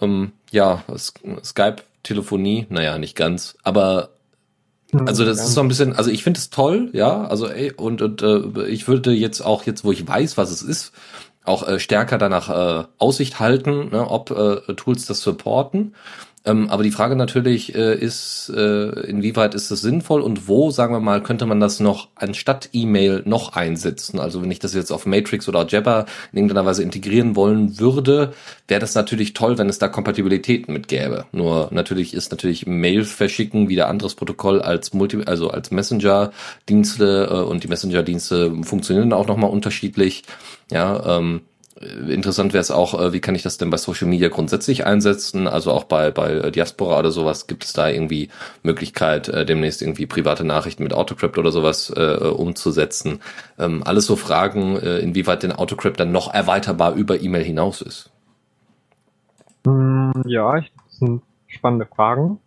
ähm, 0.00 0.32
ja, 0.50 0.82
Skype, 0.96 1.82
Telefonie, 2.02 2.66
naja, 2.68 2.98
nicht 2.98 3.16
ganz, 3.16 3.56
aber 3.62 4.10
also 4.92 5.24
das 5.24 5.40
ist 5.40 5.54
so 5.54 5.60
ein 5.60 5.68
bisschen, 5.68 5.94
also 5.94 6.10
ich 6.10 6.22
finde 6.22 6.38
es 6.38 6.50
toll, 6.50 6.90
ja, 6.92 7.24
also 7.24 7.48
ey, 7.48 7.72
und, 7.72 8.02
und 8.02 8.22
äh, 8.22 8.66
ich 8.66 8.88
würde 8.88 9.12
jetzt 9.12 9.40
auch 9.40 9.64
jetzt, 9.64 9.84
wo 9.84 9.92
ich 9.92 10.06
weiß, 10.06 10.36
was 10.36 10.50
es 10.50 10.62
ist, 10.62 10.92
auch 11.44 11.66
äh, 11.66 11.78
stärker 11.78 12.18
danach 12.18 12.48
äh, 12.48 12.84
Aussicht 12.98 13.40
halten, 13.40 13.90
ne, 13.90 14.08
ob 14.08 14.30
äh, 14.30 14.74
Tools 14.74 15.06
das 15.06 15.20
supporten. 15.20 15.94
Ähm, 16.46 16.70
aber 16.70 16.82
die 16.82 16.90
Frage 16.90 17.16
natürlich 17.16 17.74
äh, 17.74 17.94
ist, 17.94 18.50
äh, 18.56 18.88
inwieweit 19.00 19.54
ist 19.54 19.70
das 19.70 19.82
sinnvoll 19.82 20.22
und 20.22 20.48
wo, 20.48 20.70
sagen 20.70 20.94
wir 20.94 21.00
mal, 21.00 21.22
könnte 21.22 21.44
man 21.44 21.60
das 21.60 21.80
noch 21.80 22.08
anstatt 22.14 22.70
E-Mail 22.72 23.22
noch 23.26 23.52
einsetzen? 23.52 24.18
Also 24.18 24.40
wenn 24.40 24.50
ich 24.50 24.58
das 24.58 24.72
jetzt 24.72 24.90
auf 24.90 25.04
Matrix 25.04 25.48
oder 25.48 25.66
Jabber 25.66 26.06
in 26.32 26.38
irgendeiner 26.38 26.64
Weise 26.64 26.82
integrieren 26.82 27.36
wollen 27.36 27.78
würde, 27.78 28.32
wäre 28.68 28.80
das 28.80 28.94
natürlich 28.94 29.34
toll, 29.34 29.58
wenn 29.58 29.68
es 29.68 29.78
da 29.78 29.88
Kompatibilitäten 29.88 30.72
mit 30.72 30.88
gäbe. 30.88 31.26
Nur 31.32 31.68
natürlich 31.72 32.14
ist 32.14 32.30
natürlich 32.30 32.66
Mail 32.66 33.04
verschicken 33.04 33.68
wieder 33.68 33.88
anderes 33.88 34.14
Protokoll 34.14 34.62
als 34.62 34.94
Multi, 34.94 35.22
also 35.26 35.50
als 35.50 35.70
Messenger-Dienste 35.70 37.28
äh, 37.30 37.34
und 37.34 37.64
die 37.64 37.68
Messenger-Dienste 37.68 38.62
funktionieren 38.62 39.12
auch 39.12 39.26
nochmal 39.26 39.50
unterschiedlich. 39.50 40.22
Ja, 40.70 41.18
ähm, 41.18 41.42
äh, 41.42 41.49
interessant 41.80 42.52
wäre 42.52 42.60
es 42.60 42.70
auch, 42.70 43.00
äh, 43.00 43.12
wie 43.12 43.20
kann 43.20 43.34
ich 43.34 43.42
das 43.42 43.56
denn 43.56 43.70
bei 43.70 43.78
Social 43.78 44.06
Media 44.06 44.28
grundsätzlich 44.28 44.86
einsetzen? 44.86 45.46
Also 45.48 45.72
auch 45.72 45.84
bei, 45.84 46.10
bei 46.10 46.32
äh, 46.32 46.52
Diaspora 46.52 46.98
oder 46.98 47.10
sowas, 47.10 47.46
gibt 47.46 47.64
es 47.64 47.72
da 47.72 47.88
irgendwie 47.88 48.28
Möglichkeit, 48.62 49.28
demnächst 49.48 49.80
irgendwie 49.80 50.06
private 50.06 50.44
Nachrichten 50.44 50.82
mit 50.82 50.92
Autocrypt 50.92 51.38
oder 51.38 51.52
sowas 51.52 51.90
äh, 51.96 52.16
umzusetzen? 52.28 53.20
Ähm, 53.58 53.82
alles 53.84 54.06
so 54.06 54.16
Fragen, 54.16 54.76
äh, 54.76 54.98
inwieweit 54.98 55.42
denn 55.42 55.52
Autocrypt 55.52 55.98
dann 55.98 56.12
noch 56.12 56.32
erweiterbar 56.32 56.94
über 56.94 57.20
E-Mail 57.20 57.44
hinaus 57.44 57.80
ist. 57.80 58.10
Hm, 59.66 60.12
ja, 60.26 60.60
das 60.60 60.68
sind 60.90 61.22
spannende 61.46 61.86
Fragen. 61.86 62.38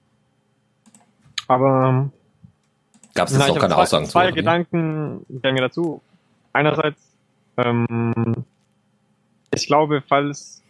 Aber 1.48 2.10
gab 3.16 3.28
es 3.28 3.34
jetzt 3.34 3.48
noch 3.48 3.58
keine 3.58 3.74
zwei, 3.74 3.82
Aussagen 3.82 4.06
zwei 4.06 4.28
zu? 4.28 4.32
Zwei 4.32 4.32
Gedanken 4.32 5.26
mir 5.28 5.62
dazu. 5.62 6.02
Einerseits 6.54 7.02
ähm, 7.58 8.46
ich 9.54 9.68
glaube, 9.68 10.04
falls 10.08 10.62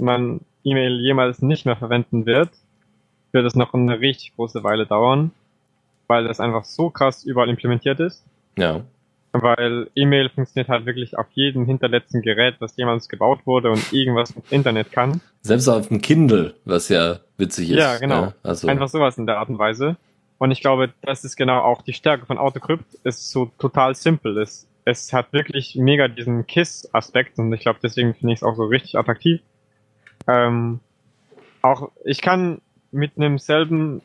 man 0.00 0.40
E-Mail 0.64 1.00
jemals 1.00 1.42
nicht 1.42 1.66
mehr 1.66 1.76
verwenden 1.76 2.26
wird, 2.26 2.50
wird 3.32 3.46
es 3.46 3.54
noch 3.54 3.74
eine 3.74 4.00
richtig 4.00 4.34
große 4.36 4.62
Weile 4.62 4.86
dauern, 4.86 5.32
weil 6.06 6.24
das 6.24 6.40
einfach 6.40 6.64
so 6.64 6.90
krass 6.90 7.24
überall 7.24 7.48
implementiert 7.48 8.00
ist. 8.00 8.24
Ja. 8.56 8.82
Weil 9.32 9.88
E-Mail 9.94 10.28
funktioniert 10.28 10.68
halt 10.68 10.84
wirklich 10.84 11.16
auf 11.16 11.26
jedem 11.32 11.64
hinterletzten 11.64 12.20
Gerät, 12.20 12.56
was 12.58 12.76
jemals 12.76 13.08
gebaut 13.08 13.40
wurde 13.46 13.70
und 13.70 13.92
irgendwas 13.92 14.36
mit 14.36 14.52
Internet 14.52 14.92
kann. 14.92 15.22
Selbst 15.40 15.68
auf 15.68 15.88
dem 15.88 16.02
Kindle, 16.02 16.54
was 16.66 16.90
ja 16.90 17.20
witzig 17.38 17.70
ist. 17.70 17.78
Ja, 17.78 17.96
genau. 17.96 18.22
Ja, 18.22 18.34
also. 18.42 18.68
Einfach 18.68 18.88
sowas 18.88 19.16
in 19.16 19.26
der 19.26 19.38
Art 19.38 19.48
und 19.48 19.58
Weise. 19.58 19.96
Und 20.36 20.50
ich 20.50 20.60
glaube, 20.60 20.92
das 21.00 21.24
ist 21.24 21.36
genau 21.36 21.60
auch 21.60 21.80
die 21.82 21.94
Stärke 21.94 22.26
von 22.26 22.36
AutoCrypt, 22.36 22.98
es 23.04 23.30
so 23.30 23.50
total 23.58 23.94
simpel 23.94 24.36
ist 24.36 24.68
es 24.84 25.12
hat 25.12 25.32
wirklich 25.32 25.76
mega 25.76 26.08
diesen 26.08 26.46
Kiss-Aspekt 26.46 27.38
und 27.38 27.52
ich 27.52 27.60
glaube, 27.60 27.78
deswegen 27.82 28.14
finde 28.14 28.34
ich 28.34 28.40
es 28.40 28.42
auch 28.42 28.56
so 28.56 28.64
richtig 28.64 28.96
attraktiv. 28.96 29.40
Ähm, 30.26 30.80
auch 31.62 31.90
ich 32.04 32.20
kann 32.20 32.60
mit 32.90 33.16
einem 33.16 33.38
selben 33.38 34.02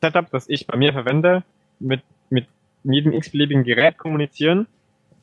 Setup, 0.00 0.30
das 0.30 0.48
ich 0.48 0.66
bei 0.66 0.76
mir 0.76 0.92
verwende, 0.92 1.44
mit, 1.78 2.02
mit 2.30 2.46
jedem 2.84 3.12
x-beliebigen 3.12 3.64
Gerät 3.64 3.98
kommunizieren 3.98 4.66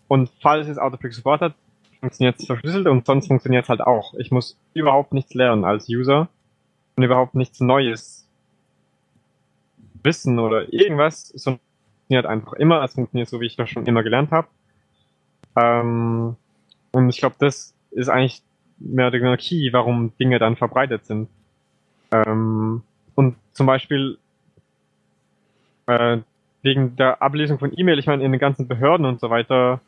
und 0.08 0.30
falls 0.42 0.68
es 0.68 0.78
Autopic 0.78 1.14
Support 1.14 1.42
hat, 1.42 1.56
funktioniert 2.00 2.40
es 2.40 2.46
verschlüsselt 2.46 2.88
und 2.88 3.06
sonst 3.06 3.28
funktioniert 3.28 3.64
es 3.64 3.70
halt 3.70 3.82
auch. 3.82 4.14
Ich 4.16 4.30
muss 4.30 4.60
überhaupt 4.74 5.14
nichts 5.14 5.34
lernen 5.34 5.64
als 5.64 5.88
User 5.90 6.28
und 6.96 7.04
überhaupt 7.04 7.36
nichts 7.36 7.60
Neues 7.60 8.28
wissen 10.04 10.38
oder 10.38 10.72
irgendwas, 10.74 11.30
sondern 11.30 11.62
funktioniert 12.14 12.26
einfach 12.26 12.54
immer. 12.54 12.84
Es 12.84 12.94
funktioniert 12.94 13.30
so, 13.30 13.42
wie 13.42 13.48
ich 13.48 13.56
das 13.56 13.70
schon 13.70 13.86
immer 13.86 14.04
gelernt 14.04 14.32
habe. 14.32 14.48
Ähm, 15.56 16.36
und 16.92 17.10
ich 17.10 17.18
glaube, 17.18 17.36
das 17.40 17.74
ist 17.92 18.10
eigentlich 18.10 18.42
mehr 18.78 19.12
der 19.12 19.38
Key, 19.38 19.72
warum 19.72 20.14
Dinge 20.20 20.40
dann 20.40 20.56
verbreitet 20.56 21.06
sind. 21.06 21.30
Ähm, 22.12 22.84
und 23.16 23.36
zum 23.54 23.66
Beispiel 23.66 24.18
äh, 25.88 26.18
wegen 26.62 26.96
der 26.96 27.22
Ablesung 27.22 27.60
von 27.60 27.72
E-Mail, 27.76 28.00
ich 28.00 28.08
meine, 28.08 28.24
in 28.24 28.32
den 28.32 28.40
ganzen 28.40 28.68
Behörden 28.68 29.06
und 29.06 29.20
so 29.20 29.30
weiter 29.30 29.82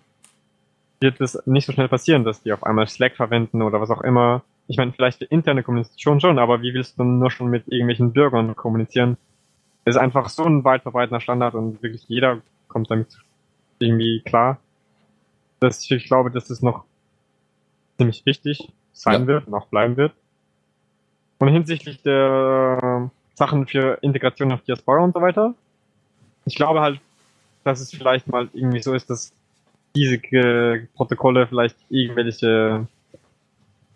wird 0.99 1.19
es 1.21 1.39
nicht 1.45 1.65
so 1.65 1.73
schnell 1.73 1.89
passieren, 1.89 2.23
dass 2.23 2.41
die 2.41 2.53
auf 2.53 2.63
einmal 2.63 2.87
Slack 2.87 3.15
verwenden 3.15 3.61
oder 3.61 3.81
was 3.81 3.91
auch 3.91 4.01
immer. 4.01 4.43
Ich 4.67 4.77
meine, 4.77 4.93
vielleicht 4.93 5.21
die 5.21 5.25
interne 5.25 5.61
Kommunikation 5.61 6.19
schon, 6.19 6.39
aber 6.39 6.61
wie 6.61 6.73
willst 6.73 6.97
du 6.97 7.03
nur 7.03 7.29
schon 7.29 7.49
mit 7.49 7.67
irgendwelchen 7.67 8.13
Bürgern 8.13 8.55
kommunizieren? 8.55 9.17
Ist 9.85 9.97
einfach 9.97 10.29
so 10.29 10.43
ein 10.43 10.63
weit 10.63 10.81
verbreiteter 10.81 11.21
Standard 11.21 11.53
und 11.53 11.81
wirklich 11.81 12.05
jeder 12.07 12.41
kommt 12.67 12.89
damit 12.89 13.17
irgendwie 13.79 14.21
klar. 14.25 14.59
Dass 15.59 15.89
ich 15.89 16.05
glaube, 16.05 16.31
dass 16.31 16.49
es 16.49 16.61
noch 16.61 16.83
ziemlich 17.97 18.25
wichtig 18.25 18.71
sein 18.93 19.21
ja. 19.21 19.27
wird 19.27 19.47
und 19.47 19.53
auch 19.53 19.67
bleiben 19.67 19.95
wird. 19.95 20.13
Und 21.37 21.49
hinsichtlich 21.49 22.01
der 22.01 23.11
Sachen 23.35 23.67
für 23.67 23.99
Integration 24.01 24.51
auf 24.51 24.61
Diaspora 24.61 25.03
und 25.03 25.13
so 25.13 25.21
weiter, 25.21 25.53
ich 26.45 26.55
glaube 26.55 26.81
halt, 26.81 26.99
dass 27.63 27.79
es 27.79 27.91
vielleicht 27.91 28.27
mal 28.27 28.49
irgendwie 28.53 28.81
so 28.81 28.93
ist, 28.93 29.09
dass 29.09 29.33
diese 29.95 30.19
Protokolle 30.95 31.47
vielleicht 31.47 31.77
irgendwelche 31.89 32.87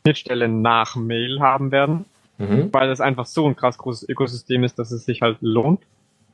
Schnittstellen 0.02 0.62
nach 0.62 0.96
Mail 0.96 1.40
haben 1.40 1.72
werden 1.72 2.06
mhm. 2.40 2.70
weil 2.72 2.90
es 2.90 3.02
einfach 3.02 3.26
so 3.26 3.48
ein 3.48 3.56
krass 3.56 3.78
großes 3.78 4.10
Ökosystem 4.10 4.64
ist, 4.64 4.80
dass 4.80 4.92
es 4.92 5.06
sich 5.06 5.22
halt 5.22 5.38
lohnt. 5.42 5.82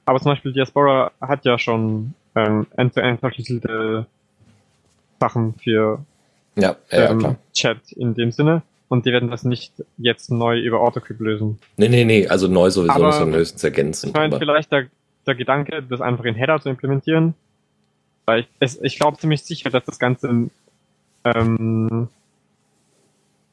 Aber 0.06 0.20
zum 0.20 0.32
Beispiel 0.32 0.54
Diaspora 0.54 1.12
hat 1.20 1.46
ja 1.46 1.58
schon 1.58 2.14
ähm, 2.36 2.68
end-to-end 2.78 3.20
verschlüsselte 3.20 4.06
Sachen 5.20 5.56
für 5.56 6.06
ja, 6.56 6.76
ja, 6.92 7.12
ähm, 7.12 7.20
klar. 7.20 7.36
Chat 7.54 7.92
in 7.92 8.14
dem 8.14 8.32
Sinne. 8.32 8.62
Und 8.88 9.06
die 9.06 9.12
werden 9.12 9.32
das 9.32 9.44
nicht 9.44 9.74
jetzt 9.98 10.30
neu 10.30 10.60
über 10.60 10.80
Autocrypt 10.80 11.20
lösen. 11.20 11.60
Nee, 11.76 11.90
nee, 11.90 12.06
nee, 12.06 12.28
also 12.28 12.48
neu 12.48 12.70
sowieso, 12.70 12.94
aber, 12.94 13.12
sondern 13.12 13.40
höchstens 13.40 13.64
ergänzen. 13.64 14.10
Ich 14.10 14.14
meine, 14.14 14.38
vielleicht 14.38 14.72
der, 14.72 14.86
der 15.26 15.36
Gedanke, 15.36 15.82
das 15.82 16.02
einfach 16.02 16.24
in 16.26 16.36
Header 16.36 16.62
zu 16.62 16.70
implementieren, 16.70 17.34
weil 18.26 18.42
ich, 18.42 18.48
es, 18.60 18.80
ich 18.82 19.00
glaube 19.00 19.18
ziemlich 19.18 19.42
sicher, 19.44 19.72
dass 19.72 19.86
das 19.86 19.98
Ganze 19.98 20.50
ähm, 21.24 22.10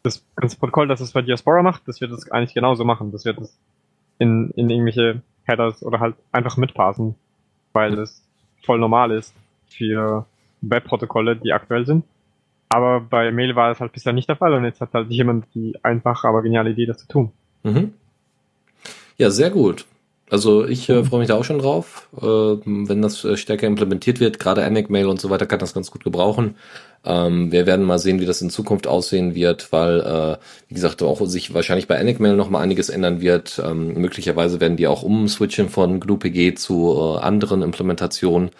das 0.02 0.24
ganze 0.36 0.58
Protokoll, 0.58 0.88
das 0.88 1.00
es 1.00 1.12
bei 1.12 1.22
Diaspora 1.22 1.62
macht, 1.62 1.86
das 1.86 2.00
wird 2.00 2.12
es 2.12 2.30
eigentlich 2.30 2.54
genauso 2.54 2.84
machen. 2.84 3.12
Das 3.12 3.24
wird 3.24 3.38
es 3.38 3.56
in, 4.18 4.50
in 4.56 4.70
irgendwelche 4.70 5.22
Headers 5.44 5.82
oder 5.82 6.00
halt 6.00 6.16
einfach 6.32 6.56
mitpassen, 6.56 7.14
weil 7.72 7.98
es 7.98 8.22
voll 8.64 8.78
normal 8.78 9.12
ist 9.12 9.34
für 9.68 10.26
Webprotokolle, 10.60 11.36
die 11.36 11.52
aktuell 11.52 11.86
sind. 11.86 12.04
Aber 12.68 13.00
bei 13.00 13.30
Mail 13.32 13.54
war 13.54 13.70
es 13.70 13.80
halt 13.80 13.92
bisher 13.92 14.12
nicht 14.12 14.28
der 14.28 14.36
Fall 14.36 14.54
und 14.54 14.64
jetzt 14.64 14.80
hat 14.80 14.94
halt 14.94 15.10
jemand 15.10 15.46
die 15.54 15.74
einfache, 15.82 16.26
aber 16.26 16.42
geniale 16.42 16.70
Idee, 16.70 16.86
das 16.86 16.98
zu 16.98 17.08
tun. 17.08 17.32
Mhm. 17.62 17.92
Ja, 19.18 19.30
sehr 19.30 19.50
gut. 19.50 19.84
Also 20.32 20.64
ich 20.66 20.88
äh, 20.88 21.04
freue 21.04 21.20
mich 21.20 21.28
da 21.28 21.34
auch 21.34 21.44
schon 21.44 21.58
drauf, 21.58 22.08
äh, 22.16 22.24
wenn 22.24 23.02
das 23.02 23.22
äh, 23.22 23.36
stärker 23.36 23.66
implementiert 23.66 24.18
wird. 24.18 24.38
Gerade 24.38 24.64
Mail 24.88 25.08
und 25.08 25.20
so 25.20 25.28
weiter 25.28 25.44
kann 25.44 25.58
das 25.58 25.74
ganz 25.74 25.90
gut 25.90 26.04
gebrauchen. 26.04 26.56
Ähm, 27.04 27.52
wir 27.52 27.66
werden 27.66 27.84
mal 27.84 27.98
sehen, 27.98 28.18
wie 28.18 28.24
das 28.24 28.40
in 28.40 28.48
Zukunft 28.48 28.86
aussehen 28.86 29.34
wird, 29.34 29.72
weil, 29.72 30.00
äh, 30.00 30.38
wie 30.68 30.74
gesagt, 30.74 31.02
auch 31.02 31.20
sich 31.26 31.52
wahrscheinlich 31.52 31.86
bei 31.86 31.96
Mail 32.18 32.34
noch 32.34 32.48
mal 32.48 32.60
einiges 32.60 32.88
ändern 32.88 33.20
wird. 33.20 33.60
Ähm, 33.62 33.92
möglicherweise 33.92 34.58
werden 34.58 34.78
die 34.78 34.86
auch 34.86 35.02
umswitchen 35.02 35.68
von 35.68 36.00
GNU-PG 36.00 36.54
zu 36.54 36.96
äh, 36.96 37.20
anderen 37.20 37.60
Implementationen. 37.60 38.52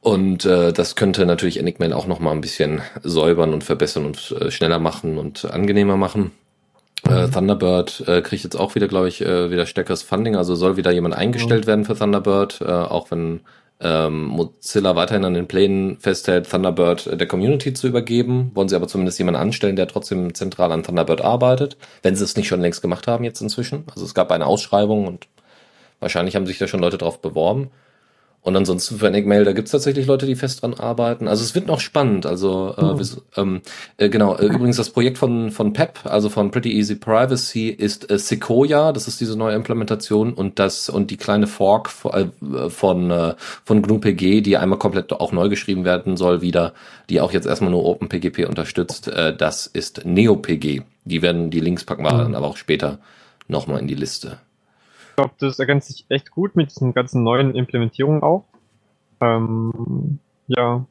Und 0.00 0.44
äh, 0.46 0.72
das 0.72 0.96
könnte 0.96 1.26
natürlich 1.26 1.60
Enigmail 1.60 1.92
auch 1.92 2.08
noch 2.08 2.18
mal 2.18 2.32
ein 2.32 2.40
bisschen 2.40 2.80
säubern 3.04 3.54
und 3.54 3.62
verbessern 3.62 4.04
und 4.04 4.34
äh, 4.40 4.50
schneller 4.50 4.80
machen 4.80 5.16
und 5.18 5.44
angenehmer 5.44 5.96
machen. 5.96 6.32
Äh, 7.08 7.26
mhm. 7.26 7.32
Thunderbird 7.32 8.04
äh, 8.06 8.22
kriegt 8.22 8.44
jetzt 8.44 8.56
auch 8.56 8.74
wieder, 8.74 8.88
glaube 8.88 9.08
ich, 9.08 9.20
äh, 9.20 9.50
wieder 9.50 9.66
stärkeres 9.66 10.02
Funding. 10.02 10.36
Also 10.36 10.54
soll 10.54 10.76
wieder 10.76 10.92
jemand 10.92 11.16
eingestellt 11.16 11.66
werden 11.66 11.84
für 11.84 11.96
Thunderbird, 11.96 12.60
äh, 12.60 12.70
auch 12.70 13.10
wenn 13.10 13.40
ähm, 13.80 14.26
Mozilla 14.26 14.94
weiterhin 14.94 15.24
an 15.24 15.34
den 15.34 15.48
Plänen 15.48 15.98
festhält, 15.98 16.48
Thunderbird 16.48 17.08
äh, 17.08 17.16
der 17.16 17.26
Community 17.26 17.72
zu 17.72 17.88
übergeben. 17.88 18.52
Wollen 18.54 18.68
sie 18.68 18.76
aber 18.76 18.86
zumindest 18.86 19.18
jemanden 19.18 19.40
anstellen, 19.40 19.76
der 19.76 19.88
trotzdem 19.88 20.34
zentral 20.34 20.70
an 20.70 20.84
Thunderbird 20.84 21.20
arbeitet, 21.20 21.76
wenn 22.02 22.14
sie 22.14 22.24
es 22.24 22.36
nicht 22.36 22.46
schon 22.46 22.60
längst 22.60 22.82
gemacht 22.82 23.08
haben 23.08 23.24
jetzt 23.24 23.40
inzwischen. 23.40 23.84
Also 23.92 24.04
es 24.04 24.14
gab 24.14 24.30
eine 24.30 24.46
Ausschreibung 24.46 25.06
und 25.08 25.26
wahrscheinlich 25.98 26.36
haben 26.36 26.46
sich 26.46 26.58
da 26.58 26.68
schon 26.68 26.80
Leute 26.80 26.98
drauf 26.98 27.20
beworben. 27.20 27.70
Und 28.44 28.56
ansonsten 28.56 28.98
für 28.98 29.06
Enigmail, 29.06 29.44
da 29.44 29.52
gibt's 29.52 29.70
tatsächlich 29.70 30.06
Leute, 30.06 30.26
die 30.26 30.34
fest 30.34 30.62
dran 30.62 30.74
arbeiten. 30.74 31.28
Also 31.28 31.44
es 31.44 31.54
wird 31.54 31.68
noch 31.68 31.78
spannend. 31.78 32.26
Also 32.26 32.74
äh, 32.76 32.82
mhm. 32.82 33.02
ähm, 33.36 33.60
äh, 33.98 34.08
genau, 34.08 34.34
äh, 34.34 34.46
übrigens 34.46 34.76
das 34.76 34.90
Projekt 34.90 35.16
von 35.16 35.52
von 35.52 35.72
PEP, 35.72 36.00
also 36.04 36.28
von 36.28 36.50
Pretty 36.50 36.72
Easy 36.72 36.96
Privacy, 36.96 37.68
ist 37.68 38.10
äh, 38.10 38.18
Sequoia, 38.18 38.92
das 38.92 39.06
ist 39.06 39.20
diese 39.20 39.36
neue 39.36 39.54
Implementation 39.54 40.32
und 40.32 40.58
das 40.58 40.88
und 40.88 41.12
die 41.12 41.16
kleine 41.16 41.46
Fork 41.46 41.88
von 41.88 42.12
äh, 42.12 42.68
von, 42.68 43.12
äh, 43.12 43.34
von 43.64 43.80
GNU-PG, 43.80 44.40
die 44.40 44.56
einmal 44.56 44.78
komplett 44.80 45.12
auch 45.12 45.30
neu 45.30 45.48
geschrieben 45.48 45.84
werden 45.84 46.16
soll, 46.16 46.42
wieder, 46.42 46.72
die 47.10 47.20
auch 47.20 47.30
jetzt 47.30 47.46
erstmal 47.46 47.70
nur 47.70 47.84
OpenPGP 47.84 48.48
unterstützt, 48.48 49.06
äh, 49.06 49.36
das 49.36 49.68
ist 49.68 50.04
NeoPG. 50.04 50.82
Die 51.04 51.22
werden 51.22 51.50
die 51.50 51.60
Links 51.60 51.84
packen 51.84 52.02
wir 52.02 52.12
mhm. 52.12 52.18
dann 52.18 52.34
aber 52.34 52.48
auch 52.48 52.56
später 52.56 52.98
nochmal 53.46 53.78
in 53.78 53.86
die 53.86 53.94
Liste. 53.94 54.38
Ich 55.12 55.16
glaube, 55.16 55.34
das 55.40 55.58
ergänzt 55.58 55.88
sich 55.88 56.06
echt 56.08 56.30
gut 56.30 56.56
mit 56.56 56.70
diesen 56.70 56.94
ganzen 56.94 57.22
neuen 57.22 57.54
Implementierungen 57.54 58.22
auch. 58.22 58.46
Ähm, 59.20 60.18
ja. 60.46 60.86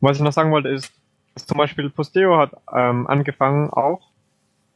Was 0.00 0.18
ich 0.18 0.22
noch 0.22 0.32
sagen 0.32 0.52
wollte 0.52 0.68
ist, 0.68 0.92
zum 1.34 1.58
Beispiel 1.58 1.90
Posteo 1.90 2.38
hat 2.38 2.52
ähm, 2.72 3.08
angefangen 3.08 3.70
auch 3.70 4.08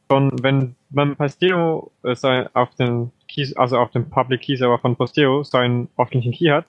schon, 0.09 0.31
wenn 0.43 0.75
man 0.89 1.15
Posteo 1.15 1.89
äh, 2.03 2.15
sein, 2.15 2.49
auf 2.53 2.75
den 2.75 3.13
Keys, 3.29 3.55
also 3.55 3.77
auf 3.77 3.91
dem 3.91 4.09
Public 4.09 4.41
Key 4.41 4.57
Server 4.57 4.77
von 4.77 4.97
Posteo 4.97 5.43
seinen 5.43 5.87
öffentlichen 5.97 6.33
Key 6.33 6.49
hat, 6.49 6.65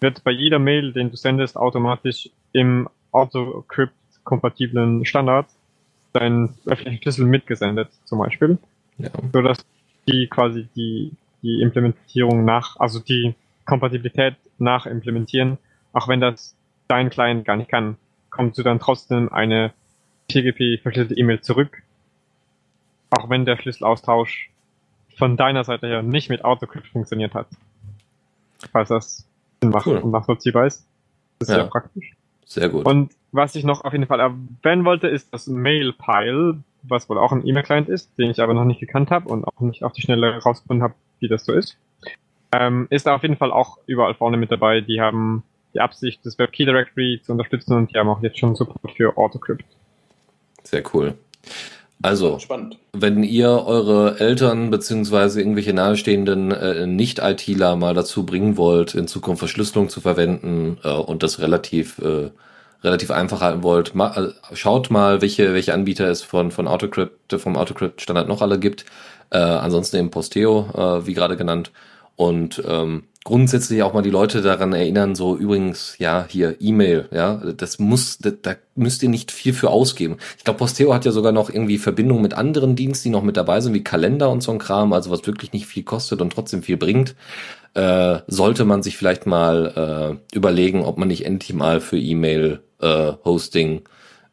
wird 0.00 0.24
bei 0.24 0.30
jeder 0.30 0.58
Mail, 0.58 0.94
den 0.94 1.10
du 1.10 1.16
sendest, 1.18 1.58
automatisch 1.58 2.30
im 2.52 2.88
AutoCrypt 3.12 3.92
kompatiblen 4.24 5.04
Standard 5.04 5.46
dein 6.14 6.54
öffentlichen 6.64 7.02
Schlüssel 7.02 7.26
mitgesendet, 7.26 7.90
zum 8.04 8.20
Beispiel. 8.20 8.56
Ja. 8.96 9.10
So 9.34 9.42
dass 9.42 9.58
die 10.08 10.28
quasi 10.28 10.66
die 10.74 11.12
die 11.42 11.60
Implementierung 11.60 12.44
nach, 12.44 12.76
also 12.78 13.00
die 13.00 13.34
Kompatibilität 13.64 14.36
nachimplementieren, 14.58 15.58
auch 15.92 16.08
wenn 16.08 16.20
das 16.20 16.56
dein 16.88 17.10
Client 17.10 17.44
gar 17.44 17.56
nicht 17.56 17.70
kann, 17.70 17.96
kommst 18.30 18.58
du 18.58 18.62
dann 18.62 18.80
trotzdem 18.80 19.32
eine 19.32 19.72
PGP 20.28 20.80
verschlüsselte 20.82 21.14
E-Mail 21.18 21.40
zurück, 21.40 21.82
auch 23.10 23.30
wenn 23.30 23.44
der 23.44 23.56
Schlüsselaustausch 23.56 24.50
von 25.16 25.36
deiner 25.36 25.64
Seite 25.64 25.86
her 25.86 26.02
nicht 26.02 26.30
mit 26.30 26.44
AutoCrypt 26.44 26.88
funktioniert 26.88 27.34
hat. 27.34 27.48
Falls 28.72 28.88
das 28.88 29.26
Sinn 29.60 29.70
macht 29.70 29.86
cool. 29.86 29.98
und 29.98 30.10
nachvollziehbar 30.10 30.66
ist. 30.66 30.86
Das 31.38 31.48
ist 31.48 31.54
ja. 31.54 31.62
sehr 31.62 31.70
praktisch. 31.70 32.16
Sehr 32.44 32.68
gut. 32.68 32.86
Und 32.86 33.12
was 33.32 33.54
ich 33.54 33.64
noch 33.64 33.84
auf 33.84 33.92
jeden 33.92 34.06
Fall 34.06 34.20
erwähnen 34.20 34.84
wollte, 34.84 35.08
ist 35.08 35.32
das 35.32 35.46
Mailpile, 35.46 36.62
was 36.82 37.08
wohl 37.08 37.18
auch 37.18 37.32
ein 37.32 37.46
E-Mail-Client 37.46 37.88
ist, 37.88 38.16
den 38.18 38.30
ich 38.30 38.40
aber 38.40 38.54
noch 38.54 38.64
nicht 38.64 38.80
gekannt 38.80 39.10
habe 39.10 39.28
und 39.28 39.44
auch 39.44 39.60
nicht 39.60 39.82
auf 39.82 39.92
die 39.92 40.00
Schnelle 40.00 40.32
herausgefunden 40.32 40.82
habe, 40.82 40.94
wie 41.20 41.28
das 41.28 41.44
so 41.44 41.52
ist. 41.52 41.76
Ähm, 42.52 42.86
ist 42.90 43.06
auf 43.08 43.22
jeden 43.22 43.36
Fall 43.36 43.52
auch 43.52 43.78
überall 43.86 44.14
vorne 44.14 44.36
mit 44.36 44.50
dabei. 44.50 44.80
Die 44.80 45.00
haben 45.00 45.42
die 45.74 45.80
Absicht, 45.80 46.20
das 46.24 46.38
Web 46.38 46.52
Key 46.52 46.64
Directory 46.64 47.20
zu 47.22 47.32
unterstützen 47.32 47.74
und 47.74 47.92
die 47.92 47.98
haben 47.98 48.08
auch 48.08 48.22
jetzt 48.22 48.38
schon 48.38 48.54
Support 48.54 48.96
für 48.96 49.16
AutoCrypt. 49.16 49.64
Sehr 50.64 50.82
cool. 50.94 51.14
Also, 52.00 52.38
Spannend. 52.38 52.78
wenn 52.92 53.24
ihr 53.24 53.48
eure 53.48 54.20
Eltern 54.20 54.70
beziehungsweise 54.70 55.40
irgendwelche 55.40 55.72
nahestehenden 55.72 56.52
äh, 56.52 56.86
Nicht-ITler 56.86 57.74
mal 57.74 57.92
dazu 57.92 58.24
bringen 58.24 58.56
wollt, 58.56 58.94
in 58.94 59.08
Zukunft 59.08 59.40
Verschlüsselung 59.40 59.88
zu 59.88 60.00
verwenden 60.00 60.78
äh, 60.84 60.92
und 60.92 61.24
das 61.24 61.40
relativ 61.40 61.98
äh, 61.98 62.30
relativ 62.84 63.10
einfach 63.10 63.40
halten 63.40 63.64
wollt, 63.64 63.96
ma, 63.96 64.14
äh, 64.16 64.56
schaut 64.56 64.90
mal, 64.90 65.20
welche 65.22 65.52
welche 65.54 65.74
Anbieter 65.74 66.08
es 66.08 66.22
von 66.22 66.52
von 66.52 66.68
AutoCrypt 66.68 67.32
vom 67.32 67.56
AutoCrypt 67.56 68.00
Standard 68.00 68.28
noch 68.28 68.42
alle 68.42 68.60
gibt. 68.60 68.84
Äh, 69.30 69.38
ansonsten 69.38 69.96
eben 69.96 70.10
Posteo, 70.10 70.68
äh, 70.74 71.06
wie 71.06 71.14
gerade 71.14 71.36
genannt. 71.36 71.70
Und 72.16 72.62
ähm, 72.66 73.04
grundsätzlich 73.28 73.82
auch 73.82 73.92
mal 73.92 74.02
die 74.02 74.10
Leute 74.10 74.40
daran 74.40 74.72
erinnern, 74.72 75.14
so 75.14 75.36
übrigens, 75.36 75.96
ja, 75.98 76.26
hier 76.28 76.56
E-Mail, 76.60 77.08
ja, 77.12 77.36
das 77.36 77.78
muss, 77.78 78.18
da, 78.18 78.30
da 78.30 78.56
müsst 78.74 79.02
ihr 79.02 79.08
nicht 79.08 79.30
viel 79.30 79.52
für 79.52 79.70
ausgeben. 79.70 80.16
Ich 80.38 80.44
glaube, 80.44 80.58
Posteo 80.58 80.94
hat 80.94 81.04
ja 81.04 81.12
sogar 81.12 81.30
noch 81.30 81.50
irgendwie 81.50 81.78
Verbindung 81.78 82.22
mit 82.22 82.34
anderen 82.34 82.74
Diensten, 82.74 83.08
die 83.08 83.12
noch 83.12 83.22
mit 83.22 83.36
dabei 83.36 83.60
sind, 83.60 83.74
wie 83.74 83.84
Kalender 83.84 84.30
und 84.30 84.42
so 84.42 84.50
ein 84.50 84.58
Kram, 84.58 84.92
also 84.92 85.10
was 85.10 85.26
wirklich 85.26 85.52
nicht 85.52 85.66
viel 85.66 85.82
kostet 85.82 86.22
und 86.22 86.32
trotzdem 86.32 86.62
viel 86.62 86.78
bringt. 86.78 87.14
Äh, 87.74 88.20
sollte 88.26 88.64
man 88.64 88.82
sich 88.82 88.96
vielleicht 88.96 89.26
mal 89.26 90.18
äh, 90.32 90.36
überlegen, 90.36 90.82
ob 90.84 90.96
man 90.98 91.08
nicht 91.08 91.26
endlich 91.26 91.54
mal 91.54 91.80
für 91.80 91.98
E-Mail-Hosting 91.98 93.82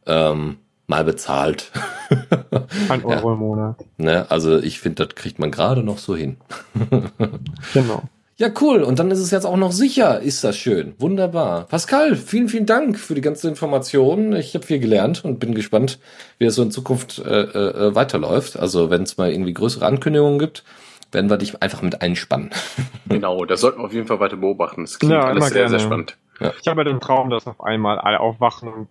äh, 0.05 0.31
ähm, 0.31 0.57
mal 0.87 1.03
bezahlt. 1.03 1.71
Ein 2.89 3.03
Euro 3.03 3.29
ja. 3.29 3.33
im 3.33 3.39
Monat. 3.39 3.75
Ne, 3.97 4.25
also 4.29 4.57
ich 4.57 4.79
finde, 4.79 5.05
das 5.05 5.15
kriegt 5.15 5.39
man 5.39 5.51
gerade 5.51 5.83
noch 5.83 5.97
so 5.97 6.15
hin. 6.15 6.37
genau. 7.73 8.03
Ja, 8.37 8.49
cool. 8.59 8.83
Und 8.83 8.99
dann 8.99 9.11
ist 9.11 9.19
es 9.19 9.31
jetzt 9.31 9.45
auch 9.45 9.55
noch 9.55 9.71
sicher. 9.71 10.19
Ist 10.19 10.43
das 10.43 10.57
schön. 10.57 10.93
Wunderbar. 10.99 11.67
Pascal, 11.67 12.17
vielen, 12.17 12.49
vielen 12.49 12.65
Dank 12.65 12.99
für 12.99 13.15
die 13.15 13.21
ganze 13.21 13.47
Information. 13.47 14.35
Ich 14.35 14.53
habe 14.55 14.65
viel 14.65 14.79
gelernt 14.79 15.23
und 15.23 15.39
bin 15.39 15.55
gespannt, 15.55 15.99
wie 16.37 16.45
es 16.45 16.55
so 16.55 16.63
in 16.63 16.69
Zukunft 16.71 17.19
äh, 17.19 17.43
äh, 17.43 17.95
weiterläuft. 17.95 18.59
Also 18.59 18.89
wenn 18.89 19.03
es 19.03 19.15
mal 19.15 19.31
irgendwie 19.31 19.53
größere 19.53 19.85
Ankündigungen 19.85 20.37
gibt, 20.37 20.65
werden 21.13 21.29
wir 21.29 21.37
dich 21.37 21.61
einfach 21.61 21.81
mit 21.81 22.01
einspannen. 22.01 22.49
genau, 23.07 23.45
das 23.45 23.61
sollten 23.61 23.79
wir 23.79 23.85
auf 23.85 23.93
jeden 23.93 24.07
Fall 24.07 24.19
weiter 24.19 24.35
beobachten. 24.35 24.81
Das 24.81 24.99
klingt 24.99 25.13
ja, 25.13 25.23
alles 25.23 25.45
sehr, 25.45 25.53
gerne. 25.53 25.69
sehr 25.69 25.79
spannend. 25.79 26.17
Ja. 26.41 26.51
Ich 26.61 26.67
habe 26.67 26.81
ja 26.81 26.83
den 26.83 26.99
Traum, 26.99 27.29
dass 27.29 27.47
auf 27.47 27.61
einmal 27.61 27.99
alle 27.99 28.19
aufwachen 28.19 28.67
und 28.67 28.89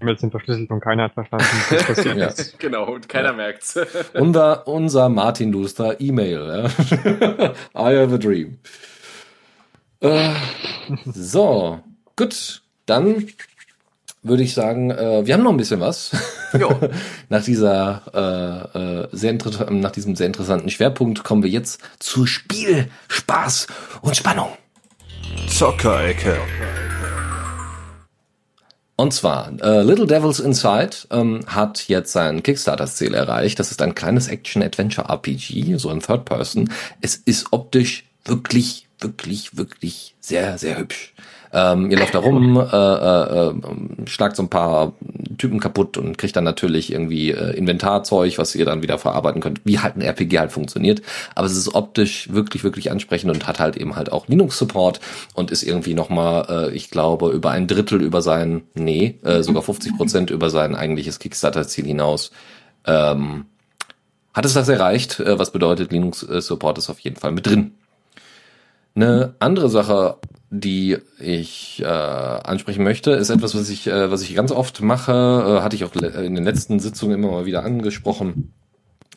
E-Mails 0.00 0.20
sind 0.20 0.30
verschlüsselt 0.30 0.70
und 0.70 0.80
keiner 0.80 1.04
hat 1.04 1.14
verstanden, 1.14 1.46
was 1.70 1.84
passiert 1.84 2.16
ja. 2.16 2.30
Genau, 2.58 2.92
und 2.92 3.08
keiner 3.08 3.28
ja. 3.28 3.34
merkt's. 3.34 3.78
unser, 4.14 4.66
unser 4.66 5.08
Martin 5.08 5.52
Luster 5.52 6.00
E-Mail. 6.00 6.68
I 7.74 7.96
have 7.96 8.14
a 8.14 8.18
dream. 8.18 8.58
Äh, 10.00 10.34
so, 11.04 11.80
gut, 12.16 12.62
dann 12.86 13.28
würde 14.22 14.42
ich 14.42 14.54
sagen, 14.54 14.90
äh, 14.90 15.26
wir 15.26 15.34
haben 15.34 15.42
noch 15.42 15.50
ein 15.50 15.56
bisschen 15.56 15.80
was. 15.80 16.10
Nach 17.28 17.42
dieser 17.42 18.02
äh, 18.74 18.78
äh, 18.78 19.08
sehr 19.12 19.38
nach 19.70 19.90
diesem 19.90 20.16
sehr 20.16 20.26
interessanten 20.26 20.70
Schwerpunkt 20.70 21.24
kommen 21.24 21.42
wir 21.42 21.50
jetzt 21.50 21.80
zu 21.98 22.26
Spiel, 22.26 22.88
Spaß 23.08 23.66
und 24.02 24.16
Spannung. 24.16 24.50
Zockerecke. 25.48 26.36
Und 28.96 29.12
zwar, 29.14 29.52
äh, 29.60 29.82
Little 29.82 30.06
Devils 30.06 30.38
Inside 30.38 30.96
ähm, 31.10 31.40
hat 31.46 31.88
jetzt 31.88 32.12
sein 32.12 32.42
Kickstarter-Ziel 32.42 33.14
erreicht. 33.14 33.58
Das 33.58 33.70
ist 33.70 33.80
ein 33.82 33.94
kleines 33.94 34.28
Action-Adventure-RPG, 34.28 35.76
so 35.78 35.88
ein 35.88 36.00
Third 36.00 36.24
Person. 36.24 36.70
Es 37.00 37.16
ist 37.16 37.52
optisch 37.52 38.04
wirklich, 38.24 38.86
wirklich, 39.00 39.56
wirklich 39.56 40.14
sehr, 40.20 40.58
sehr 40.58 40.78
hübsch. 40.78 41.14
Ähm, 41.54 41.90
ihr 41.90 41.98
läuft 41.98 42.14
da 42.14 42.18
rum, 42.20 42.56
äh, 42.56 42.62
äh, 42.62 43.48
äh, 43.48 44.06
schlagt 44.06 44.36
so 44.36 44.42
ein 44.42 44.48
paar 44.48 44.94
Typen 45.36 45.60
kaputt 45.60 45.98
und 45.98 46.16
kriegt 46.16 46.34
dann 46.34 46.44
natürlich 46.44 46.90
irgendwie 46.90 47.30
äh, 47.30 47.54
Inventarzeug, 47.56 48.38
was 48.38 48.54
ihr 48.54 48.64
dann 48.64 48.82
wieder 48.82 48.98
verarbeiten 48.98 49.42
könnt, 49.42 49.60
wie 49.64 49.78
halt 49.78 49.96
ein 49.96 50.00
RPG 50.00 50.38
halt 50.38 50.52
funktioniert. 50.52 51.02
Aber 51.34 51.46
es 51.46 51.56
ist 51.56 51.74
optisch 51.74 52.32
wirklich, 52.32 52.64
wirklich 52.64 52.90
ansprechend 52.90 53.30
und 53.30 53.46
hat 53.46 53.60
halt 53.60 53.76
eben 53.76 53.96
halt 53.96 54.10
auch 54.12 54.28
Linux-Support 54.28 55.00
und 55.34 55.50
ist 55.50 55.62
irgendwie 55.62 55.92
nochmal, 55.94 56.46
äh, 56.48 56.74
ich 56.74 56.90
glaube, 56.90 57.30
über 57.30 57.50
ein 57.50 57.66
Drittel 57.66 58.00
über 58.00 58.22
sein, 58.22 58.62
nee, 58.74 59.18
äh, 59.22 59.42
sogar 59.42 59.62
50 59.62 59.96
Prozent 59.96 60.30
über 60.30 60.48
sein 60.48 60.74
eigentliches 60.74 61.18
Kickstarter-Ziel 61.18 61.84
hinaus. 61.84 62.30
Ähm, 62.86 63.44
hat 64.32 64.46
es 64.46 64.54
das 64.54 64.70
erreicht, 64.70 65.20
äh, 65.20 65.38
was 65.38 65.52
bedeutet, 65.52 65.92
Linux-Support 65.92 66.78
ist 66.78 66.88
auf 66.88 67.00
jeden 67.00 67.16
Fall 67.16 67.32
mit 67.32 67.46
drin. 67.46 67.72
Eine 68.94 69.34
andere 69.38 69.68
Sache, 69.68 70.16
die 70.54 70.98
ich 71.18 71.80
äh, 71.80 71.86
ansprechen 71.86 72.84
möchte, 72.84 73.12
ist 73.12 73.30
etwas, 73.30 73.54
was 73.54 73.70
ich, 73.70 73.86
äh, 73.86 74.10
was 74.10 74.20
ich 74.20 74.34
ganz 74.34 74.52
oft 74.52 74.82
mache, 74.82 75.12
äh, 75.12 75.62
hatte 75.62 75.76
ich 75.76 75.84
auch 75.84 75.94
in 75.94 76.34
den 76.34 76.44
letzten 76.44 76.78
Sitzungen 76.78 77.18
immer 77.18 77.32
mal 77.32 77.46
wieder 77.46 77.64
angesprochen. 77.64 78.52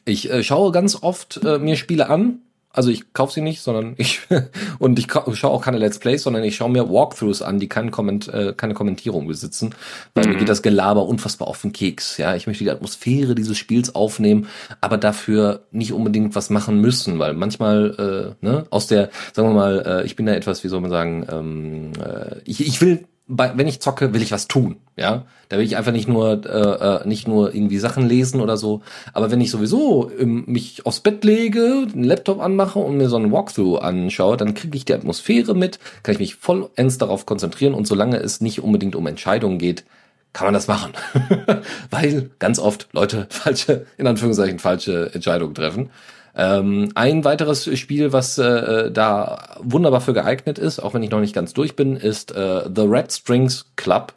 Ich 0.05 0.31
äh, 0.31 0.43
schaue 0.43 0.71
ganz 0.71 1.03
oft 1.03 1.43
äh, 1.43 1.59
mir 1.59 1.75
Spiele 1.75 2.09
an, 2.09 2.39
also 2.75 2.89
ich 2.89 3.13
kaufe 3.13 3.33
sie 3.33 3.41
nicht, 3.41 3.61
sondern 3.61 3.95
ich 3.97 4.21
und 4.79 4.99
ich 4.99 5.07
schaue 5.11 5.51
auch 5.51 5.63
keine 5.63 5.77
Let's 5.77 5.99
Plays, 5.99 6.23
sondern 6.23 6.43
ich 6.43 6.55
schaue 6.55 6.69
mir 6.69 6.89
Walkthroughs 6.89 7.41
an, 7.41 7.59
die 7.59 7.69
keinen 7.69 7.91
Komment, 7.91 8.27
äh, 8.27 8.53
keine 8.55 8.73
Kommentierung 8.73 9.27
besitzen, 9.27 9.73
weil 10.13 10.25
mhm. 10.25 10.33
mir 10.33 10.39
geht 10.39 10.49
das 10.49 10.61
Gelaber 10.61 11.05
unfassbar 11.05 11.47
auf 11.47 11.61
den 11.61 11.73
Keks. 11.73 12.17
Ja, 12.17 12.35
ich 12.35 12.47
möchte 12.47 12.63
die 12.63 12.71
Atmosphäre 12.71 13.35
dieses 13.35 13.57
Spiels 13.57 13.95
aufnehmen, 13.95 14.47
aber 14.81 14.97
dafür 14.97 15.61
nicht 15.71 15.93
unbedingt 15.93 16.35
was 16.35 16.49
machen 16.49 16.81
müssen, 16.81 17.19
weil 17.19 17.33
manchmal 17.33 18.35
äh, 18.41 18.45
ne 18.45 18.65
aus 18.69 18.87
der, 18.87 19.09
sagen 19.33 19.49
wir 19.49 19.55
mal, 19.55 19.83
äh, 19.85 20.05
ich 20.05 20.15
bin 20.15 20.25
da 20.25 20.33
etwas, 20.33 20.63
wie 20.63 20.67
soll 20.67 20.81
man 20.81 20.91
sagen, 20.91 21.25
ähm, 21.31 21.91
äh, 22.03 22.41
ich, 22.45 22.65
ich 22.65 22.81
will 22.81 23.05
bei, 23.27 23.57
wenn 23.57 23.67
ich 23.67 23.79
zocke, 23.79 24.13
will 24.13 24.21
ich 24.21 24.31
was 24.31 24.47
tun, 24.47 24.77
ja. 24.95 25.25
Da 25.49 25.57
will 25.57 25.65
ich 25.65 25.77
einfach 25.77 25.91
nicht 25.91 26.07
nur 26.07 26.45
äh, 26.45 27.03
äh 27.03 27.07
nicht 27.07 27.27
nur 27.27 27.53
irgendwie 27.53 27.77
Sachen 27.77 28.07
lesen 28.07 28.41
oder 28.41 28.57
so. 28.57 28.81
Aber 29.13 29.31
wenn 29.31 29.41
ich 29.41 29.51
sowieso 29.51 30.11
ähm, 30.19 30.43
mich 30.47 30.85
aufs 30.85 30.99
Bett 30.99 31.23
lege, 31.23 31.87
den 31.91 32.03
Laptop 32.03 32.39
anmache 32.39 32.79
und 32.79 32.97
mir 32.97 33.09
so 33.09 33.15
einen 33.15 33.31
Walkthrough 33.31 33.81
anschaue, 33.81 34.37
dann 34.37 34.53
kriege 34.53 34.77
ich 34.77 34.85
die 34.85 34.93
Atmosphäre 34.93 35.55
mit, 35.55 35.79
kann 36.03 36.13
ich 36.13 36.19
mich 36.19 36.35
vollends 36.35 36.97
darauf 36.97 37.25
konzentrieren 37.25 37.73
und 37.73 37.87
solange 37.87 38.17
es 38.17 38.41
nicht 38.41 38.61
unbedingt 38.61 38.95
um 38.95 39.07
Entscheidungen 39.07 39.59
geht, 39.59 39.85
kann 40.33 40.47
man 40.47 40.53
das 40.53 40.67
machen. 40.67 40.93
Weil 41.89 42.31
ganz 42.39 42.59
oft 42.59 42.89
Leute 42.91 43.27
falsche, 43.29 43.85
in 43.97 44.07
Anführungszeichen, 44.07 44.59
falsche 44.59 45.13
Entscheidungen 45.13 45.55
treffen. 45.55 45.89
Ähm, 46.35 46.91
ein 46.95 47.23
weiteres 47.23 47.69
Spiel, 47.79 48.11
was 48.11 48.37
äh, 48.37 48.91
da 48.91 49.57
wunderbar 49.61 50.01
für 50.01 50.13
geeignet 50.13 50.59
ist, 50.59 50.79
auch 50.79 50.93
wenn 50.93 51.03
ich 51.03 51.11
noch 51.11 51.21
nicht 51.21 51.33
ganz 51.33 51.53
durch 51.53 51.75
bin, 51.75 51.95
ist 51.95 52.35
äh, 52.35 52.63
The 52.73 52.81
Red 52.81 53.11
Strings 53.11 53.65
Club. 53.75 54.13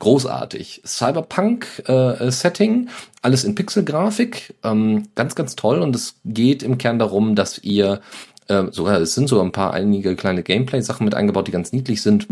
Großartig. 0.00 0.82
Cyberpunk-Setting, 0.86 2.86
äh, 2.86 2.90
alles 3.20 3.44
in 3.44 3.56
Pixelgrafik, 3.56 4.54
ähm, 4.62 5.08
ganz, 5.16 5.34
ganz 5.34 5.56
toll. 5.56 5.80
Und 5.80 5.96
es 5.96 6.14
geht 6.24 6.62
im 6.62 6.78
Kern 6.78 7.00
darum, 7.00 7.34
dass 7.34 7.58
ihr 7.58 8.00
äh, 8.46 8.64
sogar, 8.70 9.00
es 9.00 9.14
sind 9.14 9.28
so 9.28 9.40
ein 9.40 9.52
paar 9.52 9.74
einige 9.74 10.14
kleine 10.14 10.44
Gameplay-Sachen 10.44 11.04
mit 11.04 11.14
eingebaut, 11.14 11.48
die 11.48 11.52
ganz 11.52 11.72
niedlich 11.72 12.00
sind 12.00 12.28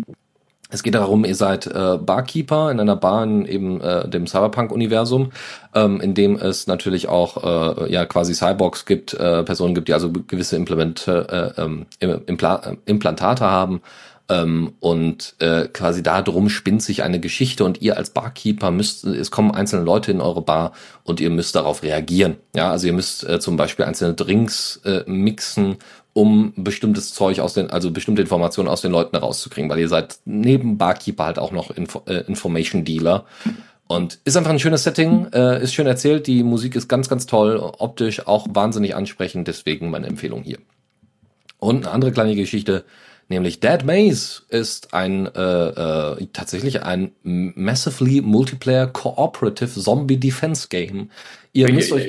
es 0.68 0.82
geht 0.82 0.94
darum, 0.94 1.24
ihr 1.24 1.36
seid 1.36 1.66
äh, 1.66 1.98
Barkeeper 1.98 2.70
in 2.72 2.80
einer 2.80 2.96
Bar 2.96 3.22
in 3.22 3.46
eben 3.46 3.80
äh, 3.80 4.08
dem 4.08 4.26
Cyberpunk-Universum, 4.26 5.30
ähm, 5.74 6.00
in 6.00 6.14
dem 6.14 6.36
es 6.36 6.66
natürlich 6.66 7.08
auch 7.08 7.86
äh, 7.86 7.92
ja 7.92 8.04
quasi 8.04 8.34
Cyborgs 8.34 8.84
gibt, 8.84 9.14
äh, 9.14 9.44
Personen 9.44 9.74
gibt, 9.76 9.86
die 9.86 9.94
also 9.94 10.10
gewisse 10.10 10.56
Implemente, 10.56 11.54
äh, 11.56 11.62
ähm, 11.62 11.86
Impla 12.00 12.56
äh, 12.56 12.76
Implantate 12.86 13.44
haben 13.44 13.80
ähm, 14.28 14.74
und 14.80 15.34
äh, 15.38 15.68
quasi 15.68 16.02
da 16.02 16.22
drum 16.22 16.48
spinnt 16.48 16.82
sich 16.82 17.02
eine 17.02 17.20
Geschichte 17.20 17.64
und 17.64 17.80
ihr 17.82 17.96
als 17.96 18.10
Barkeeper 18.10 18.70
müsst, 18.70 19.04
es 19.04 19.30
kommen 19.30 19.52
einzelne 19.52 19.84
Leute 19.84 20.10
in 20.10 20.20
eure 20.20 20.42
Bar 20.42 20.72
und 21.04 21.20
ihr 21.20 21.30
müsst 21.30 21.54
darauf 21.54 21.82
reagieren. 21.82 22.36
Ja, 22.54 22.70
also 22.70 22.86
ihr 22.86 22.92
müsst 22.92 23.28
äh, 23.28 23.38
zum 23.38 23.56
Beispiel 23.56 23.84
einzelne 23.84 24.14
Drinks 24.14 24.80
äh, 24.84 25.02
mixen 25.06 25.76
um 26.12 26.54
bestimmtes 26.56 27.12
Zeug 27.12 27.40
aus 27.40 27.52
den, 27.52 27.68
also 27.68 27.90
bestimmte 27.90 28.22
Informationen 28.22 28.70
aus 28.70 28.80
den 28.80 28.90
Leuten 28.90 29.16
rauszukriegen, 29.16 29.68
weil 29.68 29.80
ihr 29.80 29.88
seid 29.90 30.16
neben 30.24 30.78
Barkeeper 30.78 31.26
halt 31.26 31.38
auch 31.38 31.52
noch 31.52 31.70
Info, 31.70 32.02
äh, 32.06 32.24
Information 32.26 32.84
Dealer. 32.84 33.26
Und 33.86 34.18
ist 34.24 34.36
einfach 34.36 34.50
ein 34.50 34.58
schönes 34.58 34.82
Setting, 34.82 35.26
äh, 35.32 35.62
ist 35.62 35.74
schön 35.74 35.86
erzählt, 35.86 36.26
die 36.26 36.42
Musik 36.42 36.74
ist 36.74 36.88
ganz, 36.88 37.10
ganz 37.10 37.26
toll, 37.26 37.58
optisch 37.60 38.26
auch 38.26 38.46
wahnsinnig 38.50 38.96
ansprechend, 38.96 39.46
deswegen 39.46 39.90
meine 39.90 40.06
Empfehlung 40.06 40.42
hier. 40.42 40.58
Und 41.58 41.84
eine 41.84 41.94
andere 41.94 42.12
kleine 42.12 42.34
Geschichte, 42.34 42.84
nämlich 43.28 43.60
Dead 43.60 43.84
Maze 43.84 44.42
ist 44.48 44.94
ein 44.94 45.26
äh, 45.34 45.68
äh, 45.68 46.26
tatsächlich 46.32 46.82
ein 46.82 47.12
massively 47.22 48.20
multiplayer 48.20 48.86
cooperative 48.86 49.80
Zombie 49.80 50.18
Defense 50.18 50.68
Game, 50.68 51.10
Ihr 51.56 51.72
müsst 51.72 51.90
euch, 51.90 52.06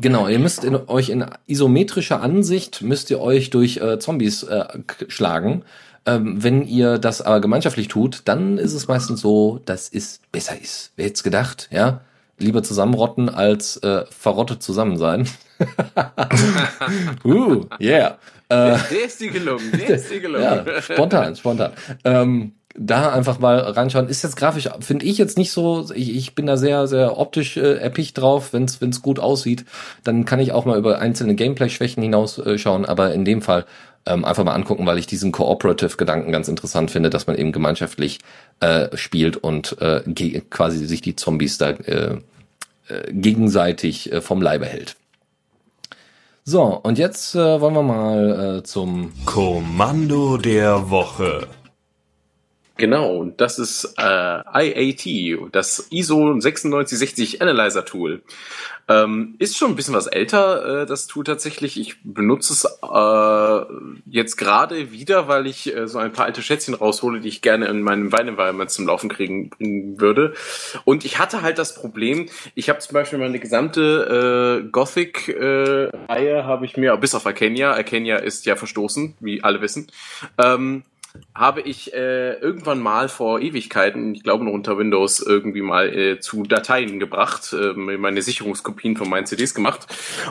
genau, 0.00 0.26
ihr 0.26 0.40
müsst 0.40 0.64
in, 0.64 0.74
euch 0.74 1.10
in 1.10 1.24
isometrischer 1.46 2.20
Ansicht 2.20 2.82
müsst 2.82 3.08
ihr 3.10 3.20
euch 3.20 3.50
durch 3.50 3.76
äh, 3.76 4.00
Zombies 4.00 4.42
äh, 4.42 4.64
schlagen. 5.06 5.62
Ähm, 6.06 6.42
wenn 6.42 6.66
ihr 6.66 6.98
das 6.98 7.22
aber 7.22 7.40
gemeinschaftlich 7.40 7.86
tut, 7.86 8.22
dann 8.24 8.58
ist 8.58 8.72
es 8.72 8.88
meistens 8.88 9.20
so, 9.20 9.60
dass 9.64 9.88
es 9.88 10.20
besser 10.32 10.60
ist. 10.60 10.90
Wer 10.96 11.06
hätte 11.06 11.22
gedacht, 11.22 11.68
ja? 11.70 12.00
Lieber 12.38 12.64
zusammenrotten 12.64 13.28
als 13.28 13.76
äh, 13.76 14.06
verrottet 14.10 14.60
zusammen 14.60 14.96
sein. 14.96 15.28
uh, 17.24 17.66
yeah. 17.78 18.18
Äh, 18.50 18.76
der 18.90 19.04
ist 19.06 19.20
dir 19.20 19.30
gelungen, 19.30 19.72
der 19.72 19.88
ist 19.96 20.10
dir 20.10 20.20
gelungen. 20.20 20.44
ja, 20.44 20.82
spontan, 20.82 21.36
spontan. 21.36 21.72
Ähm, 22.04 22.52
da 22.76 23.12
einfach 23.12 23.38
mal 23.38 23.58
reinschauen. 23.58 24.08
Ist 24.08 24.22
jetzt 24.22 24.36
grafisch, 24.36 24.68
finde 24.80 25.04
ich 25.04 25.18
jetzt 25.18 25.38
nicht 25.38 25.50
so, 25.50 25.90
ich, 25.94 26.14
ich 26.16 26.34
bin 26.34 26.46
da 26.46 26.56
sehr, 26.56 26.86
sehr 26.86 27.18
optisch 27.18 27.56
äh, 27.56 27.76
erpicht 27.78 28.18
drauf, 28.18 28.52
wenn 28.52 28.64
es 28.64 29.02
gut 29.02 29.18
aussieht. 29.18 29.64
Dann 30.04 30.24
kann 30.24 30.40
ich 30.40 30.52
auch 30.52 30.64
mal 30.64 30.78
über 30.78 30.98
einzelne 30.98 31.34
Gameplay-Schwächen 31.34 32.02
hinausschauen, 32.02 32.84
äh, 32.84 32.88
aber 32.88 33.12
in 33.12 33.24
dem 33.24 33.42
Fall 33.42 33.66
ähm, 34.06 34.24
einfach 34.24 34.44
mal 34.44 34.54
angucken, 34.54 34.86
weil 34.86 34.98
ich 34.98 35.06
diesen 35.06 35.32
Cooperative-Gedanken 35.32 36.32
ganz 36.32 36.48
interessant 36.48 36.90
finde, 36.90 37.10
dass 37.10 37.26
man 37.26 37.36
eben 37.36 37.52
gemeinschaftlich 37.52 38.18
äh, 38.60 38.96
spielt 38.96 39.36
und 39.36 39.76
äh, 39.80 40.02
quasi 40.50 40.86
sich 40.86 41.02
die 41.02 41.16
Zombies 41.16 41.58
da 41.58 41.70
äh, 41.70 42.18
äh, 42.88 43.12
gegenseitig 43.12 44.12
äh, 44.12 44.20
vom 44.20 44.40
Leibe 44.42 44.66
hält. 44.66 44.96
So, 46.52 46.80
und 46.82 46.98
jetzt 46.98 47.36
äh, 47.36 47.60
wollen 47.60 47.74
wir 47.74 47.82
mal 47.84 48.56
äh, 48.58 48.62
zum 48.64 49.12
Kommando 49.24 50.36
der 50.36 50.90
Woche. 50.90 51.46
Genau, 52.80 53.14
und 53.18 53.42
das 53.42 53.58
ist 53.58 53.94
äh, 53.98 54.02
IAT, 54.02 55.52
das 55.52 55.88
ISO 55.90 56.32
9660 56.32 57.42
Analyzer 57.42 57.84
Tool. 57.84 58.22
Ähm, 58.88 59.34
ist 59.38 59.58
schon 59.58 59.68
ein 59.68 59.76
bisschen 59.76 59.92
was 59.92 60.06
älter, 60.06 60.84
äh, 60.84 60.86
das 60.86 61.06
Tool 61.06 61.24
tatsächlich. 61.24 61.78
Ich 61.78 61.96
benutze 62.02 62.54
es 62.54 62.64
äh, 62.64 63.74
jetzt 64.06 64.38
gerade 64.38 64.92
wieder, 64.92 65.28
weil 65.28 65.46
ich 65.46 65.76
äh, 65.76 65.88
so 65.88 65.98
ein 65.98 66.10
paar 66.10 66.24
alte 66.24 66.40
Schätzchen 66.40 66.72
raushole, 66.72 67.20
die 67.20 67.28
ich 67.28 67.42
gerne 67.42 67.66
in 67.66 67.82
meinem 67.82 68.12
Weinenvironment 68.12 68.70
zum 68.70 68.86
Laufen 68.86 69.10
kriegen 69.10 69.50
bringen 69.50 70.00
würde. 70.00 70.32
Und 70.86 71.04
ich 71.04 71.18
hatte 71.18 71.42
halt 71.42 71.58
das 71.58 71.74
Problem, 71.74 72.30
ich 72.54 72.70
habe 72.70 72.78
zum 72.78 72.94
Beispiel 72.94 73.18
meine 73.18 73.40
gesamte 73.40 74.62
äh, 74.64 74.68
Gothic-Reihe 74.70 75.90
äh, 76.08 76.42
habe 76.44 76.64
ich 76.64 76.78
mir, 76.78 76.96
bis 76.96 77.14
auf 77.14 77.26
Arcania, 77.26 77.72
Arcania 77.72 78.16
ist 78.16 78.46
ja 78.46 78.56
verstoßen, 78.56 79.16
wie 79.20 79.44
alle 79.44 79.60
wissen, 79.60 79.88
ähm, 80.42 80.82
habe 81.34 81.60
ich 81.60 81.92
äh, 81.92 82.34
irgendwann 82.34 82.80
mal 82.80 83.08
vor 83.08 83.40
Ewigkeiten, 83.40 84.14
ich 84.14 84.22
glaube 84.22 84.44
noch 84.44 84.52
unter 84.52 84.78
Windows, 84.78 85.20
irgendwie 85.20 85.62
mal 85.62 85.88
äh, 85.88 86.20
zu 86.20 86.42
Dateien 86.44 87.00
gebracht, 87.00 87.52
äh, 87.52 87.72
meine 87.74 88.22
Sicherungskopien 88.22 88.96
von 88.96 89.08
meinen 89.08 89.26
CDs 89.26 89.54
gemacht. 89.54 89.86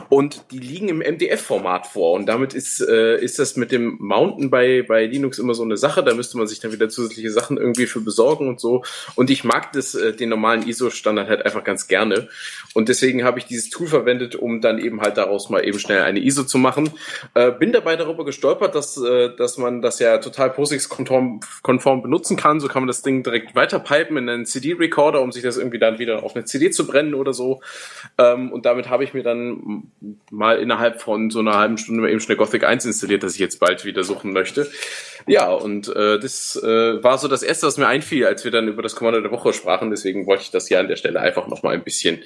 Und 0.09 0.45
die 0.51 0.59
liegen 0.59 0.89
im 0.89 0.99
MDF-Format 0.99 1.87
vor. 1.87 2.13
Und 2.13 2.27
damit 2.27 2.53
ist, 2.53 2.81
äh, 2.81 3.19
ist 3.19 3.39
das 3.39 3.55
mit 3.55 3.71
dem 3.71 3.97
Mounten 3.99 4.49
bei, 4.49 4.83
bei 4.87 5.05
Linux 5.05 5.39
immer 5.39 5.53
so 5.53 5.63
eine 5.63 5.77
Sache, 5.77 6.03
da 6.03 6.13
müsste 6.13 6.37
man 6.37 6.47
sich 6.47 6.59
dann 6.59 6.71
wieder 6.71 6.89
zusätzliche 6.89 7.31
Sachen 7.31 7.57
irgendwie 7.57 7.87
für 7.87 8.01
besorgen 8.01 8.47
und 8.47 8.59
so. 8.59 8.83
Und 9.15 9.29
ich 9.29 9.43
mag 9.43 9.71
das, 9.73 9.95
äh, 9.95 10.13
den 10.13 10.29
normalen 10.29 10.67
ISO-Standard 10.67 11.27
halt 11.27 11.45
einfach 11.45 11.63
ganz 11.63 11.87
gerne. 11.87 12.29
Und 12.73 12.89
deswegen 12.89 13.23
habe 13.23 13.39
ich 13.39 13.45
dieses 13.45 13.69
Tool 13.69 13.87
verwendet, 13.87 14.35
um 14.35 14.61
dann 14.61 14.79
eben 14.79 15.01
halt 15.01 15.17
daraus 15.17 15.49
mal 15.49 15.65
eben 15.65 15.79
schnell 15.79 16.03
eine 16.03 16.19
ISO 16.19 16.43
zu 16.43 16.57
machen. 16.57 16.91
Äh, 17.33 17.51
bin 17.51 17.71
dabei 17.71 17.95
darüber 17.95 18.25
gestolpert, 18.25 18.75
dass, 18.75 18.97
äh, 18.97 19.35
dass 19.35 19.57
man 19.57 19.81
das 19.81 19.99
ja 19.99 20.19
total 20.19 20.51
POSIX-konform 20.69 21.39
konform 21.61 22.01
benutzen 22.01 22.37
kann. 22.37 22.59
So 22.59 22.67
kann 22.67 22.83
man 22.83 22.87
das 22.87 23.01
Ding 23.01 23.23
direkt 23.23 23.55
weiterpipen 23.55 24.17
in 24.17 24.29
einen 24.29 24.45
CD-Recorder, 24.45 25.21
um 25.21 25.31
sich 25.31 25.43
das 25.43 25.57
irgendwie 25.57 25.79
dann 25.79 25.99
wieder 25.99 26.23
auf 26.23 26.35
eine 26.35 26.45
CD 26.45 26.69
zu 26.69 26.85
brennen 26.85 27.13
oder 27.13 27.33
so. 27.33 27.61
Ähm, 28.17 28.51
und 28.51 28.65
damit 28.65 28.89
habe 28.89 29.03
ich 29.03 29.13
mir 29.13 29.23
dann 29.23 29.91
mal 30.31 30.59
innerhalb 30.59 31.01
von 31.01 31.29
so 31.29 31.39
einer 31.39 31.57
halben 31.57 31.77
Stunde 31.77 32.09
eben 32.09 32.19
schnell 32.19 32.37
Gothic 32.37 32.63
1 32.63 32.85
installiert, 32.85 33.23
das 33.23 33.33
ich 33.33 33.39
jetzt 33.39 33.59
bald 33.59 33.85
wieder 33.85 34.03
suchen 34.03 34.31
möchte. 34.31 34.69
Ja, 35.27 35.51
und 35.51 35.87
äh, 35.89 36.19
das 36.19 36.55
äh, 36.61 37.03
war 37.03 37.17
so 37.17 37.27
das 37.27 37.43
Erste, 37.43 37.67
was 37.67 37.77
mir 37.77 37.87
einfiel, 37.87 38.25
als 38.25 38.43
wir 38.43 38.51
dann 38.51 38.67
über 38.67 38.81
das 38.81 38.95
Kommando 38.95 39.21
der 39.21 39.31
Woche 39.31 39.53
sprachen. 39.53 39.89
Deswegen 39.89 40.25
wollte 40.27 40.43
ich 40.43 40.51
das 40.51 40.67
hier 40.67 40.79
an 40.79 40.87
der 40.87 40.95
Stelle 40.95 41.19
einfach 41.19 41.47
nochmal 41.47 41.73
ein 41.73 41.83
bisschen 41.83 42.19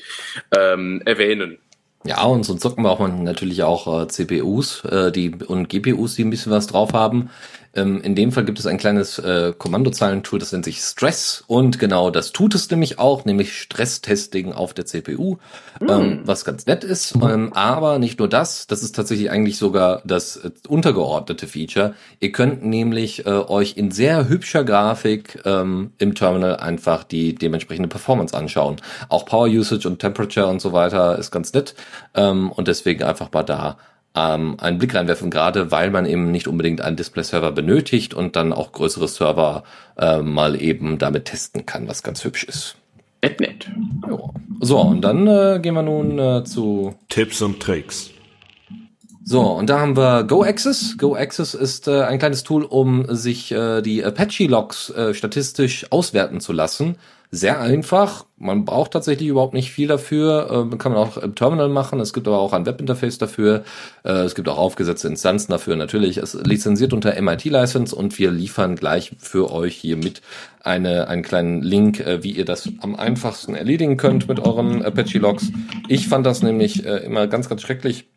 ähm, 0.56 1.02
erwähnen. 1.06 1.60
Ja, 2.06 2.24
und 2.24 2.44
so 2.44 2.56
zocken 2.56 2.84
wir 2.84 2.92
auch 2.92 3.08
natürlich 3.08 3.64
auch 3.64 4.02
äh, 4.02 4.08
CPUs 4.08 4.84
äh, 4.84 5.12
die, 5.12 5.34
und 5.36 5.70
GPUs, 5.70 6.16
die 6.16 6.26
ein 6.26 6.30
bisschen 6.30 6.52
was 6.52 6.68
drauf 6.68 6.92
haben. 6.92 7.30
Ähm, 7.76 8.02
in 8.02 8.16
dem 8.16 8.32
Fall 8.32 8.46
gibt 8.46 8.60
es 8.60 8.68
ein 8.68 8.78
kleines 8.78 9.18
äh, 9.20 9.54
Kommandozeilentool, 9.58 10.40
das 10.40 10.52
nennt 10.52 10.66
sich 10.66 10.80
Stress 10.80 11.44
und 11.48 11.80
genau 11.80 12.12
das 12.12 12.32
tut 12.32 12.54
es 12.54 12.70
nämlich 12.70 13.00
auch, 13.00 13.26
nämlich 13.26 13.58
Stresstesting 13.60 14.54
auf 14.54 14.74
der 14.74 14.86
CPU, 14.86 15.38
mhm. 15.80 15.90
ähm, 15.90 16.20
was 16.26 16.46
ganz 16.46 16.66
nett 16.66 16.84
ist. 16.84 17.16
Ähm, 17.16 17.52
aber 17.54 18.00
nicht 18.00 18.20
nur 18.20 18.28
das, 18.28 18.68
das 18.68 18.84
ist 18.84 18.96
tatsächlich 18.96 19.32
eigentlich 19.32 19.58
sogar 19.58 20.02
das 20.06 20.36
äh, 20.38 20.52
untergeordnete 20.68 21.48
Feature. 21.48 21.96
Ihr 22.20 22.32
könnt 22.32 22.64
nämlich 22.64 23.26
äh, 23.26 23.30
euch 23.30 23.76
in 23.76 23.92
sehr 23.92 24.28
hübscher 24.28 24.64
Grafik 24.64 25.40
ähm, 25.46 25.94
im 25.98 26.14
Terminal 26.14 26.58
einfach 26.58 27.04
die 27.04 27.34
dementsprechende 27.34 27.90
Performance 27.90 28.36
anschauen. 28.38 28.78
Auch 29.10 29.26
Power 29.26 29.48
Usage 29.48 29.88
und 29.88 30.00
Temperature 30.00 30.48
und 30.48 30.62
so 30.62 30.74
weiter 30.74 31.18
ist 31.18 31.32
ganz 31.32 31.54
nett 31.54 31.74
ähm, 32.14 32.52
und 32.52 32.68
deswegen 32.68 33.04
einfach 33.04 33.32
mal 33.32 33.44
da 33.44 33.78
ähm, 34.16 34.58
einen 34.60 34.78
Blick 34.78 34.96
reinwerfen, 34.96 35.32
gerade 35.32 35.72
weil 35.72 35.90
man 35.90 36.06
eben 36.06 36.32
nicht 36.32 36.48
unbedingt 36.48 36.82
einen 36.82 36.96
Display-Server 36.96 37.52
benötigt 37.52 38.14
und 38.14 38.36
dann 38.36 38.54
auch 38.54 38.72
größere 38.72 39.08
Server 39.08 39.64
äh, 39.98 40.22
mal 40.22 40.62
eben 40.62 40.98
damit 40.98 41.26
testen 41.26 41.66
kann, 41.66 41.88
was 41.88 42.04
ganz 42.04 42.24
hübsch 42.24 42.44
ist. 42.44 42.76
Nett, 43.22 43.40
nett. 43.40 43.72
So, 44.60 44.82
und 44.82 45.02
dann 45.02 45.28
äh, 45.28 45.60
gehen 45.62 45.76
wir 45.76 45.82
nun 45.82 46.20
äh, 46.20 46.44
zu 46.44 46.96
Tipps 47.10 47.42
und 47.42 47.62
Tricks. 47.62 48.13
So, 49.26 49.42
und 49.42 49.70
da 49.70 49.80
haben 49.80 49.96
wir 49.96 50.24
GoAccess. 50.26 50.98
GoAccess 50.98 51.54
ist 51.54 51.88
äh, 51.88 52.04
ein 52.04 52.20
kleines 52.20 52.44
Tool, 52.44 52.64
um 52.64 53.06
sich 53.16 53.52
äh, 53.52 53.82
die 53.82 54.04
Apache-Logs 54.04 54.90
äh, 54.90 55.14
statistisch 55.14 55.86
auswerten 55.92 56.42
zu 56.42 56.52
lassen 56.52 56.98
sehr 57.34 57.60
einfach. 57.60 58.26
Man 58.38 58.64
braucht 58.64 58.92
tatsächlich 58.92 59.28
überhaupt 59.28 59.56
nicht 59.56 59.72
viel 59.72 59.88
dafür. 59.88 60.70
Äh, 60.72 60.78
kann 60.78 60.92
man 60.92 61.02
auch 61.02 61.18
im 61.18 61.34
Terminal 61.34 61.68
machen. 61.68 62.00
Es 62.00 62.14
gibt 62.14 62.28
aber 62.28 62.38
auch 62.38 62.54
ein 62.54 62.68
Webinterface 62.68 63.18
dafür. 63.18 63.64
Äh, 64.04 64.12
es 64.20 64.36
gibt 64.36 64.48
auch 64.50 64.60
aufgesetzte 64.60 65.08
Instanzen 65.08 65.52
dafür. 65.52 65.76
Natürlich, 65.76 66.18
es 66.18 66.36
lizenziert 66.36 66.94
unter 66.94 67.20
MIT-License 67.20 67.96
und 67.96 68.20
wir 68.20 68.30
liefern 68.30 68.76
gleich 68.76 69.16
für 69.18 69.52
euch 69.52 69.76
hier 69.76 69.98
mit 69.98 70.22
eine, 70.62 71.08
einen 71.08 71.24
kleinen 71.24 71.64
Link, 71.64 72.02
äh, 72.02 72.22
wie 72.22 72.34
ihr 72.34 72.46
das 72.46 72.70
am 72.82 72.96
einfachsten 72.96 73.56
erledigen 73.56 73.98
könnt 73.98 74.28
mit 74.28 74.40
euren 74.40 74.86
Apache-Logs. 74.86 75.52
Ich 75.88 76.08
fand 76.08 76.28
das 76.28 76.44
nämlich 76.44 76.86
äh, 76.86 76.98
immer 76.98 77.26
ganz, 77.26 77.50
ganz 77.50 77.64
schrecklich 77.64 78.13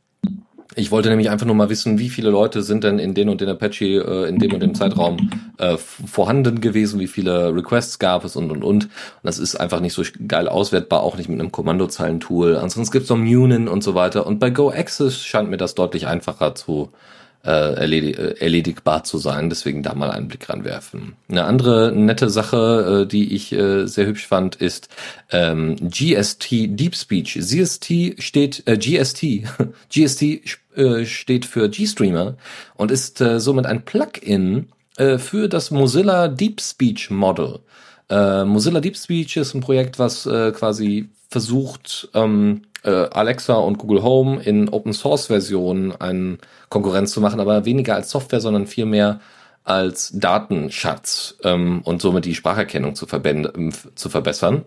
ich 0.78 0.90
wollte 0.90 1.08
nämlich 1.08 1.30
einfach 1.30 1.46
nur 1.46 1.54
mal 1.54 1.70
wissen, 1.70 1.98
wie 1.98 2.10
viele 2.10 2.28
Leute 2.28 2.62
sind 2.62 2.84
denn 2.84 2.98
in 2.98 3.14
den 3.14 3.30
und 3.30 3.40
den 3.40 3.48
Apache 3.48 3.84
äh, 3.84 4.28
in 4.28 4.38
dem 4.38 4.52
und 4.52 4.60
dem 4.60 4.74
Zeitraum 4.74 5.30
äh, 5.56 5.78
vorhanden 5.78 6.60
gewesen, 6.60 7.00
wie 7.00 7.06
viele 7.06 7.54
Requests 7.54 7.98
gab 7.98 8.24
es 8.24 8.36
und 8.36 8.50
und 8.50 8.62
und. 8.62 8.84
Und 8.84 8.90
das 9.22 9.38
ist 9.38 9.56
einfach 9.56 9.80
nicht 9.80 9.94
so 9.94 10.02
geil 10.28 10.48
auswertbar, 10.48 11.02
auch 11.02 11.16
nicht 11.16 11.30
mit 11.30 11.40
einem 11.40 11.50
Kommandozeilentool. 11.50 12.56
Ansonsten 12.56 12.92
gibt 12.92 13.04
es 13.04 13.10
noch 13.10 13.16
Munin 13.16 13.68
und 13.68 13.82
so 13.82 13.94
weiter. 13.94 14.26
Und 14.26 14.38
bei 14.38 14.50
GoAccess 14.50 15.24
scheint 15.24 15.48
mir 15.48 15.56
das 15.56 15.74
deutlich 15.74 16.06
einfacher 16.06 16.54
zu 16.54 16.90
erledig 17.46 18.18
äh, 18.18 18.34
erledigbar 18.40 19.04
zu 19.04 19.18
sein. 19.18 19.48
Deswegen 19.48 19.82
da 19.82 19.94
mal 19.94 20.10
einen 20.10 20.28
Blick 20.28 20.48
ranwerfen. 20.48 21.14
Eine 21.28 21.44
andere 21.44 21.92
nette 21.92 22.30
Sache, 22.30 23.02
äh, 23.02 23.06
die 23.06 23.34
ich 23.34 23.52
äh, 23.52 23.86
sehr 23.86 24.06
hübsch 24.06 24.26
fand, 24.26 24.56
ist 24.56 24.88
ähm, 25.30 25.76
GST 25.76 26.46
Deep 26.50 26.94
Speech. 26.94 27.34
GST 27.34 28.22
steht 28.22 28.62
äh, 28.66 28.76
GST 28.76 29.44
GST 29.90 30.22
äh, 30.76 31.04
steht 31.06 31.44
für 31.44 31.68
GStreamer 31.68 32.36
und 32.76 32.90
ist 32.90 33.20
äh, 33.20 33.40
somit 33.40 33.66
ein 33.66 33.84
Plugin 33.84 34.68
äh, 34.96 35.18
für 35.18 35.48
das 35.48 35.70
Mozilla 35.70 36.28
Deep 36.28 36.60
Speech 36.60 37.10
Model. 37.10 37.60
Äh, 38.08 38.44
Mozilla 38.44 38.80
Deep 38.80 38.96
Speech 38.96 39.36
ist 39.36 39.54
ein 39.54 39.60
Projekt, 39.60 39.98
was 39.98 40.26
äh, 40.26 40.52
quasi 40.52 41.08
versucht, 41.28 42.08
ähm, 42.14 42.62
äh, 42.86 43.08
Alexa 43.10 43.54
und 43.54 43.78
Google 43.78 44.02
Home 44.02 44.40
in 44.42 44.68
Open 44.68 44.92
Source 44.92 45.26
Versionen 45.26 45.92
einen 45.92 46.38
Konkurrenz 46.68 47.12
zu 47.12 47.20
machen, 47.20 47.40
aber 47.40 47.64
weniger 47.64 47.94
als 47.94 48.10
Software, 48.10 48.40
sondern 48.40 48.66
vielmehr 48.66 49.20
als 49.64 50.12
Datenschatz 50.14 51.36
ähm, 51.42 51.80
und 51.82 52.00
somit 52.00 52.24
die 52.24 52.36
Spracherkennung 52.36 52.94
zu, 52.94 53.06
ähm, 53.12 53.72
zu 53.96 54.08
verbessern. 54.08 54.64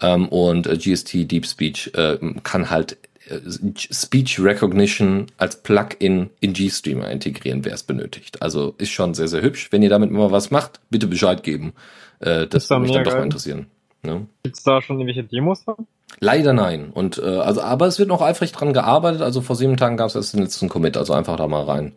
Ähm, 0.00 0.28
und 0.28 0.66
äh, 0.66 0.76
GST 0.76 1.30
Deep 1.30 1.46
Speech 1.46 1.92
äh, 1.94 2.18
kann 2.42 2.68
halt 2.68 2.98
äh, 3.28 3.38
Speech 3.76 4.40
Recognition 4.40 5.26
als 5.38 5.62
Plugin 5.62 6.30
in 6.40 6.52
GStreamer 6.52 7.10
integrieren, 7.10 7.64
wer 7.64 7.74
es 7.74 7.84
benötigt. 7.84 8.42
Also 8.42 8.74
ist 8.78 8.90
schon 8.90 9.14
sehr, 9.14 9.28
sehr 9.28 9.42
hübsch. 9.42 9.68
Wenn 9.70 9.82
ihr 9.82 9.90
damit 9.90 10.10
mal 10.10 10.32
was 10.32 10.50
macht, 10.50 10.80
bitte 10.90 11.06
Bescheid 11.06 11.44
geben. 11.44 11.72
Äh, 12.18 12.48
das 12.48 12.68
würde 12.68 12.82
mich 12.82 12.90
dann 12.90 13.04
doch 13.04 13.14
mal 13.14 13.22
interessieren. 13.22 13.66
Ne? 14.02 14.26
Gibt's 14.42 14.64
da 14.64 14.82
schon 14.82 14.96
irgendwelche 14.96 15.24
Demos 15.24 15.62
von? 15.62 15.86
Leider 16.18 16.52
nein. 16.52 16.90
Und 16.92 17.18
äh, 17.18 17.38
also, 17.38 17.62
aber 17.62 17.86
es 17.86 17.98
wird 17.98 18.08
noch 18.08 18.20
eifrig 18.20 18.52
dran 18.52 18.72
gearbeitet. 18.72 19.22
Also 19.22 19.40
vor 19.40 19.56
sieben 19.56 19.76
Tagen 19.76 19.96
gab 19.96 20.08
es 20.08 20.16
erst 20.16 20.34
den 20.34 20.42
letzten 20.42 20.68
Commit. 20.68 20.96
Also 20.96 21.12
einfach 21.12 21.36
da 21.36 21.46
mal 21.46 21.64
rein 21.64 21.92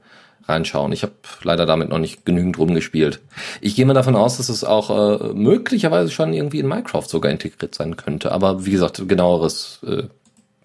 reinschauen. 0.47 0.91
Ich 0.91 1.03
habe 1.03 1.13
leider 1.43 1.65
damit 1.65 1.89
noch 1.89 1.99
nicht 1.99 2.25
genügend 2.25 2.57
rumgespielt. 2.57 3.19
Ich 3.61 3.75
gehe 3.75 3.85
mal 3.85 3.93
davon 3.93 4.15
aus, 4.15 4.37
dass 4.37 4.49
es 4.49 4.63
auch 4.63 4.89
äh, 4.89 5.33
möglicherweise 5.33 6.11
schon 6.11 6.33
irgendwie 6.33 6.59
in 6.59 6.67
Minecraft 6.67 7.07
sogar 7.07 7.31
integriert 7.31 7.73
sein 7.75 7.97
könnte. 7.97 8.31
Aber 8.31 8.65
wie 8.65 8.71
gesagt, 8.71 9.07
genaueres 9.07 9.79
äh, 9.87 10.03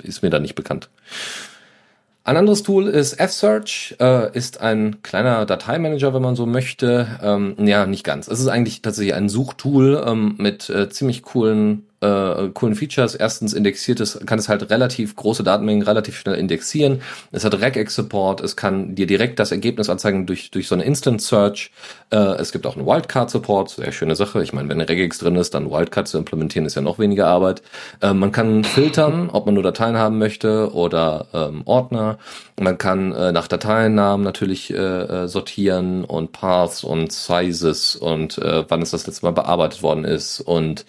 ist 0.03 0.22
mir 0.22 0.30
da 0.30 0.38
nicht 0.38 0.55
bekannt. 0.55 0.88
Ein 2.24 2.36
anderes 2.36 2.62
Tool 2.62 2.88
ist 2.88 3.18
F-Search, 3.18 3.96
äh, 4.01 4.36
ist 4.36 4.61
ein 4.61 5.03
kleiner 5.03 5.46
Dateimanager, 5.46 6.12
wenn 6.12 6.22
man 6.22 6.36
so 6.36 6.44
möchte. 6.44 7.07
Ähm, 7.22 7.55
ja, 7.59 7.86
nicht 7.86 8.05
ganz. 8.05 8.28
Es 8.28 8.40
ist 8.40 8.49
eigentlich 8.49 8.82
tatsächlich 8.82 9.14
ein 9.14 9.30
Suchtool 9.30 10.05
ähm, 10.07 10.34
mit 10.36 10.68
äh, 10.68 10.90
ziemlich 10.90 11.22
coolen 11.22 11.88
äh, 12.01 12.49
coolen 12.55 12.74
Features. 12.74 13.14
Erstens 13.14 13.53
indexiert 13.53 14.01
es, 14.01 14.18
kann 14.24 14.38
es 14.38 14.49
halt 14.49 14.70
relativ 14.70 15.16
große 15.16 15.42
Datenmengen 15.42 15.82
relativ 15.82 16.18
schnell 16.18 16.36
indexieren. 16.36 17.03
Es 17.32 17.44
hat 17.44 17.61
Regex-Support, 17.61 18.40
es 18.40 18.57
kann 18.57 18.94
dir 18.94 19.07
direkt 19.07 19.38
das 19.38 19.53
Ergebnis 19.53 19.90
anzeigen 19.90 20.26
durch, 20.26 20.51
durch 20.51 20.68
so 20.68 20.74
eine 20.74 20.84
Instant 20.84 21.20
Search. 21.20 21.70
Äh, 22.11 22.16
es 22.16 22.53
gibt 22.53 22.66
auch 22.66 22.76
einen 22.76 22.86
Wildcard-Support, 22.86 23.70
sehr 23.70 23.92
schöne 23.92 24.16
Sache. 24.16 24.42
Ich 24.42 24.53
meine, 24.53 24.68
wenn 24.68 24.80
Regex 24.80 25.18
drin 25.18 25.36
ist, 25.36 25.55
dann 25.55 25.70
Wildcard 25.70 26.09
zu 26.09 26.18
implementieren, 26.18 26.66
ist 26.66 26.76
ja 26.76 26.82
noch 26.82 26.99
weniger 26.99 27.26
Arbeit. 27.26 27.62
Äh, 28.01 28.14
man 28.14 28.32
kann 28.32 28.64
filtern, 28.64 29.30
ob 29.30 29.46
man 29.46 29.55
nur 29.55 29.62
Dateien 29.62 29.96
haben 29.96 30.18
möchte 30.18 30.72
oder 30.72 31.26
ähm, 31.32 31.62
Ordner. 31.64 32.18
Man 32.61 32.78
kann 32.78 33.12
äh, 33.12 33.32
nach 33.32 33.49
Dateiennamen 33.49 34.24
natürlich 34.24 34.72
äh, 34.72 34.76
äh 34.76 35.28
sortieren 35.28 36.05
und 36.05 36.32
Paths 36.32 36.84
und 36.84 37.12
Sizes 37.12 37.96
und 37.96 38.38
äh, 38.38 38.64
wann 38.68 38.82
es 38.82 38.90
das 38.90 39.07
letzte 39.07 39.26
Mal 39.26 39.32
bearbeitet 39.32 39.82
worden 39.82 40.05
ist 40.05 40.40
und 40.40 40.84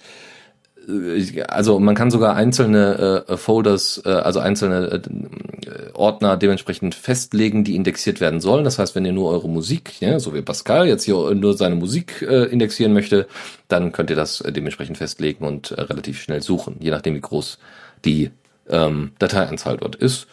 also 1.47 1.79
man 1.79 1.95
kann 1.95 2.11
sogar 2.11 2.35
einzelne 2.35 3.25
äh, 3.27 3.37
Folders, 3.37 4.01
äh, 4.05 4.09
also 4.09 4.39
einzelne 4.39 4.87
äh, 4.87 5.91
Ordner 5.93 6.37
dementsprechend 6.37 6.95
festlegen, 6.95 7.63
die 7.63 7.75
indexiert 7.75 8.21
werden 8.21 8.39
sollen. 8.39 8.63
Das 8.63 8.79
heißt, 8.79 8.95
wenn 8.95 9.05
ihr 9.05 9.11
nur 9.11 9.29
eure 9.29 9.49
Musik, 9.49 9.99
ja, 9.99 10.19
so 10.19 10.33
wie 10.33 10.41
Pascal 10.41 10.87
jetzt 10.87 11.03
hier 11.03 11.33
nur 11.35 11.55
seine 11.57 11.75
Musik 11.75 12.21
äh, 12.21 12.45
indexieren 12.45 12.93
möchte, 12.93 13.27
dann 13.67 13.91
könnt 13.91 14.09
ihr 14.09 14.15
das 14.15 14.41
äh, 14.41 14.51
dementsprechend 14.51 14.97
festlegen 14.97 15.45
und 15.45 15.71
äh, 15.71 15.81
relativ 15.81 16.21
schnell 16.21 16.41
suchen, 16.41 16.77
je 16.79 16.91
nachdem 16.91 17.15
wie 17.15 17.21
groß 17.21 17.59
die 18.05 18.31
ähm, 18.69 19.11
Dateianzahl 19.19 19.77
dort 19.77 19.95
ist. 19.95 20.27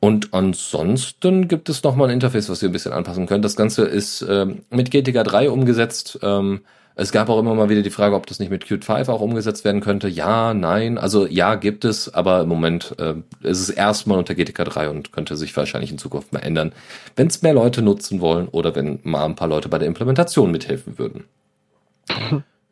Und 0.00 0.32
ansonsten 0.32 1.46
gibt 1.46 1.68
es 1.68 1.82
nochmal 1.82 2.08
ein 2.08 2.14
Interface, 2.14 2.48
was 2.48 2.62
ihr 2.62 2.70
ein 2.70 2.72
bisschen 2.72 2.92
anpassen 2.92 3.26
könnt. 3.26 3.44
Das 3.44 3.54
Ganze 3.54 3.82
ist 3.82 4.24
ähm, 4.28 4.62
mit 4.70 4.90
GTK 4.90 5.24
3 5.24 5.50
umgesetzt. 5.50 6.18
Ähm, 6.22 6.60
es 7.00 7.12
gab 7.12 7.30
auch 7.30 7.38
immer 7.38 7.54
mal 7.54 7.70
wieder 7.70 7.80
die 7.80 7.88
Frage, 7.88 8.14
ob 8.14 8.26
das 8.26 8.40
nicht 8.40 8.50
mit 8.50 8.66
Qt 8.66 8.84
5 8.84 9.08
auch 9.08 9.22
umgesetzt 9.22 9.64
werden 9.64 9.80
könnte. 9.80 10.06
Ja, 10.06 10.52
nein. 10.52 10.98
Also 10.98 11.26
ja, 11.26 11.54
gibt 11.54 11.86
es, 11.86 12.12
aber 12.12 12.42
im 12.42 12.48
Moment 12.50 12.94
äh, 12.98 13.14
ist 13.40 13.60
es 13.60 13.70
erstmal 13.70 14.18
unter 14.18 14.34
GTK 14.34 14.66
3 14.66 14.90
und 14.90 15.10
könnte 15.10 15.34
sich 15.36 15.56
wahrscheinlich 15.56 15.90
in 15.90 15.96
Zukunft 15.96 16.34
mal 16.34 16.40
ändern, 16.40 16.72
wenn 17.16 17.28
es 17.28 17.40
mehr 17.40 17.54
Leute 17.54 17.80
nutzen 17.80 18.20
wollen 18.20 18.48
oder 18.48 18.74
wenn 18.74 19.00
mal 19.02 19.24
ein 19.24 19.34
paar 19.34 19.48
Leute 19.48 19.70
bei 19.70 19.78
der 19.78 19.88
Implementation 19.88 20.50
mithelfen 20.50 20.98
würden. 20.98 21.24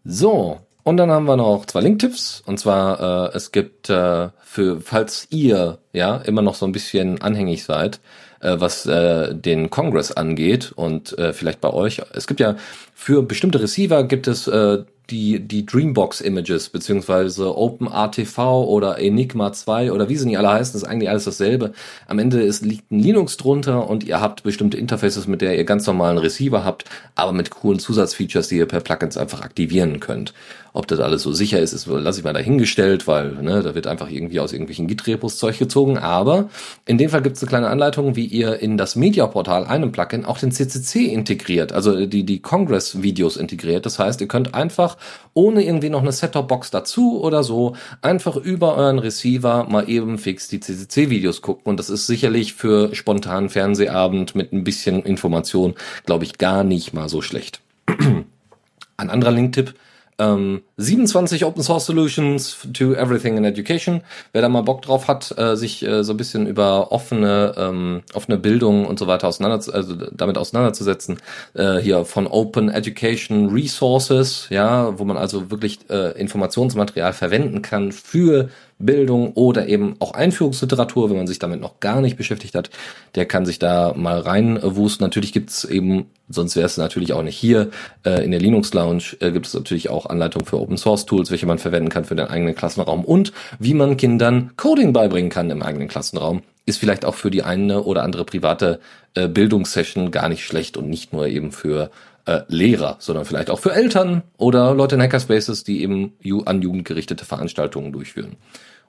So, 0.05 0.61
und 0.85 0.97
dann 0.99 1.11
haben 1.11 1.26
wir 1.26 1.37
noch 1.37 1.64
zwei 1.64 1.81
Link-Tipps. 1.81 2.43
Und 2.45 2.59
zwar, 2.59 3.31
äh, 3.33 3.37
es 3.37 3.51
gibt 3.51 3.89
äh, 3.89 4.29
für, 4.43 4.81
falls 4.83 5.26
ihr 5.31 5.79
ja 5.93 6.16
immer 6.16 6.43
noch 6.43 6.55
so 6.55 6.66
ein 6.66 6.72
bisschen 6.72 7.22
anhängig 7.22 7.64
seid, 7.64 8.01
was 8.41 8.86
äh, 8.86 9.34
den 9.34 9.70
Congress 9.70 10.12
angeht 10.12 10.72
und 10.74 11.18
äh, 11.18 11.32
vielleicht 11.32 11.61
bei 11.61 11.72
euch. 11.72 12.03
Es 12.12 12.26
gibt 12.26 12.41
ja 12.41 12.57
für 12.95 13.22
bestimmte 13.22 13.61
Receiver 13.61 14.05
gibt 14.05 14.28
es 14.28 14.47
äh, 14.49 14.84
die, 15.11 15.41
die 15.41 15.65
Dreambox 15.65 16.21
Images, 16.21 16.69
beziehungsweise 16.69 17.57
OpenRTV 17.57 18.65
oder 18.65 18.99
Enigma 18.99 19.53
2 19.53 19.93
oder 19.93 20.09
wie 20.09 20.17
sie 20.17 20.27
nicht 20.27 20.39
alle 20.39 20.51
heißen, 20.51 20.77
ist 20.77 20.85
eigentlich 20.85 21.09
alles 21.09 21.25
dasselbe. 21.25 21.73
Am 22.07 22.19
Ende 22.19 22.43
ist, 22.43 22.65
liegt 22.65 22.91
ein 22.93 23.01
Linux 23.01 23.39
drunter 23.39 23.89
und 23.89 24.05
ihr 24.05 24.21
habt 24.21 24.43
bestimmte 24.43 24.77
Interfaces, 24.77 25.27
mit 25.27 25.41
der 25.41 25.57
ihr 25.57 25.65
ganz 25.65 25.87
normalen 25.87 26.19
Receiver 26.19 26.63
habt, 26.63 26.85
aber 27.15 27.33
mit 27.33 27.51
coolen 27.51 27.79
Zusatzfeatures, 27.79 28.49
die 28.49 28.57
ihr 28.57 28.67
per 28.67 28.81
Plugins 28.81 29.17
einfach 29.17 29.41
aktivieren 29.41 30.01
könnt. 30.01 30.35
Ob 30.75 30.87
das 30.87 31.01
alles 31.01 31.23
so 31.23 31.33
sicher 31.33 31.59
ist, 31.59 31.73
ist 31.73 31.87
lasse 31.87 32.21
ich 32.21 32.25
mal 32.25 32.35
dahingestellt, 32.35 33.07
weil 33.07 33.33
ne, 33.43 33.63
da 33.63 33.75
wird 33.75 33.87
einfach 33.87 34.11
irgendwie 34.11 34.39
aus 34.39 34.53
irgendwelchen 34.53 34.87
Git-Repos 34.87 35.39
Zeug 35.39 35.59
gezogen. 35.59 35.99
Aber 35.99 36.51
in 36.87 36.99
dem 36.99 37.11
Fall 37.11 37.23
gibt 37.23 37.37
es 37.37 37.43
eine 37.43 37.49
kleine 37.49 37.69
Anleitung, 37.69 38.17
wie 38.17 38.27
ihr 38.27 38.61
in 38.61 38.77
das 38.77 38.95
Media-Portal 38.95 39.67
einem 39.67 39.93
Plugin 39.93 40.25
auch 40.25 40.39
den 40.39 40.53
CCC 40.53 41.07
integriert, 41.07 41.73
also 41.73 42.07
die, 42.07 42.25
die 42.25 42.41
Congress-Videos 42.41 43.39
integriert. 43.39 43.87
Das 43.87 43.99
heißt, 43.99 44.21
ihr 44.21 44.29
könnt 44.29 44.55
einfach 44.55 44.98
ohne 45.35 45.65
irgendwie 45.65 45.91
noch 45.91 46.03
eine 46.03 46.13
Set-Top-Box 46.13 46.71
dazu 46.71 47.21
oder 47.21 47.43
so 47.43 47.77
einfach 48.03 48.37
über 48.37 48.77
euren 48.77 48.99
Receiver 48.99 49.67
mal 49.69 49.89
eben 49.89 50.19
fix 50.19 50.49
die 50.49 50.61
CCC-Videos 50.61 51.43
gucken. 51.43 51.65
Und 51.65 51.79
das 51.79 51.91
ist 51.91 52.07
sicherlich 52.07 52.55
für 52.55 52.95
spontanen 52.95 53.49
Fernsehabend 53.49 54.35
mit 54.35 54.53
ein 54.53 54.65
bisschen 54.65 55.03
Information, 55.03 55.75
glaube 56.07 56.25
ich, 56.25 56.39
gar 56.39 56.65
nicht 56.65 56.93
mal 56.95 57.09
so 57.09 57.23
schlecht. 57.23 57.61
Ein 58.97 59.11
anderer 59.11 59.31
Link-Tipp 59.31 59.75
ähm, 60.19 60.62
27 60.77 61.45
Open 61.45 61.62
Source 61.62 61.87
Solutions 61.87 62.59
to 62.73 62.95
Everything 62.95 63.37
in 63.37 63.45
Education. 63.45 64.03
Wer 64.33 64.43
da 64.43 64.49
mal 64.49 64.62
Bock 64.62 64.83
drauf 64.83 65.09
hat, 65.09 65.37
äh, 65.39 65.57
sich 65.57 65.87
äh, 65.87 66.03
so 66.03 66.12
ein 66.12 66.16
bisschen 66.16 66.47
über 66.47 66.93
offene, 66.93 67.55
ähm, 67.57 68.03
offene 68.14 68.37
Bildung 68.37 68.87
und 68.87 68.99
so 68.99 69.07
weiter 69.07 69.29
auseinander, 69.29 69.62
also 69.73 69.95
damit 69.95 70.39
auseinanderzusetzen, 70.39 71.19
äh, 71.55 71.77
hier 71.77 72.05
von 72.05 72.27
Open 72.27 72.69
Education 72.69 73.51
Resources, 73.51 74.49
ja, 74.51 74.99
wo 74.99 75.05
man 75.05 75.16
also 75.16 75.51
wirklich 75.51 75.79
äh, 75.89 76.19
Informationsmaterial 76.19 77.12
verwenden 77.12 77.62
kann 77.62 77.93
für 77.93 78.49
Bildung 78.79 79.33
oder 79.33 79.68
eben 79.68 79.97
auch 79.99 80.12
Einführungsliteratur, 80.12 81.11
wenn 81.11 81.16
man 81.16 81.26
sich 81.26 81.39
damit 81.39 81.61
noch 81.61 81.81
gar 81.81 82.01
nicht 82.01 82.16
beschäftigt 82.16 82.55
hat, 82.55 82.70
der 83.14 83.26
kann 83.26 83.45
sich 83.45 83.59
da 83.59 83.93
mal 83.97 84.20
reinwusten. 84.20 85.05
Natürlich 85.05 85.33
gibt's 85.33 85.64
eben, 85.64 86.07
sonst 86.29 86.55
wäre 86.55 86.66
es 86.66 86.76
natürlich 86.76 87.12
auch 87.12 87.22
nicht 87.22 87.37
hier, 87.37 87.70
äh, 88.05 88.24
in 88.24 88.31
der 88.31 88.41
Linux 88.41 88.72
Lounge 88.74 89.16
äh, 89.20 89.33
gibt 89.33 89.47
es 89.47 89.55
natürlich 89.55 89.91
auch 89.91 90.07
Anleitungen 90.07 90.47
für 90.47 90.61
Open 90.61 90.76
Source 90.76 91.07
Tools, 91.07 91.31
welche 91.31 91.47
man 91.47 91.59
verwenden 91.59 91.89
kann 91.89 92.05
für 92.05 92.16
den 92.16 92.29
eigenen 92.29 92.55
Klassenraum 92.55 93.05
und 93.05 93.33
wie 93.59 93.74
man 93.74 93.97
Kindern 93.97 94.53
Coding 94.57 94.93
beibringen 94.93 95.31
kann 95.31 95.51
im 95.51 95.62
eigenen 95.62 95.89
Klassenraum 95.89 96.43
ist 96.68 96.79
vielleicht 96.79 97.07
auch 97.07 97.14
für 97.14 97.31
die 97.31 97.43
eine 97.43 97.83
oder 97.83 98.03
andere 98.03 98.24
private 98.24 98.79
äh, 99.14 99.26
Bildungssession 99.26 100.11
gar 100.11 100.29
nicht 100.29 100.45
schlecht 100.45 100.76
und 100.76 100.89
nicht 100.89 101.14
nur 101.14 101.26
eben 101.26 101.51
für 101.51 101.91
äh, 102.29 102.43
Lehrer, 102.49 102.97
sondern 102.99 103.24
vielleicht 103.24 103.51
auch 103.51 103.59
für 103.59 103.72
Eltern 103.72 104.22
oder 104.37 104.74
Leute 104.74 104.97
in 104.97 105.03
Hackerspaces, 105.03 105.64
die 105.64 105.83
eben 105.83 106.12
an 106.45 106.61
jugendgerichtete 106.61 107.24
Veranstaltungen 107.24 107.93
durchführen. 107.93 108.37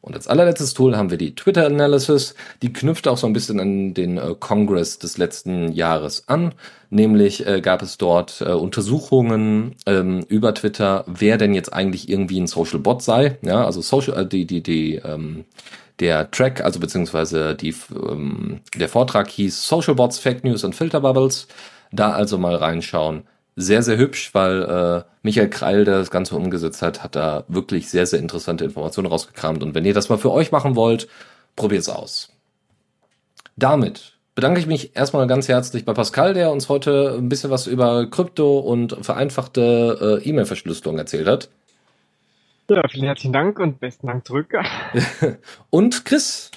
Und 0.01 0.15
als 0.15 0.27
allerletztes 0.27 0.73
Tool 0.73 0.95
haben 0.95 1.09
wir 1.09 1.17
die 1.17 1.35
Twitter 1.35 1.65
Analysis. 1.65 2.35
Die 2.61 2.71
knüpft 2.71 3.07
auch 3.07 3.17
so 3.17 3.27
ein 3.27 3.33
bisschen 3.33 3.59
an 3.59 3.93
den 3.93 4.17
äh, 4.17 4.35
Congress 4.39 4.99
des 4.99 5.17
letzten 5.17 5.71
Jahres 5.71 6.27
an. 6.27 6.53
Nämlich 6.89 7.45
äh, 7.45 7.61
gab 7.61 7.81
es 7.81 7.97
dort 7.97 8.41
äh, 8.41 8.51
Untersuchungen 8.51 9.75
ähm, 9.85 10.25
über 10.27 10.53
Twitter, 10.53 11.03
wer 11.07 11.37
denn 11.37 11.53
jetzt 11.53 11.73
eigentlich 11.73 12.09
irgendwie 12.09 12.39
ein 12.39 12.47
Social 12.47 12.79
Bot 12.79 13.01
sei. 13.01 13.37
Ja, 13.41 13.65
also 13.65 13.81
Social, 13.81 14.25
die, 14.25 14.45
die, 14.45 14.63
die, 14.63 14.95
ähm, 14.95 15.45
der 15.99 16.31
Track, 16.31 16.63
also 16.63 16.79
beziehungsweise 16.79 17.55
die, 17.55 17.75
ähm, 17.93 18.61
der 18.75 18.87
Vortrag 18.87 19.29
hieß 19.29 19.67
Social 19.67 19.95
Bots, 19.95 20.17
Fake 20.17 20.45
News 20.45 20.63
und 20.63 20.75
Filter 20.75 21.01
Bubbles. 21.01 21.47
Da 21.91 22.11
also 22.11 22.37
mal 22.37 22.55
reinschauen 22.55 23.23
sehr, 23.55 23.83
sehr 23.83 23.97
hübsch, 23.97 24.33
weil 24.33 24.63
äh, 24.63 25.03
Michael 25.21 25.49
Kreil, 25.49 25.85
der 25.85 25.97
das 25.99 26.11
Ganze 26.11 26.35
umgesetzt 26.35 26.81
hat, 26.81 27.03
hat 27.03 27.15
da 27.15 27.43
wirklich 27.47 27.89
sehr, 27.89 28.05
sehr 28.05 28.19
interessante 28.19 28.63
Informationen 28.63 29.07
rausgekramt. 29.07 29.63
Und 29.63 29.75
wenn 29.75 29.85
ihr 29.85 29.93
das 29.93 30.09
mal 30.09 30.17
für 30.17 30.31
euch 30.31 30.51
machen 30.51 30.75
wollt, 30.75 31.07
probiert 31.55 31.81
es 31.81 31.89
aus. 31.89 32.31
Damit 33.57 34.13
bedanke 34.35 34.61
ich 34.61 34.67
mich 34.67 34.95
erstmal 34.95 35.27
ganz 35.27 35.49
herzlich 35.49 35.83
bei 35.83 35.93
Pascal, 35.93 36.33
der 36.33 36.51
uns 36.51 36.69
heute 36.69 37.15
ein 37.17 37.27
bisschen 37.27 37.49
was 37.49 37.67
über 37.67 38.09
Krypto 38.09 38.59
und 38.59 38.97
vereinfachte 39.01 40.21
äh, 40.23 40.29
E-Mail-Verschlüsselung 40.29 40.97
erzählt 40.97 41.27
hat. 41.27 41.49
Ja, 42.69 42.81
vielen 42.87 43.05
herzlichen 43.05 43.33
Dank 43.33 43.59
und 43.59 43.81
besten 43.81 44.07
Dank 44.07 44.25
zurück. 44.25 44.53
und 45.69 46.05
Chris, 46.05 46.48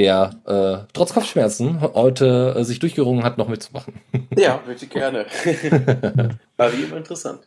der 0.00 0.30
äh, 0.46 0.86
trotz 0.94 1.12
Kopfschmerzen 1.12 1.82
heute 1.82 2.54
äh, 2.56 2.64
sich 2.64 2.78
durchgerungen 2.78 3.22
hat, 3.22 3.36
noch 3.36 3.48
mitzumachen. 3.48 4.00
Ja, 4.38 4.60
möchte 4.66 4.86
ich 4.86 4.90
gerne. 4.90 5.26
War 6.56 6.72
wie 6.72 6.84
immer 6.84 6.96
interessant. 6.96 7.40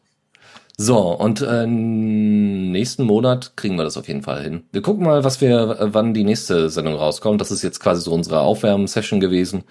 So, 0.77 0.99
und 0.99 1.41
äh, 1.41 1.65
nächsten 1.65 3.05
Monat 3.05 3.53
kriegen 3.55 3.75
wir 3.75 3.83
das 3.83 3.97
auf 3.97 4.07
jeden 4.07 4.21
Fall 4.21 4.43
hin. 4.43 4.65
Wir 4.71 4.83
gucken 4.83 5.03
mal, 5.05 5.23
was 5.23 5.41
wir, 5.41 5.79
äh, 5.79 5.93
wann 5.93 6.13
die 6.13 6.23
nächste 6.23 6.69
Sendung 6.69 6.93
rauskommt. 6.93 7.41
Das 7.41 7.49
ist 7.49 7.63
jetzt 7.63 7.79
quasi 7.79 8.01
so 8.01 8.13
unsere 8.13 8.41
Aufwärmsession 8.41 9.19
gewesen. 9.19 9.63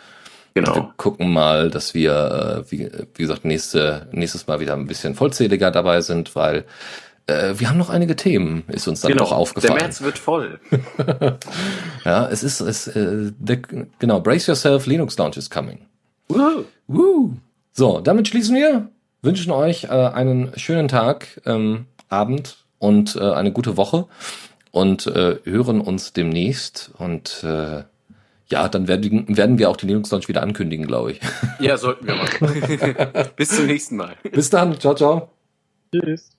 Genau. 0.54 0.74
Wir 0.74 0.94
gucken 0.96 1.32
mal, 1.32 1.70
dass 1.70 1.94
wir, 1.94 2.64
äh, 2.66 2.70
wie, 2.72 2.90
wie 3.14 3.22
gesagt, 3.22 3.44
nächste, 3.44 4.08
nächstes 4.10 4.48
Mal 4.48 4.58
wieder 4.58 4.74
ein 4.74 4.86
bisschen 4.86 5.14
vollzähliger 5.14 5.70
dabei 5.70 6.00
sind, 6.00 6.34
weil 6.34 6.64
äh, 7.26 7.54
wir 7.58 7.68
haben 7.68 7.78
noch 7.78 7.90
einige 7.90 8.16
Themen, 8.16 8.64
ist 8.68 8.88
uns 8.88 9.00
dann 9.00 9.12
genau, 9.12 9.24
doch 9.24 9.32
aufgefallen. 9.32 9.78
Der 9.78 9.84
März 9.84 10.02
wird 10.02 10.18
voll. 10.18 10.60
ja, 12.04 12.28
es 12.28 12.42
ist, 12.42 12.60
es, 12.60 12.88
äh, 12.88 13.32
der, 13.38 13.58
genau, 13.98 14.20
brace 14.20 14.48
yourself, 14.48 14.86
Linux 14.86 15.16
Launch 15.18 15.36
is 15.36 15.50
coming. 15.50 15.78
Woo. 16.28 16.64
Woo. 16.88 17.32
So, 17.72 18.00
damit 18.00 18.28
schließen 18.28 18.54
wir. 18.54 18.88
Wünschen 19.22 19.52
euch 19.52 19.84
äh, 19.84 19.88
einen 19.88 20.52
schönen 20.56 20.88
Tag, 20.88 21.40
ähm, 21.46 21.86
Abend 22.08 22.64
und 22.78 23.16
äh, 23.16 23.32
eine 23.32 23.52
gute 23.52 23.76
Woche 23.76 24.06
und 24.72 25.06
äh, 25.06 25.36
hören 25.44 25.80
uns 25.80 26.12
demnächst 26.12 26.90
und 26.98 27.44
äh, 27.44 27.84
ja, 28.48 28.68
dann 28.68 28.88
werden, 28.88 29.34
werden 29.34 29.58
wir 29.58 29.70
auch 29.70 29.76
die 29.76 29.86
Linux 29.86 30.10
Launch 30.10 30.28
wieder 30.28 30.42
ankündigen, 30.42 30.86
glaube 30.86 31.12
ich. 31.12 31.20
Ja, 31.58 31.78
sollten 31.78 32.06
wir 32.06 32.16
mal. 32.16 33.30
Bis 33.36 33.48
zum 33.48 33.66
nächsten 33.66 33.96
Mal. 33.96 34.16
Bis 34.30 34.50
dann. 34.50 34.78
Ciao, 34.78 34.94
ciao. 34.94 35.30
Tschüss. 35.90 36.31